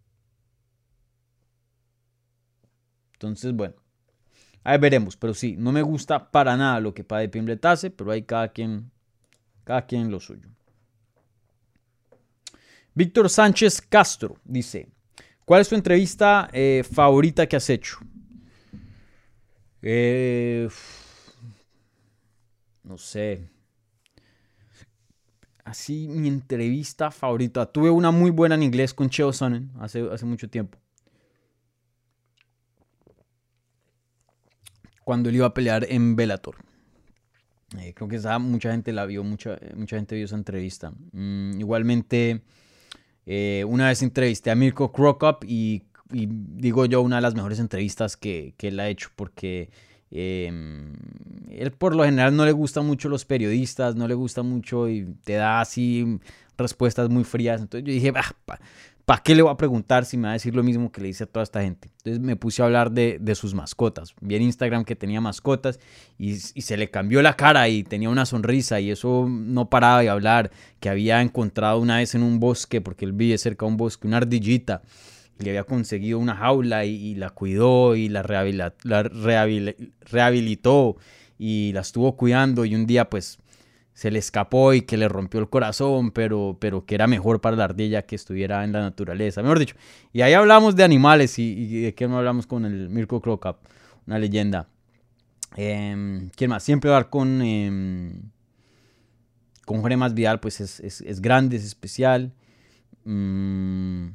Entonces, 3.14 3.54
bueno, 3.54 3.76
ahí 4.64 4.78
veremos, 4.78 5.18
pero 5.18 5.34
sí, 5.34 5.58
no 5.58 5.74
me 5.74 5.82
gusta 5.82 6.32
para 6.32 6.56
nada 6.56 6.80
lo 6.80 6.94
que 6.94 7.04
Padre 7.04 7.28
Pimblet 7.28 7.64
hace, 7.66 7.92
pero 7.92 8.12
hay 8.12 8.24
cada 8.24 8.48
quien, 8.48 8.92
cada 9.66 9.86
quien 9.86 10.10
lo 10.10 10.22
suyo. 10.22 10.48
Víctor 12.94 13.30
Sánchez 13.30 13.82
Castro 13.82 14.38
dice, 14.46 14.90
¿Cuál 15.46 15.62
es 15.62 15.70
tu 15.70 15.76
entrevista 15.76 16.50
eh, 16.54 16.84
favorita 16.90 17.46
que 17.46 17.58
has 17.58 17.70
hecho? 17.70 18.00
Eh, 19.88 20.68
no 22.84 22.98
sé. 22.98 23.48
Así, 25.64 26.08
mi 26.08 26.28
entrevista 26.28 27.12
favorita. 27.12 27.72
Tuve 27.72 27.92
una 27.92 28.10
muy 28.10 28.32
buena 28.32 28.56
en 28.56 28.64
inglés 28.64 28.96
con 28.96 29.12
Cheo 29.12 29.32
Sonnen 29.32 29.72
hace, 29.80 30.10
hace 30.12 30.26
mucho 30.26 30.50
tiempo. 30.50 30.80
Cuando 35.04 35.30
él 35.30 35.36
iba 35.36 35.46
a 35.46 35.54
pelear 35.54 35.86
en 35.88 36.16
Bellator. 36.16 36.56
Eh, 37.78 37.94
creo 37.94 38.08
que 38.08 38.16
esa, 38.16 38.40
mucha 38.40 38.72
gente 38.72 38.92
la 38.92 39.06
vio, 39.06 39.24
mucha, 39.24 39.60
mucha 39.76 39.98
gente 39.98 40.16
vio 40.16 40.26
esa 40.26 40.36
entrevista. 40.36 40.94
Mm, 41.12 41.60
igualmente 41.60 42.42
eh, 43.28 43.64
una 43.68 43.90
vez 43.90 44.02
entrevisté 44.02 44.50
a 44.50 44.56
Mirko 44.56 44.92
Krokop 44.92 45.44
y, 45.44 45.84
y, 46.12 46.28
digo 46.30 46.86
yo 46.86 47.02
una 47.02 47.18
de 47.18 47.22
las 47.22 47.36
mejores 47.36 47.60
entrevistas 47.60 48.18
que, 48.18 48.54
que 48.58 48.70
él 48.70 48.80
ha 48.80 48.88
hecho 48.88 49.10
porque 49.16 49.70
Em, 50.12 50.94
él 51.50 51.72
por 51.72 51.94
lo 51.94 52.06
general 52.06 52.36
no 52.36 52.46
le 52.46 52.52
gusta 52.52 52.82
mucho 52.82 53.10
los 53.10 53.26
periodistas, 53.26 53.96
no 53.96 54.08
le 54.08 54.14
gusta 54.14 54.44
mucho 54.44 54.88
y 54.88 55.06
te 55.26 55.34
da 55.34 55.60
así 55.60 56.20
respuestas 56.58 57.10
muy 57.10 57.24
frías. 57.24 57.62
Entonces 57.62 57.86
yo 57.86 57.94
dije, 57.94 58.14
¿para 59.06 59.22
qué 59.22 59.36
le 59.36 59.42
voy 59.42 59.52
a 59.52 59.58
preguntar 59.58 60.06
si 60.06 60.16
me 60.16 60.24
va 60.24 60.30
a 60.30 60.34
decir 60.34 60.56
lo 60.56 60.64
mismo 60.64 60.90
que 60.90 61.02
le 61.02 61.08
dice 61.08 61.26
a 61.26 61.28
toda 61.28 61.44
esta 61.44 61.62
gente? 61.62 61.90
Entonces 61.98 62.22
me 62.22 62.38
puse 62.38 62.62
a 62.62 62.66
hablar 62.66 62.92
de, 62.92 63.36
sus 63.36 63.54
mascotas. 63.54 64.16
Vi 64.22 64.36
en 64.36 64.44
Instagram 64.44 64.86
que 64.86 64.96
tenía 64.96 65.20
mascotas 65.20 65.80
y, 66.18 66.36
se 66.36 66.78
le 66.78 66.90
cambió 66.90 67.22
la 67.22 67.36
cara 67.36 67.68
y 67.68 67.84
tenía 67.84 68.10
una 68.10 68.26
sonrisa 68.26 68.80
y 68.80 68.92
eso 68.92 69.28
no 69.28 69.70
paraba 69.70 70.02
de 70.02 70.10
hablar, 70.10 70.52
que 70.80 70.90
había 70.90 71.22
encontrado 71.22 71.80
una 71.80 71.98
vez 71.98 72.16
en 72.16 72.24
un 72.24 72.40
bosque, 72.40 72.80
porque 72.80 73.04
él 73.04 73.12
vive 73.12 73.38
cerca 73.38 73.66
de 73.66 73.72
un 73.72 73.78
bosque, 73.78 74.08
una 74.08 74.18
ardillita. 74.18 74.82
Le 75.40 75.50
había 75.50 75.64
conseguido 75.64 76.20
una 76.20 76.36
jaula 76.36 76.86
y, 76.86 77.16
la 77.16 77.30
cuidó 77.30 77.96
y 77.96 78.10
la, 78.10 78.24
la 78.84 79.04
rehabilitó 79.04 80.98
y 81.38 81.72
la 81.74 81.82
estuvo 81.82 82.16
cuidando 82.16 82.64
y 82.66 82.76
un 82.76 82.86
día 82.86 83.10
pues 83.10 83.40
se 83.96 84.12
le 84.12 84.20
escapó 84.20 84.74
y 84.74 84.82
que 84.82 84.98
le 84.98 85.08
rompió 85.08 85.40
el 85.40 85.50
corazón, 85.50 86.12
pero, 86.12 86.58
pero 86.60 86.86
que 86.86 86.96
era 86.96 87.08
mejor 87.08 87.40
para 87.40 87.56
la 87.56 87.64
ardilla 87.64 88.02
que 88.02 88.18
estuviera 88.18 88.66
en 88.66 88.74
la 88.74 88.82
naturaleza, 88.82 89.42
mejor 89.42 89.58
dicho. 89.58 89.76
Y 90.12 90.22
ahí 90.22 90.34
hablamos 90.34 90.76
de 90.76 90.84
animales 90.84 91.40
y, 91.40 91.82
de 91.82 91.96
qué 91.96 92.06
no 92.08 92.18
hablamos 92.18 92.46
con 92.46 92.66
el 92.66 92.90
Mirko 92.90 93.22
Krokap, 93.22 93.58
una 94.06 94.20
leyenda. 94.20 94.68
Eh, 95.56 96.30
¿Quién 96.36 96.50
más? 96.50 96.62
Siempre 96.64 96.90
hablar 96.90 97.10
con, 97.10 97.42
eh, 97.42 98.12
con 99.66 99.80
Jorge 99.80 99.96
Más 99.96 100.14
Vidal, 100.14 100.42
pues 100.42 100.60
es, 100.60 101.22
grande, 101.22 101.56
es 101.56 101.64
especial. 101.64 102.34
Mm. 103.06 104.08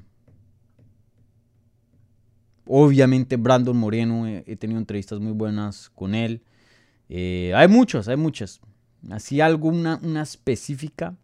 Obviamente 2.73 3.37
Brandon 3.37 3.77
Moreno, 3.77 4.29
he, 4.29 4.55
tenido 4.55 4.79
entrevistas 4.79 5.19
muy 5.19 5.33
buenas 5.33 5.91
con 5.91 6.15
él. 6.15 6.41
Eh, 7.09 7.53
hay 7.57 7.67
muchos, 7.67 8.07
hay 8.07 8.17
muchas. 8.17 8.61
Así 9.11 9.41
alguna 9.41 9.99
una 10.05 10.23
específica. 10.23 11.17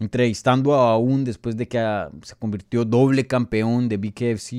Entrevistando 0.00 0.74
a 0.74 0.92
aún 0.92 1.24
después 1.24 1.58
de 1.58 1.68
que 1.68 1.78
ah, 1.78 2.10
se 2.22 2.34
convirtió 2.36 2.86
doble 2.86 3.26
campeón 3.26 3.86
de 3.90 3.98
BKFC. 3.98 4.52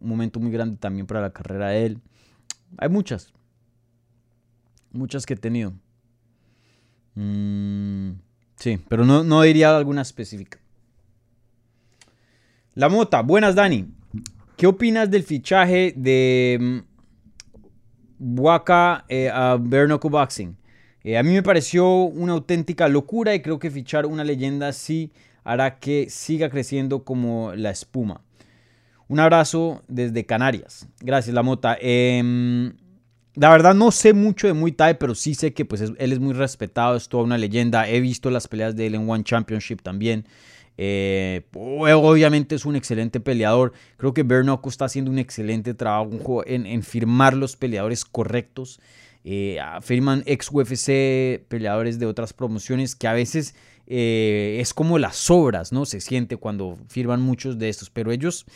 Un 0.00 0.08
momento 0.10 0.38
muy 0.38 0.52
grande 0.52 0.76
también 0.76 1.06
para 1.06 1.22
la 1.22 1.32
carrera 1.32 1.68
de 1.68 1.86
él. 1.86 1.98
Hay 2.76 2.90
muchas. 2.90 3.32
Muchas 4.92 5.24
que 5.24 5.32
he 5.32 5.38
tenido. 5.38 5.72
Mm, 7.14 8.10
sí, 8.56 8.78
pero 8.86 9.06
no, 9.06 9.24
no 9.24 9.40
diría 9.40 9.74
alguna 9.74 10.02
específica. 10.02 10.58
La 12.78 12.88
Mota, 12.88 13.22
buenas 13.22 13.56
Dani. 13.56 13.88
¿Qué 14.56 14.68
opinas 14.68 15.10
del 15.10 15.24
fichaje 15.24 15.92
de 15.96 16.84
mm, 18.20 18.38
Waka 18.38 19.04
eh, 19.08 19.28
a 19.28 19.58
Bernoco 19.60 20.08
Boxing. 20.08 20.56
Eh, 21.02 21.18
a 21.18 21.24
mí 21.24 21.32
me 21.32 21.42
pareció 21.42 22.04
una 22.04 22.34
auténtica 22.34 22.86
locura 22.86 23.34
y 23.34 23.42
creo 23.42 23.58
que 23.58 23.72
fichar 23.72 24.06
una 24.06 24.22
leyenda 24.22 24.68
así 24.68 25.10
hará 25.42 25.80
que 25.80 26.06
siga 26.08 26.50
creciendo 26.50 27.02
como 27.02 27.52
la 27.56 27.70
espuma. 27.70 28.20
Un 29.08 29.18
abrazo 29.18 29.82
desde 29.88 30.24
Canarias. 30.24 30.86
Gracias, 31.00 31.34
La 31.34 31.42
Mota. 31.42 31.76
Em, 31.80 32.74
la 33.34 33.50
verdad 33.50 33.74
no 33.74 33.90
sé 33.90 34.12
mucho 34.12 34.46
de 34.46 34.52
Muay 34.52 34.70
Thai, 34.70 34.98
pero 35.00 35.16
sí 35.16 35.34
sé 35.34 35.52
que 35.52 35.64
pues, 35.64 35.80
él 35.80 36.12
es 36.12 36.20
muy 36.20 36.32
respetado, 36.32 36.94
es 36.94 37.08
toda 37.08 37.24
una 37.24 37.38
leyenda. 37.38 37.88
He 37.88 37.98
visto 37.98 38.30
las 38.30 38.46
peleas 38.46 38.76
de 38.76 38.86
él 38.86 38.94
en 38.94 39.10
One 39.10 39.24
Championship 39.24 39.82
también. 39.82 40.26
Eh, 40.80 41.42
obviamente 41.54 42.54
es 42.54 42.64
un 42.64 42.76
excelente 42.76 43.18
peleador. 43.18 43.72
Creo 43.96 44.14
que 44.14 44.22
Bernocco 44.22 44.68
está 44.68 44.84
haciendo 44.84 45.10
un 45.10 45.18
excelente 45.18 45.74
trabajo 45.74 46.44
en, 46.46 46.82
firmar 46.84 47.34
los 47.34 47.56
peleadores 47.56 48.04
correctos. 48.04 48.80
Eh, 49.24 49.58
firman 49.82 50.22
ex 50.24 50.48
UFC 50.50 51.44
peleadores 51.48 51.98
de 51.98 52.06
otras 52.06 52.32
promociones 52.32 52.94
que 52.94 53.08
a 53.08 53.12
veces 53.12 53.56
eh, 53.88 54.58
es 54.60 54.72
como 54.72 54.98
las 54.98 55.28
obras, 55.30 55.72
¿no? 55.72 55.84
Se 55.84 56.00
siente 56.00 56.36
cuando 56.36 56.78
firman 56.88 57.20
muchos 57.20 57.58
de 57.58 57.68
estos, 57.68 57.90
pero 57.90 58.12
ellos, 58.12 58.46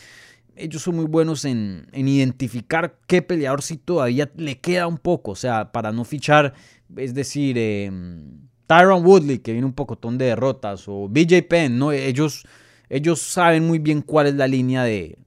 ellos 0.55 0.83
son 0.83 0.97
muy 0.97 1.07
buenos 1.07 1.45
en, 1.45 1.89
en 1.93 2.07
identificar 2.07 2.99
qué 3.09 3.21
peleador 3.23 3.63
si 3.63 3.77
todavía 3.77 4.31
le 4.37 4.61
queda 4.61 4.87
un 4.87 4.99
poco, 4.99 5.33
o 5.33 5.37
sea, 5.37 5.73
para 5.73 5.91
no 5.91 6.05
fichar, 6.05 6.55
es 6.97 7.15
decir, 7.15 7.59
em, 7.59 8.49
Tyron 8.73 9.05
Woodley, 9.05 9.41
que 9.41 9.53
viene 9.53 9.67
un 9.67 9.75
pocotón 9.75 10.17
de 10.17 10.25
derrotas, 10.25 10.89
o 10.89 11.07
BJ 11.07 11.43
Penn, 11.43 11.79
¿no? 11.79 11.93
Ellos, 11.93 12.43
ellos 12.89 13.21
saben 13.21 13.67
muy 13.67 13.79
bien 13.79 14.01
cuál 14.01 14.29
es 14.29 14.35
la 14.35 14.47
línea 14.47 14.83
de, 14.83 15.19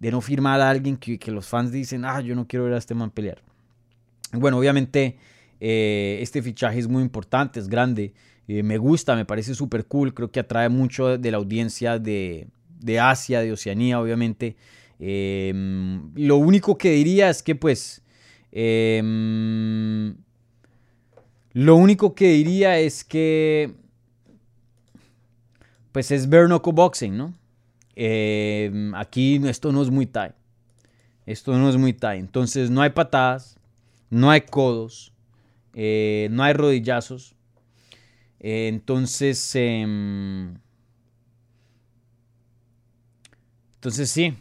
de 0.00 0.10
no 0.10 0.20
firmar 0.20 0.60
a 0.60 0.68
alguien 0.68 0.96
que, 0.96 1.30
los 1.30 1.46
fans 1.46 1.70
dicen, 1.70 2.04
ah, 2.04 2.20
yo 2.20 2.34
no 2.34 2.48
quiero 2.48 2.64
ver 2.64 2.74
a 2.74 2.78
este 2.78 2.96
man 2.96 3.12
pelear. 3.12 3.40
Bueno, 4.32 4.58
obviamente 4.58 5.18
eh, 5.60 6.18
este 6.20 6.42
fichaje 6.42 6.80
es 6.80 6.88
muy 6.88 7.04
importante, 7.04 7.60
es 7.60 7.68
grande, 7.68 8.12
eh, 8.48 8.64
me 8.64 8.76
gusta, 8.76 9.14
me 9.14 9.24
parece 9.24 9.54
súper 9.54 9.86
cool, 9.86 10.12
creo 10.12 10.32
que 10.32 10.40
atrae 10.40 10.68
mucho 10.68 11.16
de 11.18 11.30
la 11.30 11.36
audiencia 11.36 12.00
de, 12.00 12.48
Asia, 13.00 13.38
de 13.38 13.52
Oceanía, 13.52 14.00
obviamente. 14.00 14.56
Em, 14.98 16.10
lo 16.16 16.38
único 16.38 16.76
que 16.76 16.90
diría 16.90 17.30
es 17.30 17.40
que 17.40 17.54
pues... 17.54 18.02
Lo 21.52 21.76
único 21.76 22.14
que 22.14 22.28
diría 22.28 22.78
es 22.78 23.04
que, 23.04 23.74
pues 25.92 26.10
es 26.10 26.28
Bernoco 26.28 26.72
Boxing, 26.72 27.16
¿no? 27.16 27.34
Em, 27.94 28.94
aquí 28.94 29.40
esto 29.46 29.70
no 29.72 29.82
es 29.82 29.90
muy 29.90 30.06
Thai. 30.06 30.32
Esto 31.26 31.56
no 31.58 31.68
es 31.68 31.76
muy 31.76 31.92
Thai. 31.92 32.18
Entonces 32.18 32.70
no 32.70 32.80
hay 32.80 32.90
patadas, 32.90 33.58
no 34.08 34.30
hay 34.30 34.42
codos, 34.42 35.12
eh, 35.74 36.28
no 36.30 36.42
hay 36.42 36.54
rodillazos. 36.54 37.34
Eh, 38.40 38.68
entonces, 38.68 39.54
em, 39.54 40.56
entonces 43.74 44.10
sí, 44.10 44.34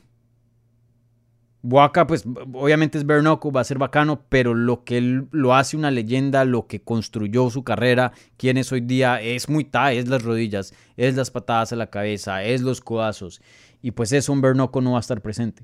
Waka, 1.63 2.07
pues 2.07 2.25
obviamente 2.53 2.97
es 2.97 3.05
Bernoco, 3.05 3.51
va 3.51 3.61
a 3.61 3.65
ser 3.65 3.77
bacano, 3.77 4.23
pero 4.29 4.55
lo 4.55 4.83
que 4.83 4.97
él 4.97 5.27
lo 5.31 5.53
hace 5.53 5.77
una 5.77 5.91
leyenda, 5.91 6.43
lo 6.43 6.65
que 6.65 6.81
construyó 6.81 7.49
su 7.51 7.63
carrera, 7.63 8.13
quién 8.37 8.57
es 8.57 8.71
hoy 8.71 8.81
día, 8.81 9.21
es 9.21 9.47
muy 9.47 9.63
ta, 9.65 9.93
es 9.93 10.07
las 10.07 10.23
rodillas, 10.23 10.73
es 10.97 11.15
las 11.15 11.29
patadas 11.29 11.71
a 11.71 11.75
la 11.75 11.87
cabeza, 11.87 12.43
es 12.43 12.61
los 12.61 12.81
codazos. 12.81 13.41
Y 13.83 13.91
pues 13.91 14.11
eso 14.11 14.33
un 14.33 14.41
Bernoco 14.41 14.81
no 14.81 14.93
va 14.93 14.97
a 14.97 15.01
estar 15.01 15.21
presente. 15.21 15.63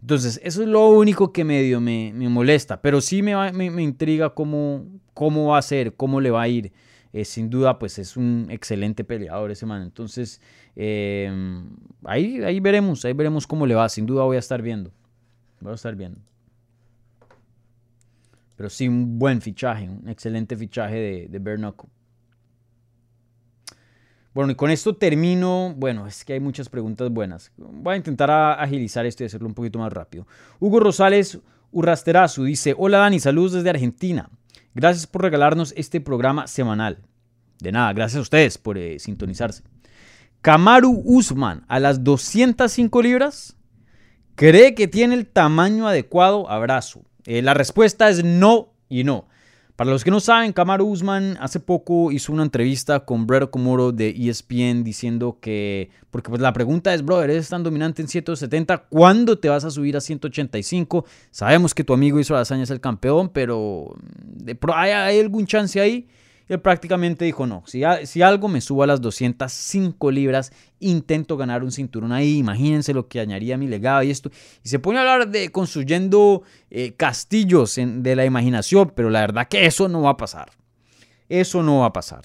Entonces, 0.00 0.40
eso 0.42 0.62
es 0.62 0.68
lo 0.68 0.88
único 0.88 1.32
que 1.32 1.44
medio 1.44 1.80
me, 1.80 2.12
me 2.14 2.28
molesta, 2.28 2.80
pero 2.80 3.00
sí 3.00 3.22
me, 3.22 3.52
me, 3.52 3.82
intriga 3.82 4.30
cómo, 4.30 4.86
cómo 5.14 5.48
va 5.48 5.58
a 5.58 5.62
ser, 5.62 5.94
cómo 5.96 6.20
le 6.20 6.30
va 6.30 6.42
a 6.42 6.48
ir. 6.48 6.72
Eh, 7.12 7.24
sin 7.24 7.50
duda, 7.50 7.78
pues 7.78 7.98
es 7.98 8.16
un 8.16 8.46
excelente 8.50 9.04
peleador 9.04 9.50
ese 9.50 9.66
man. 9.66 9.82
Entonces, 9.82 10.40
eh, 10.76 11.30
ahí, 12.04 12.42
ahí 12.42 12.60
veremos, 12.60 13.04
ahí 13.04 13.14
veremos 13.14 13.46
cómo 13.46 13.66
le 13.66 13.74
va. 13.74 13.88
Sin 13.88 14.06
duda 14.06 14.24
voy 14.24 14.36
a 14.36 14.40
estar 14.40 14.60
viendo. 14.62 14.92
Voy 15.60 15.72
a 15.72 15.74
estar 15.74 15.94
viendo. 15.94 16.20
Pero 18.56 18.70
sí, 18.70 18.88
un 18.88 19.18
buen 19.18 19.40
fichaje, 19.40 19.88
un 19.88 20.08
excelente 20.08 20.56
fichaje 20.56 21.28
de, 21.28 21.28
de 21.28 21.72
Bueno, 24.32 24.52
y 24.52 24.54
con 24.54 24.70
esto 24.70 24.96
termino. 24.96 25.74
Bueno, 25.76 26.06
es 26.06 26.24
que 26.24 26.32
hay 26.32 26.40
muchas 26.40 26.68
preguntas 26.68 27.10
buenas. 27.10 27.52
Voy 27.56 27.94
a 27.94 27.96
intentar 27.96 28.30
agilizar 28.30 29.04
esto 29.04 29.22
y 29.22 29.26
hacerlo 29.26 29.48
un 29.48 29.54
poquito 29.54 29.78
más 29.78 29.92
rápido. 29.92 30.26
Hugo 30.58 30.80
Rosales 30.80 31.38
Urrasterazu 31.70 32.44
dice: 32.44 32.74
Hola 32.78 32.98
Dani, 32.98 33.20
saludos 33.20 33.52
desde 33.52 33.70
Argentina. 33.70 34.30
Gracias 34.74 35.06
por 35.06 35.22
regalarnos 35.22 35.74
este 35.76 36.00
programa 36.00 36.46
semanal. 36.46 36.98
De 37.60 37.72
nada, 37.72 37.92
gracias 37.92 38.18
a 38.18 38.22
ustedes 38.22 38.58
por 38.58 38.78
eh, 38.78 38.98
sintonizarse. 38.98 39.62
Kamaru 40.40 41.02
Usman 41.04 41.64
a 41.68 41.80
las 41.80 42.04
205 42.04 43.02
libras. 43.02 43.56
¿Cree 44.36 44.74
que 44.74 44.86
tiene 44.86 45.14
el 45.14 45.26
tamaño 45.26 45.88
adecuado? 45.88 46.50
Abrazo. 46.50 47.00
Eh, 47.24 47.40
la 47.40 47.54
respuesta 47.54 48.10
es 48.10 48.22
no 48.22 48.68
y 48.86 49.02
no. 49.02 49.26
Para 49.76 49.90
los 49.90 50.04
que 50.04 50.10
no 50.10 50.20
saben, 50.20 50.52
Kamaru 50.52 50.86
Usman 50.86 51.38
hace 51.40 51.58
poco 51.58 52.12
hizo 52.12 52.34
una 52.34 52.42
entrevista 52.42 53.00
con 53.00 53.26
Brett 53.26 53.48
Komuro 53.48 53.92
de 53.92 54.10
ESPN 54.10 54.84
diciendo 54.84 55.38
que, 55.40 55.88
porque 56.10 56.28
pues 56.28 56.42
la 56.42 56.52
pregunta 56.52 56.92
es, 56.92 57.02
brother, 57.02 57.30
eres 57.30 57.48
tan 57.48 57.62
dominante 57.62 58.02
en 58.02 58.08
170, 58.08 58.76
¿cuándo 58.88 59.38
te 59.38 59.48
vas 59.48 59.64
a 59.64 59.70
subir 59.70 59.96
a 59.96 60.02
185? 60.02 61.06
Sabemos 61.30 61.74
que 61.74 61.84
tu 61.84 61.94
amigo 61.94 62.20
hizo 62.20 62.34
la 62.34 62.40
hazaña 62.40 62.64
es 62.64 62.70
el 62.70 62.80
campeón, 62.80 63.30
pero 63.30 63.96
¿hay, 64.74 64.90
¿hay 64.90 65.18
algún 65.18 65.46
chance 65.46 65.80
ahí? 65.80 66.08
Él 66.48 66.60
prácticamente 66.60 67.24
dijo, 67.24 67.46
no, 67.46 67.64
si, 67.66 67.82
algo 68.22 68.48
me 68.48 68.60
subo 68.60 68.84
a 68.84 68.86
las 68.86 69.00
205 69.00 70.10
libras, 70.12 70.52
intento 70.78 71.36
ganar 71.36 71.64
un 71.64 71.72
cinturón 71.72 72.12
ahí, 72.12 72.38
imagínense 72.38 72.94
lo 72.94 73.08
que 73.08 73.18
añadiría 73.18 73.56
mi 73.56 73.66
legado 73.66 74.02
y 74.04 74.10
esto. 74.10 74.30
Y 74.62 74.68
se 74.68 74.78
pone 74.78 74.98
a 74.98 75.02
hablar 75.02 75.28
de 75.28 75.50
construyendo 75.50 76.42
eh, 76.70 76.94
castillos 76.94 77.74
de 77.76 78.16
la 78.16 78.24
imaginación, 78.24 78.92
pero 78.94 79.10
la 79.10 79.20
verdad 79.20 79.48
que 79.48 79.66
eso 79.66 79.88
no 79.88 80.02
va 80.02 80.10
a 80.10 80.16
pasar. 80.16 80.50
Eso 81.28 81.62
no 81.64 81.80
va 81.80 81.86
a 81.86 81.92
pasar. 81.92 82.22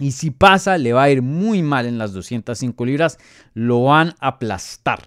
Y 0.00 0.12
si 0.12 0.30
pasa, 0.30 0.78
le 0.78 0.92
va 0.92 1.04
a 1.04 1.10
ir 1.10 1.22
muy 1.22 1.62
mal 1.62 1.86
en 1.86 1.98
las 1.98 2.12
205 2.12 2.84
libras, 2.84 3.18
lo 3.54 3.84
van 3.84 4.14
a 4.18 4.28
aplastar. 4.28 5.06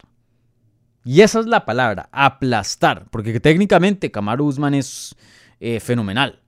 Y 1.03 1.21
esa 1.21 1.41
es 1.41 1.47
la 1.47 1.65
palabra, 1.65 2.07
aplastar. 2.11 3.07
Porque 3.09 3.39
técnicamente 3.41 4.11
Kamaru 4.11 4.45
Usman 4.45 4.75
es 4.75 5.15
eh, 5.59 5.79
fenomenal. 5.79 6.42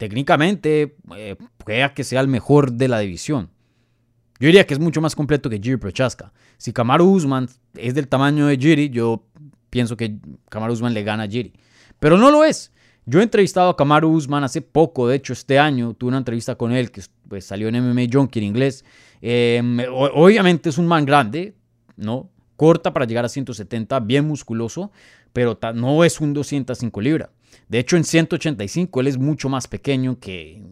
Técnicamente 0.00 0.96
eh, 1.14 1.36
que 1.94 2.04
sea 2.04 2.22
el 2.22 2.26
mejor 2.26 2.72
de 2.72 2.88
la 2.88 3.00
división. 3.00 3.50
Yo 4.38 4.46
diría 4.46 4.66
que 4.66 4.72
es 4.72 4.80
mucho 4.80 5.02
más 5.02 5.14
completo 5.14 5.50
que 5.50 5.58
Jiri 5.58 5.76
Prochaska. 5.76 6.32
Si 6.56 6.72
Kamaru 6.72 7.04
Usman 7.04 7.50
es 7.76 7.92
del 7.92 8.08
tamaño 8.08 8.46
de 8.46 8.56
Jiri, 8.56 8.88
yo 8.88 9.26
pienso 9.68 9.98
que 9.98 10.16
Kamaru 10.48 10.72
Usman 10.72 10.94
le 10.94 11.02
gana 11.02 11.24
a 11.24 11.28
Jiri. 11.28 11.52
Pero 11.98 12.16
no 12.16 12.30
lo 12.30 12.44
es. 12.44 12.72
Yo 13.04 13.20
he 13.20 13.22
entrevistado 13.22 13.68
a 13.68 13.76
Kamaru 13.76 14.08
Usman 14.08 14.42
hace 14.42 14.62
poco, 14.62 15.06
de 15.06 15.16
hecho 15.16 15.34
este 15.34 15.58
año 15.58 15.92
tuve 15.92 16.08
una 16.08 16.16
entrevista 16.16 16.54
con 16.54 16.72
él 16.72 16.90
que 16.90 17.02
pues, 17.28 17.44
salió 17.44 17.68
en 17.68 17.74
MMA 17.74 18.06
Junkie 18.10 18.38
en 18.38 18.46
inglés. 18.46 18.86
Em, 19.20 19.80
obviamente 19.90 20.70
es 20.70 20.78
un 20.78 20.86
man 20.86 21.04
grande, 21.04 21.54
¿no? 21.98 22.30
Corta 22.56 22.94
para 22.94 23.04
llegar 23.04 23.26
a 23.26 23.28
170, 23.28 24.00
bien 24.00 24.26
musculoso, 24.26 24.92
pero 25.34 25.58
no 25.74 26.04
es 26.04 26.22
un 26.22 26.32
205 26.32 27.02
libras. 27.02 27.28
De 27.68 27.78
hecho, 27.78 27.96
en 27.96 28.04
185 28.04 29.00
él 29.00 29.06
es 29.06 29.18
mucho 29.18 29.48
más 29.48 29.68
pequeño 29.68 30.18
que 30.18 30.62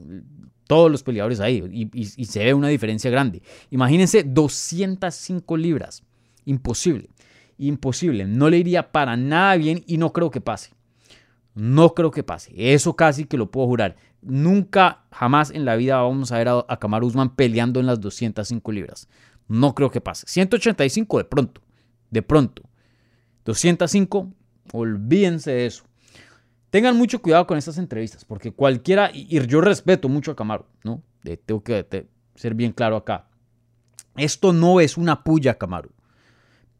todos 0.69 0.91
los 0.91 1.03
peleadores 1.03 1.41
ahí 1.41 1.91
y, 1.93 2.25
se 2.27 2.45
ve 2.45 2.55
una 2.55 2.69
diferencia 2.69 3.11
grande. 3.11 3.43
Imagínense 3.71 4.23
205 4.23 5.57
libras. 5.57 6.05
Imposible. 6.45 7.09
Imposible. 7.57 8.27
No 8.27 8.51
le 8.51 8.59
iría 8.59 8.93
para 8.93 9.17
nada 9.17 9.57
bien 9.57 9.83
y 9.87 9.97
no 9.97 10.13
creo 10.13 10.31
que 10.31 10.41
pase. 10.41 10.73
No 11.55 11.95
creo 11.95 12.11
que 12.11 12.23
pase. 12.23 12.53
Eso 12.55 12.95
casi 12.95 13.25
que 13.25 13.37
lo 13.37 13.51
puedo 13.51 13.67
jurar. 13.67 13.97
Nunca, 14.21 15.07
jamás 15.11 15.51
en 15.51 15.65
la 15.65 15.75
vida 15.77 16.01
vamos 16.03 16.31
a 16.31 16.39
ver 16.39 16.49
a, 16.49 16.53
a 16.53 17.03
Usman 17.03 17.35
peleando 17.35 17.81
en 17.81 17.87
las 17.87 18.01
205 18.01 18.71
libras. 18.71 19.09
No 19.49 19.75
creo 19.75 19.91
que 19.91 20.01
pase. 20.01 20.27
185 20.29 21.19
de 21.19 21.25
pronto. 21.25 21.63
De 22.11 22.23
pronto. 22.23 22.63
205, 23.45 24.33
olvídense 24.73 25.51
de 25.51 25.67
eso. 25.67 25.88
Tengan 26.71 26.97
mucho 26.97 27.23
cuidado 27.23 27.47
con 27.47 27.57
estas 27.57 27.79
entrevistas, 27.79 28.25
porque 28.25 28.53
cualquiera, 28.53 29.11
y 29.13 29.45
yo 29.47 29.61
respeto 29.61 30.09
mucho 30.09 30.33
a 30.33 30.37
Camaro, 30.37 30.67
¿no? 30.85 31.03
tengo 31.45 31.63
que 31.63 32.09
ser 32.35 32.55
bien 32.55 32.73
claro 32.73 32.97
acá. 32.97 33.29
Esto 34.17 34.53
no 34.53 34.81
es 34.81 34.97
una 34.97 35.23
puya, 35.25 35.59
Camaro. 35.59 35.91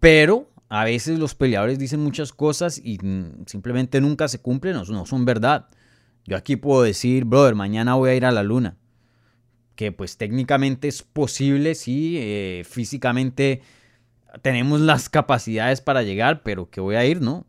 Pero 0.01 0.51
a 0.69 0.85
veces 0.85 1.19
los 1.19 1.35
peleadores 1.35 1.79
dicen 1.79 2.01
muchas 2.01 2.33
cosas 2.33 2.79
y 2.79 2.99
simplemente 3.47 4.01
nunca 4.01 4.29
se 4.29 4.41
cumplen, 4.41 4.75
no, 4.75 4.85
no 4.85 5.07
son 5.07 5.25
verdad. 5.25 5.69
Yo 6.25 6.37
aquí 6.37 6.57
puedo 6.57 6.83
decir, 6.83 7.25
brother, 7.25 7.55
mañana 7.55 7.95
voy 7.95 8.11
a 8.11 8.15
ir 8.15 8.25
a 8.27 8.33
la 8.33 8.43
luna. 8.43 8.77
Que 9.75 9.93
pues 9.93 10.17
técnicamente 10.17 10.89
es 10.89 11.03
posible, 11.03 11.75
sí, 11.75 12.17
eh, 12.19 12.65
físicamente 12.69 13.63
tenemos 14.43 14.81
las 14.81 15.09
capacidades 15.09 15.81
para 15.81 16.03
llegar, 16.03 16.43
pero 16.43 16.69
que 16.69 16.81
voy 16.81 16.97
a 16.97 17.05
ir, 17.07 17.23
¿no? 17.23 17.47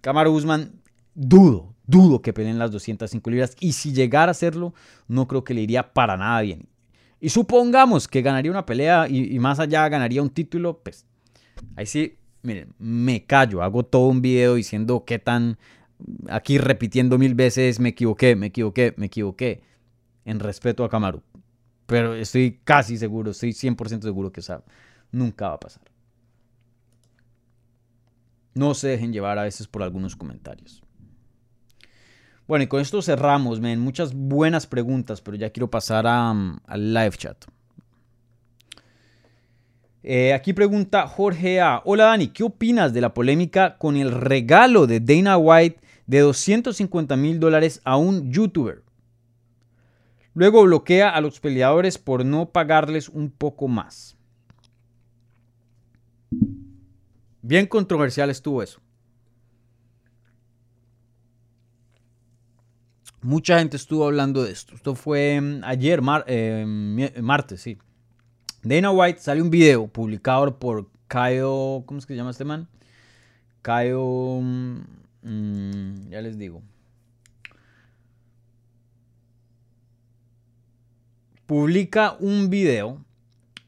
Camaro 0.00 0.32
Guzmán, 0.32 0.80
dudo, 1.14 1.74
dudo 1.86 2.22
que 2.22 2.32
peleen 2.32 2.58
las 2.58 2.70
205 2.70 3.30
libras. 3.30 3.56
Y 3.60 3.72
si 3.72 3.92
llegara 3.92 4.28
a 4.28 4.32
hacerlo, 4.32 4.74
no 5.08 5.28
creo 5.28 5.44
que 5.44 5.54
le 5.54 5.60
iría 5.60 5.92
para 5.92 6.16
nada 6.16 6.40
bien. 6.40 6.68
Y 7.20 7.28
supongamos 7.28 8.08
que 8.08 8.22
ganaría 8.22 8.50
una 8.50 8.66
pelea 8.66 9.06
y, 9.08 9.38
más 9.38 9.60
allá 9.60 9.88
ganaría 9.88 10.22
un 10.22 10.30
título, 10.30 10.80
pues 10.82 11.06
ahí 11.76 11.86
sí, 11.86 12.16
miren, 12.42 12.74
me 12.78 13.24
callo, 13.24 13.62
hago 13.62 13.84
todo 13.84 14.08
un 14.08 14.20
video 14.20 14.56
diciendo 14.56 15.04
qué 15.06 15.20
tan, 15.20 15.56
aquí 16.28 16.58
repitiendo 16.58 17.18
mil 17.18 17.36
veces, 17.36 17.78
me 17.78 17.90
equivoqué, 17.90 18.34
me 18.34 18.46
equivoqué, 18.46 18.94
me 18.96 19.06
equivoqué, 19.06 19.62
en 20.24 20.40
respeto 20.40 20.82
a 20.82 20.88
Camaro. 20.88 21.22
Pero 21.86 22.14
estoy 22.14 22.58
casi 22.64 22.96
seguro, 22.96 23.30
estoy 23.30 23.50
100% 23.50 24.02
seguro 24.02 24.32
que 24.32 24.40
eso 24.40 24.64
nunca 25.12 25.48
va 25.48 25.54
a 25.54 25.60
pasar. 25.60 25.91
No 28.54 28.74
se 28.74 28.88
dejen 28.88 29.12
llevar 29.12 29.38
a 29.38 29.44
veces 29.44 29.66
por 29.66 29.82
algunos 29.82 30.16
comentarios. 30.16 30.82
Bueno, 32.46 32.64
y 32.64 32.66
con 32.66 32.80
esto 32.80 33.00
cerramos, 33.00 33.60
men. 33.60 33.80
Muchas 33.80 34.14
buenas 34.14 34.66
preguntas, 34.66 35.20
pero 35.20 35.36
ya 35.36 35.50
quiero 35.50 35.70
pasar 35.70 36.04
mm, 36.04 36.60
al 36.66 36.94
live 36.94 37.16
chat. 37.16 37.44
Eh, 40.02 40.32
aquí 40.32 40.52
pregunta 40.52 41.06
Jorge 41.06 41.60
A. 41.60 41.80
Hola 41.84 42.06
Dani, 42.06 42.28
¿qué 42.28 42.42
opinas 42.42 42.92
de 42.92 43.00
la 43.00 43.14
polémica 43.14 43.78
con 43.78 43.96
el 43.96 44.10
regalo 44.10 44.88
de 44.88 44.98
Dana 44.98 45.38
White 45.38 45.80
de 46.06 46.18
250 46.18 47.16
mil 47.16 47.38
dólares 47.38 47.80
a 47.84 47.96
un 47.96 48.32
youtuber? 48.32 48.82
Luego 50.34 50.64
bloquea 50.64 51.10
a 51.10 51.20
los 51.20 51.38
peleadores 51.38 51.98
por 51.98 52.24
no 52.24 52.50
pagarles 52.50 53.08
un 53.08 53.30
poco 53.30 53.68
más. 53.68 54.16
Bien 57.42 57.66
controversial 57.66 58.30
estuvo 58.30 58.62
eso. 58.62 58.80
Mucha 63.20 63.58
gente 63.58 63.76
estuvo 63.76 64.04
hablando 64.06 64.44
de 64.44 64.52
esto. 64.52 64.74
Esto 64.74 64.94
fue 64.94 65.40
mm, 65.40 65.64
ayer, 65.64 66.00
eh, 66.26 67.12
martes, 67.20 67.60
sí. 67.60 67.78
Dana 68.62 68.92
White 68.92 69.20
sale 69.20 69.42
un 69.42 69.50
video 69.50 69.88
publicado 69.88 70.56
por 70.56 70.88
Kyle. 71.08 71.82
¿Cómo 71.84 71.98
es 71.98 72.06
que 72.06 72.14
se 72.14 72.16
llama 72.16 72.30
este 72.30 72.44
man? 72.44 72.68
Kyle. 73.62 74.40
Mm, 75.22 76.10
ya 76.10 76.20
les 76.20 76.38
digo. 76.38 76.62
Publica 81.46 82.16
un 82.20 82.50
video. 82.50 83.04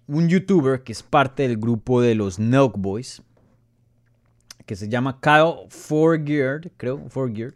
Un 0.06 0.28
youtuber 0.28 0.82
que 0.84 0.92
es 0.92 1.02
parte 1.02 1.42
del 1.42 1.56
grupo 1.56 2.00
de 2.00 2.14
los 2.14 2.38
Nelk 2.38 2.76
Boys 2.76 3.22
que 4.66 4.76
se 4.76 4.88
llama 4.88 5.20
Kyle 5.20 5.68
Forgeard, 5.68 6.70
creo, 6.76 7.08
Forgeard. 7.08 7.54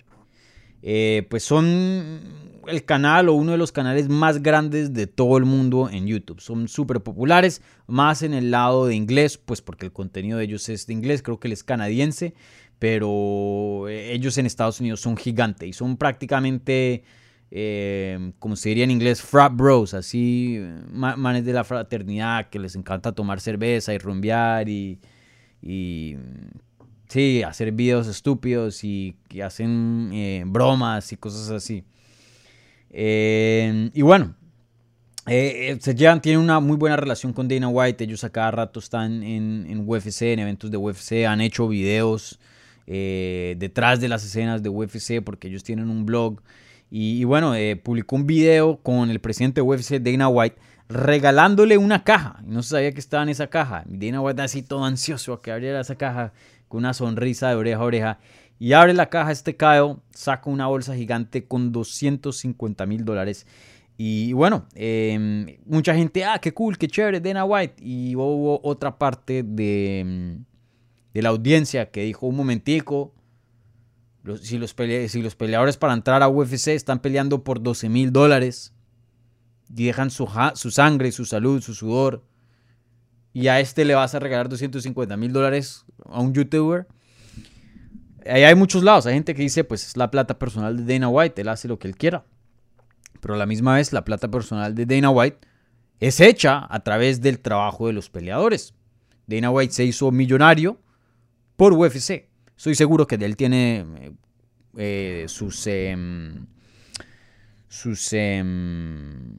Eh, 0.82 1.26
pues 1.28 1.42
son 1.42 2.20
el 2.68 2.84
canal 2.84 3.28
o 3.28 3.34
uno 3.34 3.52
de 3.52 3.58
los 3.58 3.72
canales 3.72 4.08
más 4.08 4.42
grandes 4.42 4.92
de 4.92 5.06
todo 5.06 5.36
el 5.36 5.44
mundo 5.44 5.88
en 5.90 6.06
YouTube. 6.06 6.40
Son 6.40 6.68
súper 6.68 7.00
populares, 7.00 7.62
más 7.86 8.22
en 8.22 8.34
el 8.34 8.50
lado 8.50 8.86
de 8.86 8.94
inglés, 8.94 9.38
pues 9.38 9.60
porque 9.60 9.86
el 9.86 9.92
contenido 9.92 10.38
de 10.38 10.44
ellos 10.44 10.68
es 10.68 10.86
de 10.86 10.92
inglés, 10.92 11.22
creo 11.22 11.40
que 11.40 11.48
él 11.48 11.52
es 11.52 11.64
canadiense, 11.64 12.34
pero 12.78 13.88
eh, 13.88 14.12
ellos 14.12 14.38
en 14.38 14.46
Estados 14.46 14.80
Unidos 14.80 15.00
son 15.00 15.16
gigantes 15.16 15.68
y 15.68 15.72
son 15.72 15.96
prácticamente, 15.96 17.02
eh, 17.50 18.32
como 18.38 18.54
se 18.54 18.68
diría 18.68 18.84
en 18.84 18.92
inglés, 18.92 19.20
frat 19.20 19.52
bros, 19.56 19.94
así, 19.94 20.60
manes 20.92 21.44
de 21.44 21.52
la 21.54 21.64
fraternidad 21.64 22.50
que 22.50 22.60
les 22.60 22.76
encanta 22.76 23.12
tomar 23.12 23.40
cerveza 23.40 23.92
y 23.94 23.98
rumbear 23.98 24.68
y 24.68 25.00
Sí, 27.08 27.42
hacer 27.42 27.72
videos 27.72 28.06
estúpidos 28.06 28.84
y 28.84 29.16
que 29.28 29.42
hacen 29.42 30.10
eh, 30.12 30.44
bromas 30.46 31.10
y 31.10 31.16
cosas 31.16 31.48
así. 31.50 31.82
Eh, 32.90 33.90
y 33.94 34.02
bueno, 34.02 34.34
eh, 35.26 35.78
se 35.80 35.94
llevan, 35.94 36.20
una 36.36 36.60
muy 36.60 36.76
buena 36.76 36.96
relación 36.96 37.32
con 37.32 37.48
Dana 37.48 37.68
White. 37.68 38.04
Ellos 38.04 38.24
a 38.24 38.30
cada 38.30 38.50
rato 38.50 38.78
están 38.78 39.22
en, 39.22 39.84
UFC, 39.86 40.22
en 40.22 40.40
eventos 40.40 40.70
de 40.70 40.76
UFC. 40.76 41.24
Han 41.26 41.40
hecho 41.40 41.66
videos 41.66 42.38
detrás 42.86 44.00
de 44.00 44.08
las 44.08 44.24
escenas 44.24 44.62
de 44.62 44.70
UFC 44.70 45.22
porque 45.24 45.48
ellos 45.48 45.64
tienen 45.64 45.88
un 45.88 46.04
blog. 46.04 46.42
Y, 46.90 47.20
y 47.20 47.24
bueno, 47.24 47.54
publicó 47.82 48.16
un 48.16 48.26
video 48.26 48.78
con 48.82 49.10
el 49.10 49.20
presidente 49.20 49.62
de 49.62 49.66
UFC, 49.66 49.94
Dana 49.98 50.28
White, 50.28 50.56
regalándole 50.90 51.78
una 51.78 52.04
caja. 52.04 52.40
No 52.44 52.62
se 52.62 52.70
sabía 52.70 52.92
que 52.92 53.00
estaba 53.00 53.22
en 53.22 53.28
esa 53.30 53.46
caja. 53.46 53.84
Dana 53.86 54.20
White 54.20 54.42
así 54.42 54.62
todo 54.62 54.84
ansioso 54.84 55.32
a 55.32 55.40
que 55.40 55.52
abriera 55.52 55.80
esa 55.80 55.96
caja 55.96 56.32
con 56.68 56.78
una 56.78 56.94
sonrisa 56.94 57.48
de 57.48 57.56
oreja 57.56 57.78
a 57.78 57.84
oreja. 57.84 58.18
Y 58.58 58.72
abre 58.72 58.94
la 58.94 59.08
caja 59.08 59.32
este 59.32 59.56
Kyle, 59.56 59.96
saca 60.10 60.50
una 60.50 60.66
bolsa 60.66 60.94
gigante 60.94 61.46
con 61.46 61.72
250 61.72 62.86
mil 62.86 63.04
dólares. 63.04 63.46
Y 63.96 64.32
bueno, 64.32 64.66
em, 64.74 65.58
mucha 65.66 65.94
gente, 65.94 66.24
ah, 66.24 66.38
qué 66.40 66.52
cool, 66.54 66.78
qué 66.78 66.88
chévere, 66.88 67.20
Dana 67.20 67.44
White. 67.44 67.82
Y 67.82 68.14
hubo 68.14 68.60
otra 68.62 68.98
parte 68.98 69.42
de, 69.42 70.00
em, 70.00 70.44
de 71.14 71.22
la 71.22 71.30
audiencia 71.30 71.90
que 71.90 72.02
dijo, 72.02 72.26
un 72.26 72.36
momentico, 72.36 73.14
si, 74.42 74.58
los 74.58 74.74
si 75.08 75.22
los 75.22 75.34
peleadores 75.36 75.76
para 75.76 75.94
entrar 75.94 76.22
a 76.22 76.28
UFC 76.28 76.68
están 76.68 77.00
peleando 77.00 77.44
por 77.44 77.62
12 77.62 77.88
mil 77.88 78.12
dólares 78.12 78.74
y 79.74 79.86
dejan 79.86 80.10
su, 80.10 80.28
su 80.54 80.70
sangre, 80.70 81.12
su 81.12 81.24
salud, 81.24 81.62
su 81.62 81.74
sudor, 81.74 82.24
y 83.38 83.46
a 83.46 83.60
este 83.60 83.84
le 83.84 83.94
vas 83.94 84.16
a 84.16 84.18
regalar 84.18 84.48
250 84.48 85.16
mil 85.16 85.32
dólares 85.32 85.84
a 86.06 86.20
un 86.20 86.34
youtuber. 86.34 86.88
Ahí 88.26 88.42
hay 88.42 88.56
muchos 88.56 88.82
lados. 88.82 89.06
Hay 89.06 89.14
gente 89.14 89.32
que 89.32 89.42
dice, 89.42 89.62
pues 89.62 89.86
es 89.86 89.96
la 89.96 90.10
plata 90.10 90.40
personal 90.40 90.76
de 90.76 90.92
Dana 90.92 91.08
White, 91.08 91.40
él 91.40 91.48
hace 91.48 91.68
lo 91.68 91.78
que 91.78 91.86
él 91.86 91.96
quiera. 91.96 92.24
Pero 93.20 93.34
a 93.34 93.36
la 93.36 93.46
misma 93.46 93.76
vez, 93.76 93.92
la 93.92 94.04
plata 94.04 94.28
personal 94.28 94.74
de 94.74 94.86
Dana 94.86 95.10
White 95.10 95.38
es 96.00 96.18
hecha 96.18 96.66
a 96.68 96.80
través 96.80 97.20
del 97.20 97.38
trabajo 97.38 97.86
de 97.86 97.92
los 97.92 98.10
peleadores. 98.10 98.74
Dana 99.28 99.52
White 99.52 99.72
se 99.72 99.84
hizo 99.84 100.10
millonario 100.10 100.80
por 101.54 101.74
UFC. 101.74 102.28
Estoy 102.56 102.74
seguro 102.74 103.06
que 103.06 103.14
él 103.14 103.36
tiene 103.36 104.16
eh, 104.76 105.26
sus, 105.28 105.64
em, 105.68 106.44
sus 107.68 108.12
em, 108.14 109.36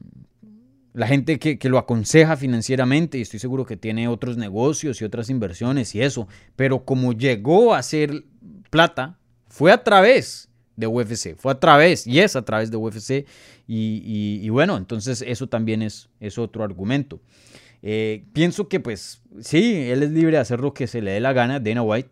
la 0.92 1.06
gente 1.06 1.38
que, 1.38 1.58
que, 1.58 1.68
lo 1.68 1.78
aconseja 1.78 2.36
financieramente, 2.36 3.18
y 3.18 3.22
estoy 3.22 3.38
seguro 3.38 3.64
que 3.64 3.76
tiene 3.76 4.08
otros 4.08 4.36
negocios 4.36 5.00
y 5.00 5.04
otras 5.04 5.30
inversiones 5.30 5.94
y 5.94 6.02
eso, 6.02 6.28
pero 6.56 6.84
como 6.84 7.12
llegó 7.12 7.74
a 7.74 7.78
hacer 7.78 8.24
plata, 8.70 9.18
fue 9.48 9.72
a 9.72 9.82
través 9.82 10.48
de 10.76 10.86
UFC, 10.86 11.36
fue 11.36 11.52
a 11.52 11.60
través, 11.60 12.06
y 12.06 12.20
es 12.20 12.34
a 12.36 12.44
través 12.44 12.70
de 12.70 12.76
UFC, 12.76 13.26
y, 13.66 14.48
bueno, 14.48 14.76
entonces 14.76 15.22
eso 15.26 15.48
también 15.48 15.82
es, 15.82 16.08
es 16.18 16.38
otro 16.38 16.64
argumento. 16.64 17.20
Eh, 17.82 18.24
pienso 18.32 18.68
que 18.68 18.80
pues 18.80 19.22
sí, 19.40 19.74
él 19.90 20.02
es 20.02 20.10
libre 20.10 20.32
de 20.32 20.38
hacer 20.38 20.60
lo 20.60 20.74
que 20.74 20.86
se 20.86 21.00
le 21.00 21.12
dé 21.12 21.20
la 21.20 21.32
gana, 21.32 21.60
Dana 21.60 21.82
White, 21.82 22.10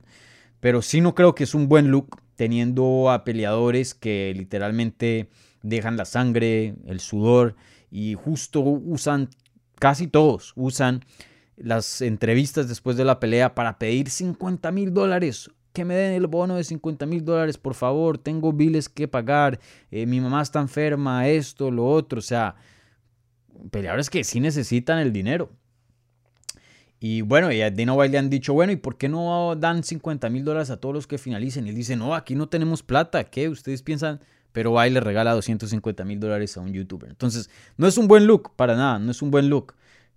pero 0.60 0.82
sí 0.82 1.00
no 1.00 1.14
creo 1.14 1.34
que 1.34 1.44
es 1.44 1.54
un 1.54 1.68
buen 1.68 1.90
look 1.90 2.20
teniendo 2.36 3.10
a 3.10 3.24
peleadores 3.24 3.94
que 3.94 4.32
literalmente 4.36 5.28
dejan 5.62 5.96
la 5.96 6.04
sangre, 6.04 6.74
el 6.86 7.00
sudor 7.00 7.56
y 7.90 8.14
justo 8.14 8.60
usan, 8.60 9.28
casi 9.78 10.06
todos 10.06 10.52
usan 10.56 11.04
las 11.56 12.00
entrevistas 12.00 12.68
después 12.68 12.96
de 12.96 13.04
la 13.04 13.20
pelea 13.20 13.54
para 13.54 13.78
pedir 13.78 14.10
50 14.10 14.70
mil 14.72 14.94
dólares. 14.94 15.50
Que 15.72 15.84
me 15.84 15.94
den 15.94 16.12
el 16.12 16.26
bono 16.26 16.56
de 16.56 16.64
50 16.64 17.06
mil 17.06 17.24
dólares, 17.24 17.58
por 17.58 17.74
favor. 17.74 18.18
Tengo 18.18 18.52
biles 18.52 18.88
que 18.88 19.06
pagar. 19.06 19.60
Eh, 19.90 20.06
mi 20.06 20.20
mamá 20.20 20.42
está 20.42 20.60
enferma, 20.60 21.28
esto, 21.28 21.70
lo 21.70 21.86
otro. 21.86 22.18
O 22.18 22.22
sea, 22.22 22.56
peleadores 23.70 24.10
que 24.10 24.24
sí 24.24 24.40
necesitan 24.40 24.98
el 24.98 25.12
dinero. 25.12 25.50
Y 27.00 27.20
bueno, 27.20 27.52
y 27.52 27.60
a 27.60 27.70
Dana 27.70 27.92
White 27.92 28.12
le 28.12 28.18
han 28.18 28.30
dicho, 28.30 28.54
bueno, 28.54 28.72
¿y 28.72 28.76
por 28.76 28.96
qué 28.96 29.08
no 29.08 29.54
dan 29.54 29.84
50 29.84 30.28
mil 30.30 30.44
dólares 30.44 30.70
a 30.70 30.78
todos 30.78 30.94
los 30.94 31.06
que 31.06 31.18
finalicen? 31.18 31.66
Y 31.66 31.70
él 31.70 31.76
dice, 31.76 31.94
no, 31.94 32.14
aquí 32.14 32.34
no 32.34 32.48
tenemos 32.48 32.82
plata, 32.82 33.24
¿qué? 33.24 33.48
Ustedes 33.48 33.82
piensan, 33.82 34.20
pero 34.52 34.72
White 34.72 34.94
le 34.94 35.00
regala 35.00 35.32
250 35.32 36.04
mil 36.04 36.20
dólares 36.20 36.56
a 36.56 36.60
un 36.60 36.72
youtuber. 36.72 37.10
Entonces, 37.10 37.50
no 37.76 37.86
es 37.86 37.98
un 37.98 38.08
buen 38.08 38.26
look, 38.26 38.52
para 38.56 38.76
nada, 38.76 38.98
no 38.98 39.10
es 39.10 39.22
un 39.22 39.30
buen 39.30 39.48
look. 39.48 39.74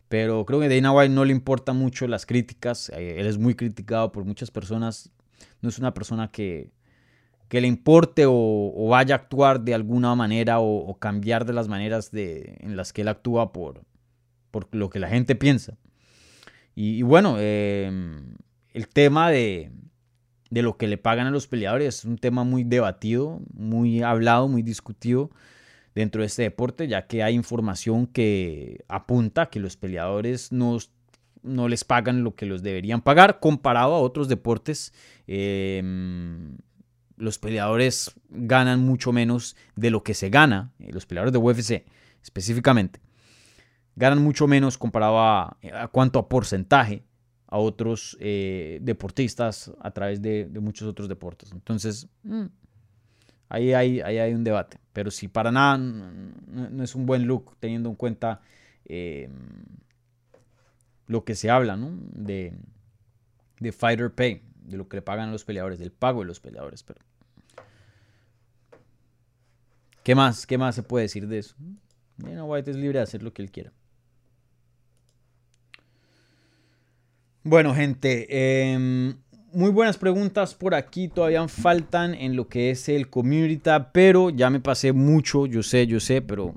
Pero 0.08 0.46
creo 0.46 0.60
que 0.60 0.68
Dana 0.68 0.92
White 0.92 1.14
no 1.14 1.24
le 1.24 1.32
importa 1.32 1.74
mucho 1.74 2.08
las 2.08 2.26
críticas, 2.26 2.90
eh, 2.90 3.16
él 3.20 3.28
es 3.28 3.38
muy 3.38 3.56
criticado 3.56 4.12
por 4.12 4.26
muchas 4.26 4.52
personas, 4.52 5.10
no 5.62 5.70
es 5.70 5.80
una 5.80 5.94
persona 5.94 6.30
que, 6.32 6.72
que 7.48 7.62
le 7.62 7.68
importe 7.68 8.26
o, 8.28 8.88
vaya 8.90 9.16
a 9.16 9.18
actuar 9.20 9.62
de 9.62 9.74
alguna 9.74 10.16
manera 10.16 10.60
o, 10.60 10.98
cambiar 11.00 11.46
de 11.46 11.54
las 11.54 11.68
maneras 11.68 12.12
de, 12.12 12.58
en 12.62 12.76
las 12.76 12.94
que 12.94 13.02
él 13.02 13.08
actúa 13.08 13.54
por, 13.54 13.84
por 14.52 14.68
lo 14.74 14.90
que 14.90 15.00
la 15.00 15.08
gente 15.08 15.36
piensa. 15.36 15.78
Y, 16.76 17.02
bueno, 17.02 17.38
em, 17.40 18.36
el 18.74 18.88
tema 18.88 19.30
de, 19.30 19.72
lo 20.52 20.76
que 20.78 20.88
le 20.88 20.98
pagan 20.98 21.28
a 21.28 21.32
los 21.32 21.48
peleadores 21.48 22.00
es 22.00 22.06
un 22.06 22.18
tema 22.18 22.44
muy 22.44 22.64
debatido, 22.64 23.40
muy 23.54 24.02
hablado, 24.04 24.50
muy 24.50 24.64
discutido 24.64 25.32
dentro 25.96 26.22
de 26.22 26.28
este 26.28 26.44
deporte, 26.44 26.88
ya 26.88 27.08
que 27.08 27.24
hay 27.24 27.36
información 27.36 28.08
que 28.08 28.84
apunta 28.90 29.50
que 29.50 29.62
los 29.62 29.78
peleadores 29.78 30.52
no, 30.52 30.78
no 31.42 31.70
les 31.70 31.84
pagan 31.86 32.24
lo 32.24 32.36
que 32.36 32.46
los 32.46 32.64
deberían 32.64 33.02
pagar 33.02 33.40
comparado 33.40 33.94
a 33.94 34.00
otros 34.00 34.28
deportes. 34.28 34.94
Em, 35.28 36.58
los 37.16 37.40
peleadores 37.40 38.12
ganan 38.30 38.84
mucho 38.84 39.14
menos 39.14 39.56
de 39.76 39.92
lo 39.92 40.04
que 40.04 40.14
se 40.14 40.30
gana, 40.30 40.74
eh, 40.80 40.92
los 40.92 41.06
peleadores 41.06 41.32
de 41.32 41.40
UFC 41.40 41.86
específicamente 42.22 43.00
ganan 43.96 44.22
mucho 44.22 44.48
menos 44.48 44.78
comparado 44.78 45.20
a, 45.20 45.58
cuanto 45.92 46.20
a 46.20 46.30
porcentaje 46.30 47.04
a 47.52 47.58
otros 47.58 48.18
eh, 48.22 48.80
deportistas 48.82 49.72
a 49.82 49.92
través 49.92 50.22
de, 50.22 50.50
muchos 50.62 50.88
otros 50.88 51.10
deportes. 51.10 51.52
Entonces, 51.52 52.08
mm, 52.24 52.46
ahí, 53.50 53.74
hay, 53.74 54.00
ahí 54.00 54.18
hay 54.20 54.34
un 54.34 54.46
debate. 54.46 54.80
Pero 54.94 55.12
si 55.12 55.28
para 55.28 55.52
nada 55.52 55.78
no, 55.78 56.82
es 56.82 56.96
un 56.96 57.06
buen 57.06 57.26
look 57.26 57.58
teniendo 57.60 57.90
en 57.90 57.96
cuenta 57.96 58.40
eh, 58.86 59.30
lo 61.08 61.26
que 61.26 61.36
se 61.36 61.50
habla 61.50 61.78
de, 61.78 62.58
de 63.60 63.72
fighter 63.74 64.14
pay, 64.14 64.42
de 64.64 64.78
lo 64.78 64.88
que 64.88 64.98
le 64.98 65.02
pagan 65.02 65.28
a 65.28 65.32
los 65.34 65.44
peleadores, 65.44 65.78
del 65.78 65.92
pago 65.92 66.22
de 66.22 66.28
los 66.28 66.40
peleadores. 66.40 66.84
Pero, 66.84 67.02
¿Qué 70.04 70.16
más? 70.16 70.48
¿Qué 70.48 70.58
más 70.58 70.74
se 70.74 70.84
puede 70.84 71.04
decir 71.04 71.28
de 71.28 71.40
eso? 71.40 71.56
Dana 72.16 72.46
White 72.46 72.72
es 72.72 72.78
libre 72.78 73.00
de 73.00 73.04
hacer 73.04 73.24
lo 73.24 73.34
que 73.34 73.42
él 73.42 73.52
quiera. 73.52 73.74
Bueno, 77.44 77.74
gente, 77.74 78.28
em, 78.30 79.16
muy 79.52 79.72
buenas 79.72 79.98
preguntas 79.98 80.54
por 80.54 80.76
aquí. 80.76 81.08
Todavía 81.08 81.48
faltan 81.48 82.14
en 82.14 82.36
lo 82.36 82.48
que 82.48 82.70
es 82.70 82.88
el 82.88 83.10
community 83.10 83.60
pero 83.92 84.30
ya 84.30 84.52
me 84.52 84.60
pasé 84.60 84.94
mucho, 84.94 85.48
yo 85.48 85.64
sé, 85.64 85.88
yo 85.88 86.00
sé, 86.00 86.22
pero 86.22 86.54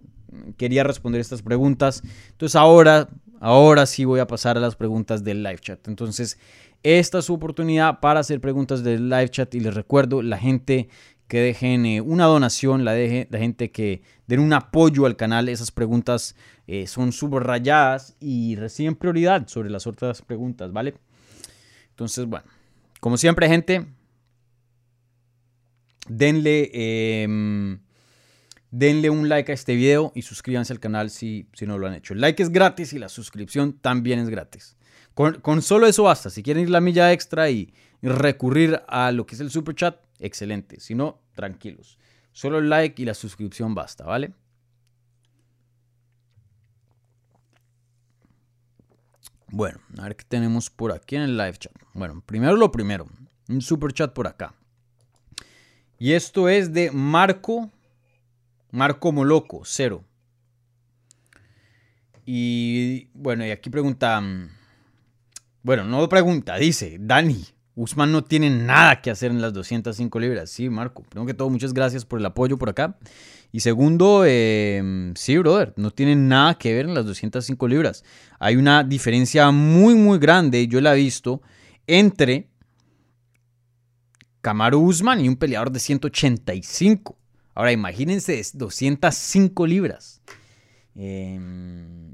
quería 0.59 0.85
responder 0.85 1.22
estas 1.22 1.41
preguntas. 1.41 2.03
Entonces 2.32 2.55
ahora, 2.55 3.09
ahora 3.41 3.87
sí 3.87 4.05
voy 4.05 4.20
a 4.20 4.26
pasar 4.26 4.59
a 4.59 4.61
las 4.61 4.76
preguntas 4.76 5.24
del 5.24 5.43
live 5.43 5.59
chat. 5.59 5.89
Entonces, 5.89 6.39
esta 6.82 7.20
es 7.20 7.24
su 7.24 7.32
oportunidad 7.32 8.01
para 8.01 8.20
hacer 8.20 8.43
preguntas 8.43 8.85
del 8.85 9.09
live 9.09 9.30
chat 9.30 9.55
y 9.55 9.61
les 9.61 9.74
recuerdo, 9.74 10.20
la 10.20 10.37
gente 10.37 10.91
que 11.29 11.41
dejen 11.41 11.87
eh, 11.87 12.01
una 12.01 12.25
donación, 12.27 12.85
la, 12.85 12.93
deje, 12.93 13.27
la 13.31 13.39
gente 13.39 13.70
que 13.70 14.03
den 14.27 14.41
un 14.41 14.53
apoyo 14.53 15.07
al 15.07 15.16
canal. 15.16 15.49
Esas 15.49 15.70
preguntas 15.70 16.37
eh, 16.66 16.87
son 16.87 17.12
subrayadas 17.12 18.16
y 18.20 18.57
reciben 18.57 18.95
prioridad 18.95 19.47
sobre 19.49 19.70
las 19.70 19.87
otras 19.87 20.22
preguntas, 20.22 20.72
¿vale? 20.72 20.95
Entonces, 21.91 22.27
bueno, 22.27 22.47
como 23.01 23.16
siempre, 23.16 23.49
gente, 23.49 23.87
denle, 26.09 27.22
em, 27.22 27.81
denle 28.70 29.11
un 29.11 29.29
like 29.29 29.51
a 29.53 29.55
este 29.55 29.75
video 29.75 30.12
y 30.14 30.22
suscríbanse 30.22 30.72
al 30.72 30.81
canal 30.81 31.11
si, 31.11 31.49
si 31.53 31.66
no 31.66 31.79
lo 31.79 31.87
han 31.87 31.95
hecho. 31.95 32.14
El 32.14 32.20
like 32.20 32.43
es 32.43 32.51
gratis 32.51 32.93
y 32.93 32.99
la 32.99 33.09
suscripción 33.09 33.75
también 33.75 34.18
es 34.18 34.29
gratis. 34.29 34.77
Con, 35.14 35.41
con 35.41 35.62
solo 35.62 35.87
eso 35.87 36.03
basta. 36.03 36.29
Si 36.29 36.43
quieren 36.43 36.64
ir 36.64 36.70
la 36.70 36.81
milla 36.81 37.12
extra 37.12 37.49
y 37.49 37.72
recurrir 38.03 38.83
a 38.89 39.12
lo 39.12 39.27
que 39.27 39.37
es 39.37 39.41
el 39.41 39.51
super 39.51 39.75
chat, 39.75 39.97
excelente. 40.27 40.81
Si 40.81 40.95
no, 40.95 41.20
tranquilos. 41.35 41.99
Solo 42.33 42.59
el 42.59 42.68
like 42.68 43.01
y 43.01 43.05
la 43.05 43.14
suscripción 43.14 43.75
basta, 43.75 44.05
¿vale? 44.05 44.33
Bueno, 49.49 49.79
a 49.99 50.03
ver 50.03 50.16
qué 50.16 50.25
tenemos 50.25 50.68
por 50.68 50.91
aquí 50.91 51.14
en 51.14 51.22
el 51.22 51.37
live 51.37 51.57
chat. 51.57 51.72
Bueno, 51.93 52.20
primero 52.27 52.57
lo 52.57 52.72
primero, 52.72 53.07
un 53.49 53.61
super 53.61 53.93
chat 53.93 54.12
por 54.12 54.27
acá. 54.27 54.53
Y 55.97 56.12
esto 56.12 56.49
es 56.49 56.72
de 56.72 56.91
Marco, 56.91 57.70
Marco 58.72 59.12
Moloco, 59.12 59.62
cero. 59.64 60.05
Y 62.27 63.11
bueno, 63.14 63.47
y 63.47 63.53
aquí 63.53 63.70
pregunta, 63.70 64.20
mm, 64.20 64.49
bueno, 65.62 65.85
no 65.85 66.09
pregunta, 66.09 66.57
dice, 66.57 66.97
Dani, 66.99 67.53
Usman 67.77 68.12
no 68.12 68.22
tiene 68.22 68.51
nada 68.51 69.01
que 69.01 69.11
hacer 69.11 69.31
en 69.31 69.41
las 69.41 69.53
205 69.53 70.18
libras. 70.20 70.51
Sí, 70.51 70.70
Marco. 70.70 71.03
Primero 71.03 71.27
que 71.27 71.35
todo, 71.35 71.51
muchas 71.51 71.75
gracias 71.75 72.05
por 72.05 72.20
el 72.20 72.27
apoyo 72.27 72.57
por 72.57 72.68
acá. 72.68 72.97
Y 73.51 73.61
segundo, 73.61 74.25
em, 74.25 75.14
sí, 75.14 75.37
brother, 75.39 75.75
no 75.77 75.91
tiene 75.91 76.16
nada 76.16 76.55
que 76.55 76.75
ver 76.75 76.87
en 76.87 76.95
las 76.95 77.05
205 77.07 77.68
libras. 77.68 78.05
Hay 78.39 78.57
una 78.57 78.85
diferencia 78.85 79.51
muy, 79.51 79.95
muy 79.95 80.18
grande, 80.18 80.66
yo 80.66 80.81
la 80.81 80.95
he 80.95 80.97
visto, 80.97 81.43
entre 81.87 82.49
Camaro 84.41 84.79
Usman 84.79 85.25
y 85.25 85.29
un 85.29 85.37
peleador 85.37 85.70
de 85.70 85.81
185. 85.81 87.16
Ahora, 87.55 87.72
imagínense, 87.72 88.43
205 88.55 89.66
libras. 89.66 90.20
Em, 90.97 92.12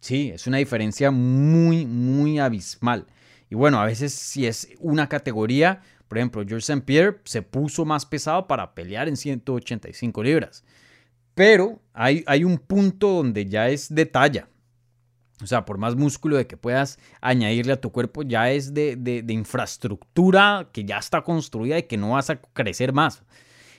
sí, 0.00 0.30
es 0.30 0.46
una 0.46 0.58
diferencia 0.58 1.10
muy, 1.10 1.86
muy 1.86 2.38
abismal. 2.38 3.06
Y 3.48 3.54
bueno, 3.54 3.80
a 3.80 3.86
veces 3.86 4.12
si 4.12 4.46
es 4.46 4.68
una 4.80 5.08
categoría, 5.08 5.82
por 6.08 6.18
ejemplo, 6.18 6.44
George. 6.46 6.80
Pierre 6.82 7.18
se 7.24 7.42
puso 7.42 7.84
más 7.84 8.06
pesado 8.06 8.46
para 8.46 8.74
pelear 8.74 9.08
en 9.08 9.16
185 9.16 10.22
libras. 10.22 10.64
Pero 11.34 11.80
hay, 11.92 12.24
hay 12.26 12.44
un 12.44 12.58
punto 12.58 13.08
donde 13.08 13.46
ya 13.46 13.68
es 13.68 13.94
de 13.94 14.06
talla. 14.06 14.48
O 15.42 15.46
sea, 15.46 15.66
por 15.66 15.76
más 15.76 15.96
músculo 15.96 16.36
de 16.36 16.46
que 16.46 16.56
puedas 16.56 16.98
añadirle 17.20 17.74
a 17.74 17.80
tu 17.80 17.92
cuerpo, 17.92 18.22
ya 18.22 18.50
es 18.50 18.72
de, 18.72 18.96
de, 18.96 19.32
infraestructura 19.34 20.70
que 20.72 20.84
ya 20.84 20.96
está 20.96 21.22
construida 21.22 21.78
y 21.78 21.82
que 21.82 21.98
no 21.98 22.12
vas 22.12 22.30
a 22.30 22.40
crecer 22.40 22.94
más. 22.94 23.22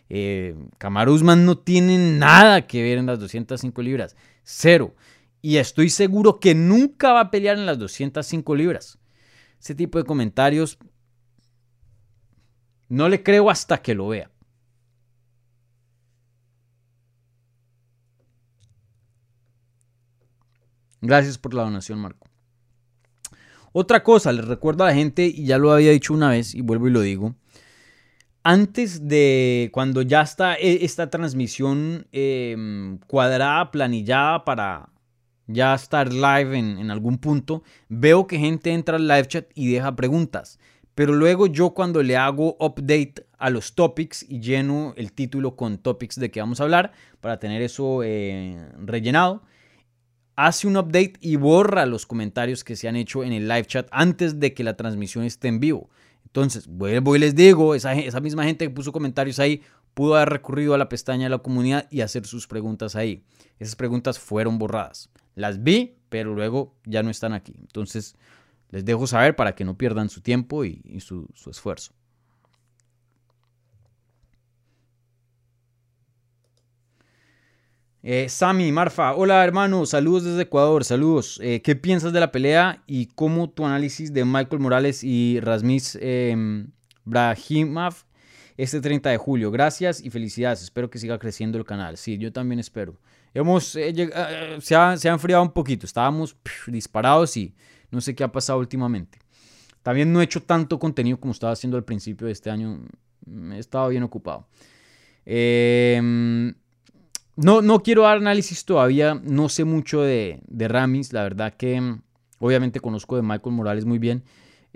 Eh, 0.09 0.55
no 0.79 1.57
tiene 1.57 1.97
nada 1.97 2.67
que 2.67 2.83
ver 2.83 2.99
en 2.99 3.07
las 3.07 3.19
205 3.19 3.81
libras. 3.81 4.15
Cero. 4.43 4.93
Y 5.41 5.57
estoy 5.57 5.89
seguro 5.89 6.39
que 6.39 6.53
nunca 6.53 7.11
va 7.13 7.21
a 7.21 7.31
pelear 7.31 7.57
en 7.57 7.65
las 7.65 7.79
205 7.79 8.55
libras. 8.55 8.99
Ese 9.59 9.75
tipo 9.75 9.97
de 9.97 10.05
comentarios 10.05 10.77
no 12.89 13.09
le 13.09 13.21
creo 13.23 13.49
hasta 13.49 13.81
que 13.81 13.93
lo 13.93 14.07
vea. 14.09 14.31
Gracias 21.01 21.37
por 21.37 21.53
la 21.53 21.63
donación, 21.63 21.99
Marco. 21.99 22.27
Otra 23.71 24.01
cosa, 24.03 24.31
les 24.31 24.45
recuerdo 24.45 24.83
a 24.83 24.87
la 24.87 24.95
gente, 24.95 25.25
y 25.27 25.45
ya 25.45 25.57
lo 25.57 25.71
había 25.71 25.91
dicho 25.91 26.13
una 26.13 26.29
vez, 26.31 26.55
y 26.55 26.61
vuelvo 26.61 26.87
y 26.87 26.91
lo 26.91 27.01
digo. 27.01 27.35
antes 28.43 29.07
de 29.07 29.69
cuando 29.73 30.01
ya 30.01 30.21
está 30.21 30.55
e, 30.55 30.85
esta 30.85 31.09
transmisión 31.09 32.07
em, 32.13 32.97
cuadrada, 32.99 33.71
planillada 33.71 34.45
para 34.45 34.89
ya 35.47 35.73
estar 35.73 36.11
live 36.13 36.57
en, 36.57 36.91
algún 36.91 37.17
punto, 37.17 37.63
veo 37.89 38.27
que 38.27 38.37
gente 38.37 38.71
entra 38.71 38.97
al 38.97 39.07
live 39.07 39.27
chat 39.27 39.45
y 39.55 39.71
deja 39.71 39.95
preguntas. 39.95 40.59
Pero 40.93 41.13
luego 41.13 41.47
yo 41.47 41.71
cuando 41.71 42.03
le 42.03 42.17
hago 42.17 42.57
update 42.59 43.27
a 43.37 43.49
los 43.49 43.75
topics 43.75 44.25
y 44.27 44.39
lleno 44.39 44.93
el 44.97 45.13
título 45.13 45.55
con 45.55 45.77
topics 45.77 46.19
de 46.19 46.31
que 46.31 46.39
vamos 46.39 46.59
a 46.59 46.63
hablar 46.63 46.91
para 47.21 47.39
tener 47.39 47.61
eso 47.61 48.01
eh, 48.03 48.57
rellenado, 48.79 49.43
hace 50.35 50.67
un 50.67 50.75
update 50.77 51.13
y 51.21 51.35
borra 51.35 51.85
los 51.85 52.05
comentarios 52.05 52.63
que 52.63 52.75
se 52.75 52.87
han 52.87 52.95
hecho 52.95 53.23
en 53.23 53.33
el 53.33 53.47
live 53.47 53.65
chat 53.65 53.87
antes 53.91 54.39
de 54.39 54.53
que 54.53 54.63
la 54.63 54.75
transmisión 54.75 55.23
esté 55.23 55.47
en 55.47 55.59
vivo. 55.59 55.89
Entonces, 56.25 56.67
vuelvo 56.67 57.15
y 57.15 57.19
les 57.19 57.35
digo, 57.35 57.73
esa, 57.73 57.93
esa 57.93 58.19
misma 58.19 58.43
gente 58.43 58.65
que 58.65 58.69
puso 58.69 58.91
comentarios 58.91 59.39
ahí 59.39 59.61
pudo 59.93 60.15
haber 60.15 60.29
recurrido 60.29 60.75
a 60.75 60.77
la 60.77 60.89
pestaña 60.89 61.23
de 61.23 61.29
la 61.31 61.39
comunidad 61.39 61.87
y 61.89 62.01
hacer 62.01 62.27
sus 62.27 62.47
preguntas 62.47 62.95
ahí. 62.95 63.23
Esas 63.57 63.75
preguntas 63.75 64.19
fueron 64.19 64.59
borradas. 64.59 65.09
Las 65.37 65.61
vi, 65.61 65.99
pero 66.09 66.33
luego 66.33 66.73
ya 66.83 67.03
no 67.03 67.11
están 67.11 67.31
aquí. 67.31 67.53
Entonces, 67.59 68.15
les 68.71 68.83
dejo 68.83 69.05
saber 69.05 69.35
para 69.35 69.53
que 69.53 69.65
no 69.65 69.77
pierdan 69.77 70.09
su 70.09 70.21
tiempo 70.21 70.65
y, 70.65 70.81
su, 70.99 71.29
esfuerzo. 71.47 71.93
Eh, 78.01 78.29
Sami, 78.29 78.71
Marfa, 78.71 79.13
hola 79.13 79.43
hermano, 79.43 79.85
saludos 79.85 80.23
desde 80.23 80.41
Ecuador, 80.41 80.83
saludos. 80.83 81.39
Eh, 81.43 81.61
¿Qué 81.61 81.75
piensas 81.75 82.13
de 82.13 82.19
la 82.19 82.31
pelea 82.31 82.81
y 82.87 83.05
cómo 83.05 83.47
tu 83.47 83.63
análisis 83.63 84.11
de 84.11 84.25
Michael 84.25 84.59
Morales 84.59 85.03
y 85.03 85.39
Rasmis 85.39 85.99
eh, 86.01 86.65
Brahimov 87.05 87.93
este 88.55 88.81
30 88.81 89.11
de 89.11 89.17
julio? 89.17 89.51
Gracias 89.51 90.03
y 90.03 90.09
felicidades, 90.09 90.63
espero 90.63 90.89
que 90.89 90.97
siga 90.97 91.19
creciendo 91.19 91.59
el 91.59 91.65
canal. 91.65 91.95
Sí, 91.97 92.17
yo 92.17 92.33
también 92.33 92.59
espero. 92.59 92.97
Hemos, 93.37 93.75
eh, 93.75 93.93
eh, 93.95 94.57
se, 94.59 94.75
ha, 94.75 94.97
se, 94.97 95.07
ha, 95.07 95.13
enfriado 95.13 95.43
un 95.43 95.51
poquito, 95.51 95.85
estábamos 95.85 96.35
disparados 96.65 97.37
y 97.37 97.53
no 97.91 98.01
sé 98.01 98.15
qué 98.15 98.23
ha 98.23 98.31
pasado 98.31 98.57
últimamente. 98.57 99.19
También 99.83 100.11
no 100.11 100.21
he 100.21 100.23
hecho 100.23 100.41
tanto 100.41 100.79
contenido 100.79 101.19
como 101.19 101.33
estaba 101.33 101.53
haciendo 101.53 101.77
al 101.77 101.83
principio 101.83 102.25
de 102.25 102.33
este 102.33 102.49
año, 102.49 102.79
he 103.53 103.59
estado 103.59 103.89
bien 103.89 104.01
ocupado. 104.01 104.47
Eh, 105.23 106.01
no, 107.35 107.61
no 107.61 107.83
quiero 107.83 108.01
dar 108.01 108.17
análisis 108.17 108.65
todavía, 108.65 109.13
no 109.13 109.49
sé 109.49 109.65
mucho 109.65 110.01
de, 110.01 110.41
de 110.47 110.67
Ramis, 110.67 111.13
la 111.13 111.21
verdad 111.21 111.53
que 111.53 111.79
mm, 111.79 112.01
obviamente 112.39 112.79
conozco 112.79 113.17
de 113.17 113.21
Michael 113.21 113.55
Morales 113.55 113.85
muy 113.85 113.99
bien. 113.99 114.23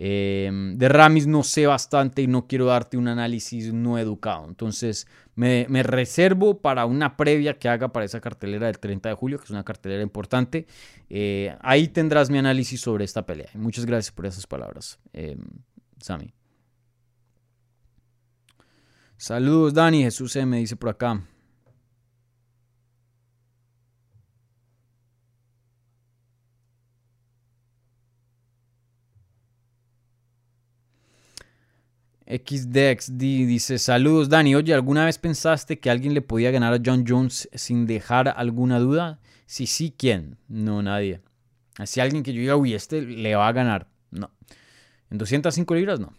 Eh, 0.04 0.50
de 0.52 0.90
Ramis 0.90 1.28
no 1.28 1.44
sé 1.44 1.68
bastante 1.68 2.24
y 2.24 2.28
no 2.28 2.48
quiero 2.48 2.66
darte 2.66 2.98
un 2.98 3.08
análisis 3.08 3.72
no 3.72 4.00
educado. 4.00 4.48
Entonces 4.48 5.06
me, 5.36 5.68
reservo 5.84 6.60
para 6.60 6.88
una 6.88 7.16
previa 7.18 7.60
que 7.60 7.70
haga 7.70 7.90
para 7.90 8.04
esa 8.04 8.20
cartelera 8.20 8.66
del 8.66 8.80
30 8.80 9.10
de 9.10 9.16
julio, 9.16 9.38
que 9.38 9.44
es 9.44 9.52
una 9.52 9.64
cartelera 9.64 10.02
importante. 10.02 10.66
Eh, 11.08 11.56
ahí 11.62 11.88
tendrás 11.88 12.32
mi 12.32 12.40
análisis 12.40 12.82
sobre 12.82 13.06
esta 13.06 13.28
pelea. 13.28 13.52
Muchas 13.54 13.86
gracias 13.86 14.12
por 14.12 14.26
esas 14.26 14.48
palabras, 14.48 15.00
eh, 15.14 15.38
Sami. 16.00 16.34
Saludos, 19.18 19.76
Dani. 19.76 20.02
Jesús 20.02 20.36
me 20.48 20.58
dice 20.58 20.76
por 20.76 20.90
acá. 20.90 21.22
XDXD 32.32 33.20
dice, 33.20 33.78
saludos 33.78 34.30
Dani, 34.30 34.56
oye, 34.56 34.74
¿alguna 34.74 35.04
vez 35.04 35.18
pensaste 35.18 35.80
que 35.80 35.90
alguien 35.90 36.14
le 36.14 36.22
podía 36.22 36.50
ganar 36.52 36.74
a 36.74 36.80
John 36.84 37.04
Jones 37.06 37.50
sin 37.54 37.86
dejar 37.86 38.30
alguna 38.30 38.80
duda? 38.80 39.20
Si 39.46 39.68
sí, 39.68 39.94
¿quién? 39.98 40.38
No, 40.48 40.82
nadie. 40.82 41.22
Así 41.78 42.00
alguien 42.00 42.24
que 42.24 42.34
yo 42.34 42.40
diga, 42.40 42.56
uy, 42.56 42.74
este 42.74 43.02
le 43.02 43.36
va 43.36 43.50
a 43.50 43.52
ganar. 43.52 43.90
No. 44.12 44.32
En 45.10 45.18
205 45.18 45.76
libras, 45.76 46.00
no. 46.00 46.14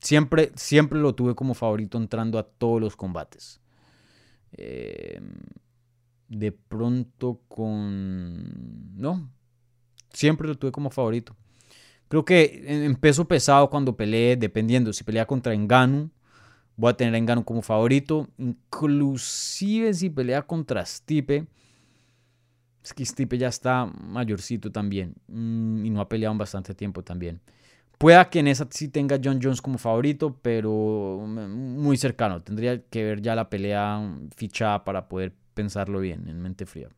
Siempre, 0.00 0.52
siempre 0.54 0.98
lo 0.98 1.14
tuve 1.14 1.34
como 1.34 1.52
favorito 1.52 1.98
entrando 1.98 2.38
a 2.38 2.44
todos 2.44 2.80
los 2.80 2.96
combates. 2.96 3.60
Eh, 4.52 5.20
de 6.28 6.52
pronto 6.52 7.42
con... 7.48 8.96
No. 8.96 9.30
Siempre 10.12 10.48
lo 10.48 10.56
tuve 10.56 10.72
como 10.72 10.88
favorito. 10.88 11.36
Creo 12.08 12.24
que 12.24 12.64
en 12.66 12.96
peso 12.96 13.28
pesado 13.28 13.68
cuando 13.68 13.96
pelee, 13.96 14.36
dependiendo 14.36 14.92
si 14.92 15.04
pelea 15.04 15.26
contra 15.26 15.52
Engano, 15.52 16.10
voy 16.76 16.90
a 16.90 16.96
tener 16.96 17.14
a 17.14 17.18
Engano 17.18 17.44
como 17.44 17.60
favorito. 17.60 18.28
Inclusive 18.38 19.92
si 19.92 20.08
pelea 20.08 20.42
contra 20.42 20.84
Stipe. 20.84 21.46
Es 22.82 22.94
que 22.94 23.04
Stipe 23.04 23.36
ya 23.36 23.48
está 23.48 23.84
mayorcito 23.86 24.72
también. 24.72 25.14
Mm, 25.26 25.84
y 25.84 25.90
no 25.90 26.00
ha 26.00 26.08
peleado 26.08 26.32
en 26.32 26.38
bastante 26.38 26.74
tiempo 26.74 27.04
también. 27.04 27.40
Pueda 27.98 28.30
que 28.30 28.38
en 28.38 28.46
esa 28.46 28.66
sí 28.70 28.88
tenga 28.88 29.18
John 29.22 29.40
Jones 29.42 29.60
como 29.60 29.76
favorito, 29.76 30.38
pero 30.40 31.24
muy 31.26 31.96
cercano. 31.96 32.42
Tendría 32.42 32.80
que 32.80 33.04
ver 33.04 33.20
ya 33.20 33.34
la 33.34 33.50
pelea 33.50 34.00
fichada 34.36 34.84
para 34.84 35.08
poder 35.08 35.34
pensarlo 35.54 36.00
bien 36.00 36.28
en 36.28 36.40
mente 36.40 36.64
fría. 36.64 36.88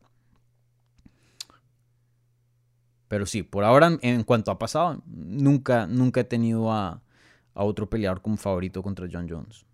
Pero 3.11 3.25
sí, 3.25 3.43
por 3.43 3.65
ahora, 3.65 3.97
en 4.01 4.23
cuanto 4.23 4.51
ha 4.51 4.57
pasado, 4.57 5.03
nunca, 5.05 5.85
nunca 5.85 6.21
he 6.21 6.23
tenido 6.23 6.71
a, 6.71 7.03
a 7.53 7.63
otro 7.65 7.89
peleador 7.89 8.21
como 8.21 8.37
favorito 8.37 8.81
contra 8.81 9.05
John 9.11 9.27
Jones. 9.29 9.65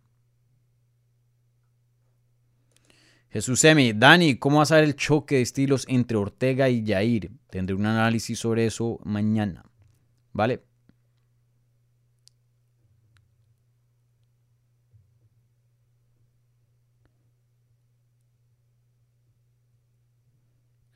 Jesús 3.29 3.63
Emi, 3.63 3.93
Dani, 3.93 4.37
¿cómo 4.37 4.57
vas 4.57 4.71
a 4.71 4.77
ver 4.77 4.85
el 4.85 4.95
choque 4.95 5.35
de 5.35 5.43
estilos 5.43 5.85
entre 5.87 6.17
Ortega 6.17 6.67
y 6.67 6.83
Jair? 6.83 7.29
Tendré 7.51 7.75
un 7.75 7.85
análisis 7.85 8.39
sobre 8.39 8.65
eso 8.65 8.99
mañana. 9.03 9.63
¿Vale? 10.33 10.63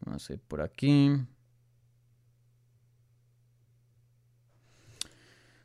No 0.08 0.18
sé, 0.18 0.39
por 0.39 0.62
aquí. 0.62 1.12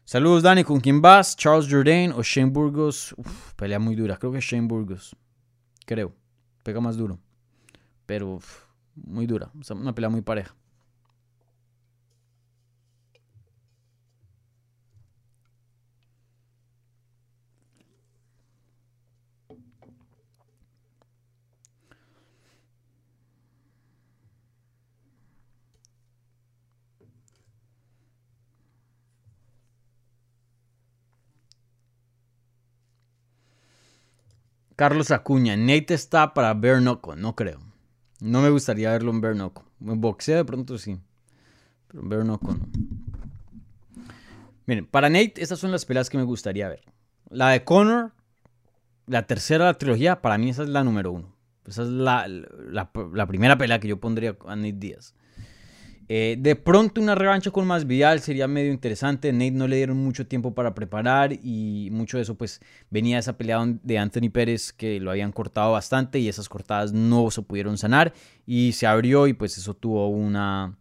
Saludos, 0.09 0.45
Dani. 0.45 0.63
¿Con 0.63 0.79
quién 0.79 1.03
vas? 1.03 1.35
¿Charles 1.35 1.69
Jourdain 1.69 2.13
o 2.13 2.23
Shane 2.23 2.53
Burgos? 2.53 3.13
Uf, 3.17 3.55
pelea 3.55 3.81
muy 3.81 3.97
dura. 3.97 4.17
Creo 4.17 4.31
que 4.31 4.39
Shane 4.41 4.69
Burgos. 4.69 5.17
Creo. 5.85 6.15
Pega 6.63 6.81
más 6.81 6.97
duro. 6.97 7.19
Pero 8.07 8.39
muy 8.95 9.27
dura. 9.27 9.51
O 9.53 9.75
una 9.75 9.93
pelea 9.93 10.09
muy 10.09 10.23
pareja. 10.23 10.55
Carlos 34.77 35.11
Acuña, 35.11 35.57
Nate 35.57 35.95
está 35.95 36.35
para 36.35 36.53
Bare 36.53 36.83
no 36.83 37.01
creo. 37.35 37.59
No 38.21 38.43
me 38.43 38.51
gustaría 38.51 38.91
verlo 38.91 39.11
en 39.11 39.21
Bare. 39.21 39.39
En 39.39 40.01
boxeo 40.01 40.37
de 40.37 40.45
pronto 40.45 40.79
sí, 40.79 40.99
pero 41.89 42.03
en 42.03 42.09
Bare 42.09 42.25
no. 42.25 42.41
Miren, 44.67 44.87
para 44.87 45.09
Nate 45.09 45.35
estas 45.37 45.59
son 45.59 45.73
las 45.73 45.87
peleas 45.87 46.11
que 46.11 46.19
me 46.19 46.25
gustaría 46.25 46.69
ver. 46.69 46.83
La 47.31 47.51
de 47.51 47.65
Conor, 47.65 48.13
la 49.07 49.27
tercera 49.27 49.65
de 49.65 49.73
la 49.73 49.79
trilogía, 49.79 50.21
para 50.21 50.39
mí 50.39 50.51
esa 50.51 50.63
es 50.63 50.69
la 50.69 50.85
número 50.85 51.13
uno. 51.13 51.35
Esa 51.67 51.83
es 51.83 51.89
la, 51.89 52.29
la, 52.29 52.91
la 53.13 53.27
primera 53.27 53.59
pelea 53.59 53.81
que 53.81 53.89
yo 53.89 53.99
pondría 53.99 54.37
a 54.47 54.57
Nate 54.57 54.73
Díaz. 54.73 55.15
Eh, 56.09 56.37
de 56.39 56.55
pronto 56.55 57.01
una 57.01 57.17
revancha 57.17 57.51
con 57.51 57.67
más 57.67 57.87
Vidal 57.87 58.21
sería 58.21 58.47
medio 58.47 58.71
interesante. 58.73 59.33
Nate 59.33 59.51
no 59.51 59.67
le 59.67 59.77
dieron 59.77 59.97
mucho 59.97 60.27
tiempo 60.27 60.55
para 60.55 60.75
preparar 60.75 61.33
y 61.33 61.89
mucho 61.91 62.17
de 62.17 62.23
eso 62.23 62.37
pues 62.37 62.61
venía 62.91 63.17
de 63.17 63.21
esa 63.21 63.37
pelea 63.37 63.59
de 63.83 63.99
Anthony 63.99 64.31
Pérez 64.31 64.73
que 64.73 65.01
lo 65.01 65.11
habían 65.11 65.33
cortado 65.33 65.73
bastante 65.73 66.19
y 66.19 66.29
esas 66.29 66.49
cortadas 66.49 66.93
no 66.93 67.31
se 67.31 67.43
pudieron 67.43 67.77
sanar 67.77 68.13
y 68.47 68.73
se 68.73 68.87
abrió 68.87 69.27
y 69.27 69.33
pues 69.33 69.59
eso 69.59 69.75
tuvo 69.75 70.09
una 70.09 70.77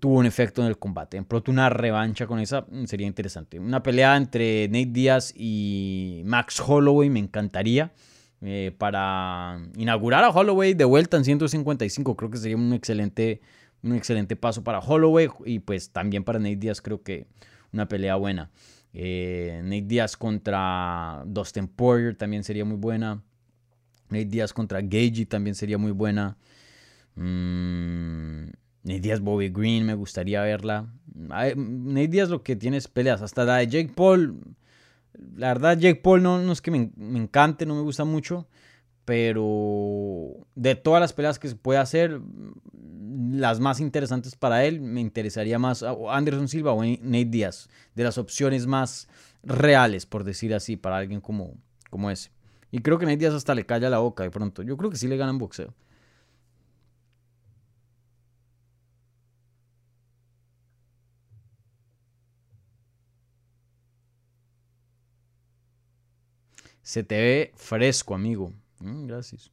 tuvo 0.00 0.14
un 0.14 0.26
efecto 0.26 0.62
en 0.62 0.68
el 0.68 0.78
combate. 0.78 1.18
De 1.18 1.22
pronto 1.24 1.50
una 1.50 1.68
revancha 1.68 2.26
con 2.26 2.38
esa 2.38 2.62
mm, 2.62 2.86
sería 2.86 3.06
interesante. 3.06 3.58
Una 3.58 3.82
pelea 3.82 4.16
entre 4.16 4.68
Nate 4.68 4.86
Díaz 4.86 5.34
y 5.36 6.22
Max 6.24 6.60
Holloway 6.60 7.10
me 7.10 7.20
encantaría. 7.20 7.92
Eh, 8.44 8.74
para 8.76 9.60
inaugurar 9.76 10.24
a 10.24 10.30
Holloway 10.30 10.74
de 10.74 10.84
vuelta 10.84 11.16
en 11.16 11.24
155 11.24 12.16
creo 12.16 12.28
que 12.28 12.38
sería 12.38 12.56
un 12.56 12.72
excelente 12.72 13.40
un 13.82 13.94
excelente 13.94 14.36
paso 14.36 14.62
para 14.62 14.78
Holloway 14.78 15.28
y 15.44 15.58
pues 15.58 15.90
también 15.90 16.24
para 16.24 16.38
Nate 16.38 16.56
Díaz 16.56 16.80
creo 16.80 17.02
que 17.02 17.26
una 17.72 17.88
pelea 17.88 18.16
buena. 18.16 18.50
Eh, 18.94 19.60
Nate 19.64 19.82
Diaz 19.82 20.16
contra 20.16 21.22
Dustin 21.26 21.66
Poirier 21.68 22.16
también 22.16 22.44
sería 22.44 22.64
muy 22.64 22.76
buena. 22.76 23.22
Nate 24.08 24.26
Diaz 24.26 24.52
contra 24.52 24.80
Gagey 24.80 25.26
también 25.26 25.54
sería 25.54 25.78
muy 25.78 25.92
buena. 25.92 26.36
Mm, 27.14 28.44
Nate 28.84 29.00
Diaz 29.00 29.20
Bobby 29.20 29.48
Green 29.48 29.86
me 29.86 29.94
gustaría 29.94 30.42
verla. 30.42 30.92
Nate 31.14 32.08
Diaz 32.08 32.28
lo 32.28 32.42
que 32.42 32.56
tiene 32.56 32.76
es 32.76 32.88
peleas. 32.88 33.22
Hasta 33.22 33.44
la 33.44 33.56
de 33.56 33.66
Jake 33.66 33.92
Paul. 33.94 34.38
La 35.36 35.48
verdad, 35.48 35.78
Jake 35.78 36.00
Paul 36.00 36.22
no, 36.22 36.40
no 36.40 36.52
es 36.52 36.60
que 36.62 36.70
me, 36.70 36.90
me 36.96 37.18
encante, 37.18 37.66
no 37.66 37.74
me 37.74 37.82
gusta 37.82 38.04
mucho. 38.04 38.46
Pero 39.04 40.46
de 40.54 40.74
todas 40.76 41.00
las 41.00 41.12
peleas 41.12 41.38
que 41.38 41.48
se 41.48 41.56
puede 41.56 41.80
hacer, 41.80 42.20
las 43.32 43.60
más 43.60 43.80
interesantes 43.80 44.36
para 44.36 44.64
él, 44.64 44.80
me 44.80 45.00
interesaría 45.00 45.58
más 45.58 45.82
Anderson 45.82 46.48
Silva 46.48 46.72
o 46.72 46.84
Nate 46.84 47.24
Diaz, 47.26 47.68
de 47.94 48.04
las 48.04 48.18
opciones 48.18 48.66
más 48.66 49.08
reales, 49.42 50.06
por 50.06 50.24
decir 50.24 50.54
así, 50.54 50.76
para 50.76 50.98
alguien 50.98 51.20
como, 51.20 51.54
como 51.90 52.10
ese. 52.10 52.30
Y 52.70 52.80
creo 52.80 52.98
que 52.98 53.06
Nate 53.06 53.18
Diaz 53.18 53.34
hasta 53.34 53.54
le 53.54 53.66
calla 53.66 53.90
la 53.90 53.98
boca 53.98 54.22
de 54.22 54.30
pronto. 54.30 54.62
Yo 54.62 54.76
creo 54.76 54.90
que 54.90 54.96
sí 54.96 55.08
le 55.08 55.16
ganan 55.16 55.38
boxeo. 55.38 55.74
Se 66.82 67.02
te 67.02 67.16
ve 67.20 67.52
fresco, 67.56 68.14
amigo. 68.14 68.52
Mm, 68.82 69.06
gracias. 69.06 69.52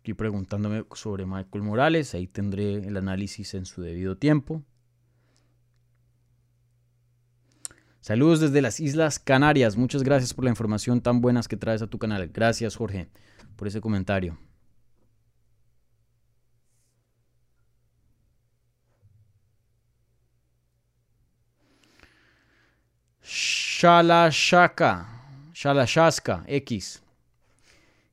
Aquí 0.00 0.12
preguntándome 0.14 0.84
sobre 0.94 1.24
Michael 1.24 1.64
Morales, 1.64 2.14
ahí 2.14 2.26
tendré 2.26 2.86
el 2.86 2.96
análisis 2.96 3.54
en 3.54 3.64
su 3.64 3.80
debido 3.80 4.16
tiempo. 4.18 4.62
Saludos 8.00 8.40
desde 8.40 8.60
las 8.60 8.80
Islas 8.80 9.18
Canarias. 9.18 9.78
Muchas 9.78 10.02
gracias 10.02 10.34
por 10.34 10.44
la 10.44 10.50
información 10.50 11.00
tan 11.00 11.22
buenas 11.22 11.48
que 11.48 11.56
traes 11.56 11.80
a 11.80 11.86
tu 11.86 11.98
canal. 11.98 12.28
Gracias, 12.28 12.76
Jorge, 12.76 13.08
por 13.56 13.66
ese 13.66 13.80
comentario. 13.80 14.38
Shalashaka, 23.24 25.06
Shalashaska 25.54 26.44
X. 26.46 27.02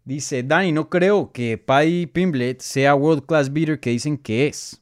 Dice, 0.06 0.42
Dani, 0.42 0.72
no 0.72 0.90
creo 0.90 1.32
que 1.32 1.58
Paddy 1.58 2.08
Pimblet 2.08 2.62
sea 2.62 2.96
World 2.96 3.26
Class 3.26 3.52
Beater 3.52 3.80
que 3.80 3.90
dicen 3.90 4.18
que 4.18 4.48
es. 4.48 4.82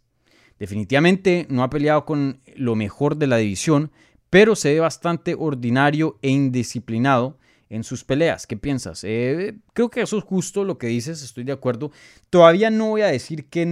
Definitivamente 0.59 1.47
no 1.49 1.63
ha 1.63 1.69
peleado 1.69 2.05
con 2.05 2.41
lo 2.55 2.75
mejor 2.75 3.17
de 3.17 3.27
la 3.27 3.37
división, 3.37 3.91
pero 4.29 4.55
se 4.55 4.73
ve 4.73 4.79
bastante 4.79 5.35
ordinario 5.37 6.19
e 6.21 6.29
indisciplinado 6.29 7.37
en 7.69 7.83
sus 7.83 8.03
peleas. 8.03 8.45
¿Qué 8.45 8.55
piensas? 8.55 9.03
Eh, 9.03 9.55
creo 9.73 9.89
que 9.89 10.01
eso 10.01 10.17
es 10.17 10.23
justo 10.23 10.63
lo 10.63 10.77
que 10.77 10.87
dices, 10.87 11.23
estoy 11.23 11.43
de 11.43 11.53
acuerdo. 11.53 11.91
Todavía 12.29 12.69
no 12.69 12.89
voy 12.89 13.01
a 13.01 13.07
decir 13.07 13.45
que 13.45 13.65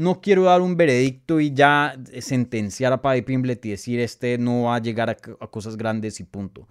no 0.00 0.22
quiero 0.22 0.44
dar 0.44 0.62
un 0.62 0.78
veredicto 0.78 1.40
y 1.40 1.52
ya 1.52 1.94
sentenciar 2.20 2.90
a 2.94 3.02
Paddy 3.02 3.20
Pimblet 3.20 3.64
y 3.66 3.70
decir 3.70 4.00
este 4.00 4.38
no 4.38 4.62
va 4.62 4.76
a 4.76 4.80
llegar 4.80 5.10
a, 5.10 5.14
cosas 5.14 5.76
grandes 5.76 6.20
y 6.20 6.24
punto. 6.24 6.66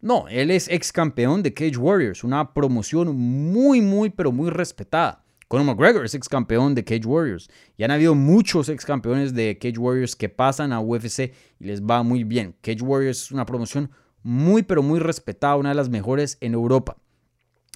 No, 0.00 0.28
él 0.28 0.52
es 0.52 0.68
ex 0.68 0.92
campeón 0.92 1.42
de 1.42 1.52
Cage 1.52 1.76
Warriors, 1.76 2.22
una 2.22 2.54
promoción 2.54 3.16
muy, 3.16 3.80
muy, 3.80 4.10
pero 4.10 4.30
muy 4.30 4.48
respetada. 4.50 5.24
Conor 5.48 5.66
McGregor 5.66 6.04
es 6.04 6.14
ex 6.14 6.28
campeón 6.28 6.76
de 6.76 6.84
Cage 6.84 7.04
Warriors. 7.04 7.50
Y 7.76 7.82
han 7.82 7.90
habido 7.90 8.14
muchos 8.14 8.68
ex 8.68 8.84
campeones 8.84 9.34
de 9.34 9.58
Cage 9.58 9.78
Warriors 9.78 10.14
que 10.14 10.28
pasan 10.28 10.72
a 10.72 10.78
UFC 10.78 11.32
y 11.58 11.64
les 11.64 11.82
va 11.82 12.04
muy 12.04 12.22
bien. 12.22 12.54
Cage 12.60 12.82
Warriors 12.82 13.22
es 13.22 13.32
una 13.32 13.44
promoción 13.44 13.90
muy, 14.22 14.62
pero 14.62 14.84
muy 14.84 15.00
respetada, 15.00 15.56
una 15.56 15.70
de 15.70 15.74
las 15.74 15.88
mejores 15.88 16.38
en 16.40 16.54
Europa. 16.54 16.96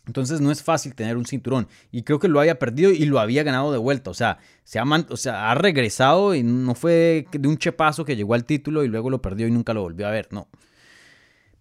Entonces 0.07 0.41
no 0.41 0.51
es 0.51 0.63
fácil 0.63 0.95
tener 0.95 1.17
un 1.17 1.27
cinturón. 1.27 1.69
Y 1.93 2.03
creo 2.03 2.19
que 2.19 2.29
lo 2.29 2.41
había 2.41 2.59
perdido 2.59 2.91
y 2.91 3.05
lo 3.05 3.21
había 3.21 3.45
ganado 3.45 3.71
de 3.71 3.79
vuelta. 3.79 4.11
O 4.11 4.15
sea, 4.15 4.39
se 4.65 4.79
ha, 4.79 4.85
o 4.85 5.17
sea, 5.17 5.51
ha 5.51 5.55
regresado 5.55 6.35
y 6.35 6.43
no 6.43 6.75
fue 6.75 7.27
de 7.31 7.49
un 7.49 7.57
chepazo 7.57 8.05
que 8.05 8.17
llegó 8.17 8.35
al 8.35 8.45
título 8.45 8.85
y 8.85 8.89
luego 8.89 9.11
lo 9.11 9.23
perdió 9.23 9.47
y 9.47 9.53
nunca 9.53 9.75
lo 9.75 9.83
volvió 9.83 10.09
a 10.09 10.11
ver. 10.11 10.29
No. 10.33 10.49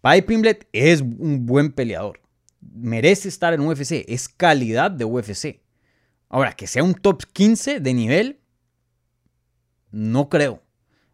Paddy 0.01 0.23
Pimblet 0.23 0.67
es 0.73 1.01
un 1.01 1.45
buen 1.45 1.71
peleador. 1.71 2.19
Merece 2.61 3.27
estar 3.27 3.53
en 3.53 3.61
UFC. 3.61 4.05
Es 4.07 4.27
calidad 4.27 4.89
de 4.89 5.05
UFC. 5.05 5.61
Ahora, 6.27 6.53
que 6.53 6.65
sea 6.65 6.83
un 6.83 6.95
top 6.95 7.23
15 7.33 7.79
de 7.79 7.93
nivel, 7.93 8.39
no 9.91 10.29
creo. 10.29 10.63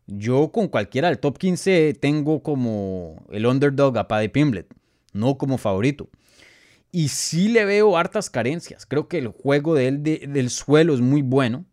Yo 0.06 0.52
con 0.54 0.70
cualquiera 0.70 1.10
del 1.10 1.20
top 1.20 1.38
15 1.38 1.98
tengo 2.00 2.42
como 2.42 3.26
el 3.32 3.46
underdog 3.46 3.98
a 3.98 4.08
Paddy 4.08 4.30
Pimblet, 4.30 4.74
no 5.12 5.38
como 5.38 5.58
favorito. 5.58 6.10
Y 6.92 7.10
sí 7.10 7.50
le 7.50 7.66
veo 7.66 7.98
hartas 7.98 8.30
carencias. 8.30 8.86
Creo 8.86 9.08
que 9.08 9.18
el 9.18 9.28
juego 9.28 9.76
de 9.76 9.88
él 9.88 10.04
del 10.04 10.50
suelo 10.50 10.94
es 10.94 11.02
muy 11.02 11.22
bueno. 11.22 11.66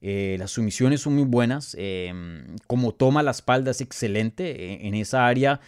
Eh, 0.00 0.36
las 0.38 0.52
sumisiones 0.52 1.00
son 1.00 1.14
muy 1.14 1.24
buenas. 1.24 1.76
Em, 1.78 2.56
como 2.66 2.92
toma 2.92 3.22
la 3.22 3.30
espalda 3.30 3.70
es 3.70 3.80
excelente. 3.80 4.50
E, 4.50 4.86
en 4.88 4.94
esa 4.94 5.26
área 5.26 5.60